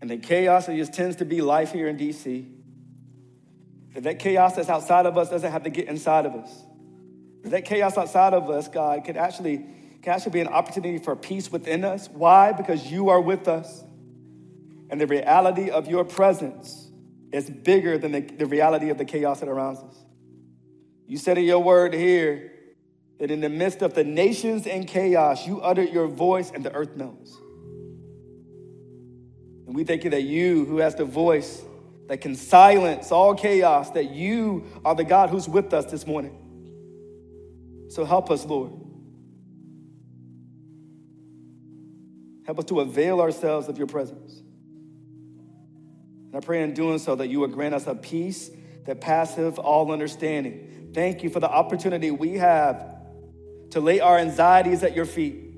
and 0.00 0.10
the 0.10 0.18
chaos 0.18 0.66
that 0.66 0.76
just 0.76 0.92
tends 0.92 1.16
to 1.16 1.24
be 1.24 1.40
life 1.40 1.72
here 1.72 1.88
in 1.88 1.96
DC, 1.96 2.50
that 3.94 4.04
that 4.04 4.18
chaos 4.18 4.56
that's 4.56 4.68
outside 4.68 5.06
of 5.06 5.18
us 5.18 5.30
doesn't 5.30 5.50
have 5.50 5.64
to 5.64 5.70
get 5.70 5.88
inside 5.88 6.26
of 6.26 6.34
us. 6.34 6.64
That 7.44 7.64
chaos 7.64 7.96
outside 7.96 8.34
of 8.34 8.50
us, 8.50 8.68
God, 8.68 9.04
can 9.04 9.16
actually, 9.16 9.58
can 10.02 10.12
actually 10.12 10.32
be 10.32 10.40
an 10.40 10.48
opportunity 10.48 10.98
for 10.98 11.16
peace 11.16 11.50
within 11.50 11.84
us. 11.84 12.08
Why? 12.08 12.52
Because 12.52 12.90
you 12.90 13.08
are 13.08 13.20
with 13.20 13.48
us. 13.48 13.82
And 14.90 15.00
the 15.00 15.06
reality 15.06 15.70
of 15.70 15.88
your 15.88 16.04
presence 16.04 16.90
is 17.32 17.48
bigger 17.48 17.96
than 17.96 18.12
the, 18.12 18.20
the 18.20 18.46
reality 18.46 18.90
of 18.90 18.98
the 18.98 19.04
chaos 19.04 19.40
that 19.40 19.46
surrounds 19.46 19.80
us. 19.80 19.99
You 21.10 21.18
said 21.18 21.38
in 21.38 21.44
your 21.44 21.58
word 21.58 21.92
here 21.92 22.52
that 23.18 23.32
in 23.32 23.40
the 23.40 23.48
midst 23.48 23.82
of 23.82 23.94
the 23.94 24.04
nations 24.04 24.64
and 24.68 24.86
chaos, 24.86 25.44
you 25.44 25.60
uttered 25.60 25.88
your 25.88 26.06
voice 26.06 26.52
and 26.54 26.64
the 26.64 26.72
earth 26.72 26.94
melts. 26.94 27.36
And 29.66 29.74
we 29.74 29.82
thank 29.82 30.04
you 30.04 30.10
that 30.10 30.22
you, 30.22 30.66
who 30.66 30.76
has 30.76 30.94
the 30.94 31.04
voice 31.04 31.62
that 32.06 32.20
can 32.20 32.36
silence 32.36 33.10
all 33.10 33.34
chaos, 33.34 33.90
that 33.90 34.12
you 34.12 34.66
are 34.84 34.94
the 34.94 35.02
God 35.02 35.30
who's 35.30 35.48
with 35.48 35.74
us 35.74 35.86
this 35.86 36.06
morning. 36.06 36.38
So 37.88 38.04
help 38.04 38.30
us, 38.30 38.44
Lord. 38.44 38.70
Help 42.46 42.60
us 42.60 42.66
to 42.66 42.78
avail 42.78 43.20
ourselves 43.20 43.66
of 43.66 43.78
your 43.78 43.88
presence. 43.88 44.44
And 46.28 46.36
I 46.36 46.38
pray 46.38 46.62
in 46.62 46.72
doing 46.72 47.00
so 47.00 47.16
that 47.16 47.26
you 47.26 47.40
would 47.40 47.50
grant 47.50 47.74
us 47.74 47.88
a 47.88 47.96
peace 47.96 48.48
that 48.86 49.00
passeth 49.00 49.58
all 49.58 49.90
understanding 49.90 50.68
Thank 50.92 51.22
you 51.22 51.30
for 51.30 51.40
the 51.40 51.50
opportunity 51.50 52.10
we 52.10 52.34
have 52.34 52.96
to 53.70 53.80
lay 53.80 54.00
our 54.00 54.18
anxieties 54.18 54.82
at 54.82 54.96
your 54.96 55.06
feet. 55.06 55.50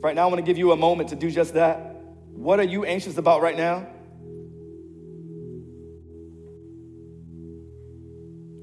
Right 0.00 0.16
now, 0.16 0.22
I 0.22 0.26
want 0.26 0.38
to 0.38 0.42
give 0.42 0.58
you 0.58 0.72
a 0.72 0.76
moment 0.76 1.10
to 1.10 1.16
do 1.16 1.30
just 1.30 1.54
that. 1.54 1.94
What 2.32 2.58
are 2.58 2.64
you 2.64 2.84
anxious 2.84 3.18
about 3.18 3.40
right 3.40 3.56
now? 3.56 3.86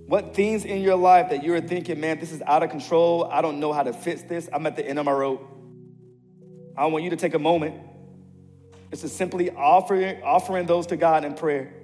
What 0.07 0.33
things 0.33 0.65
in 0.65 0.81
your 0.81 0.95
life 0.95 1.29
that 1.29 1.43
you're 1.43 1.61
thinking, 1.61 2.01
man, 2.01 2.19
this 2.19 2.31
is 2.31 2.41
out 2.41 2.63
of 2.63 2.71
control. 2.71 3.25
I 3.31 3.41
don't 3.41 3.59
know 3.59 3.71
how 3.71 3.83
to 3.83 3.93
fix 3.93 4.23
this. 4.23 4.49
I'm 4.51 4.65
at 4.65 4.75
the 4.75 4.85
end 4.85 4.99
of 4.99 5.05
my 5.05 5.11
rope. 5.11 5.47
I 6.75 6.87
want 6.87 7.03
you 7.03 7.11
to 7.11 7.15
take 7.15 7.35
a 7.35 7.39
moment. 7.39 7.75
It's 8.91 9.01
to 9.01 9.07
simply 9.07 9.51
offer, 9.51 10.19
offering 10.23 10.65
those 10.65 10.87
to 10.87 10.97
God 10.97 11.23
in 11.23 11.35
prayer. 11.35 11.78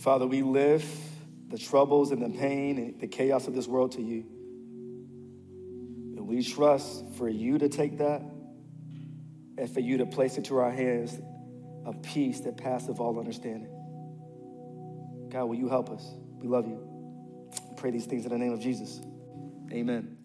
Father, 0.00 0.26
we 0.26 0.42
lift 0.42 0.88
the 1.48 1.58
troubles 1.58 2.10
and 2.10 2.22
the 2.22 2.38
pain 2.38 2.78
and 2.78 3.00
the 3.00 3.06
chaos 3.06 3.46
of 3.46 3.54
this 3.54 3.66
world 3.66 3.92
to 3.92 4.02
you. 4.02 4.24
And 6.16 6.26
we 6.26 6.42
trust 6.42 7.04
for 7.16 7.28
you 7.28 7.58
to 7.58 7.68
take 7.68 7.98
that 7.98 8.22
and 9.58 9.70
for 9.70 9.80
you 9.80 9.98
to 9.98 10.06
place 10.06 10.38
into 10.38 10.56
our 10.56 10.70
hands 10.70 11.20
a 11.84 11.92
peace 11.92 12.40
that 12.40 12.56
passes 12.56 12.98
all 12.98 13.18
understanding. 13.18 13.68
God, 15.30 15.44
will 15.44 15.56
you 15.56 15.68
help 15.68 15.90
us? 15.90 16.04
We 16.38 16.48
love 16.48 16.66
you. 16.66 16.80
Pray 17.76 17.90
these 17.90 18.06
things 18.06 18.24
in 18.24 18.30
the 18.30 18.38
name 18.38 18.52
of 18.52 18.60
Jesus. 18.60 19.02
Amen. 19.70 20.19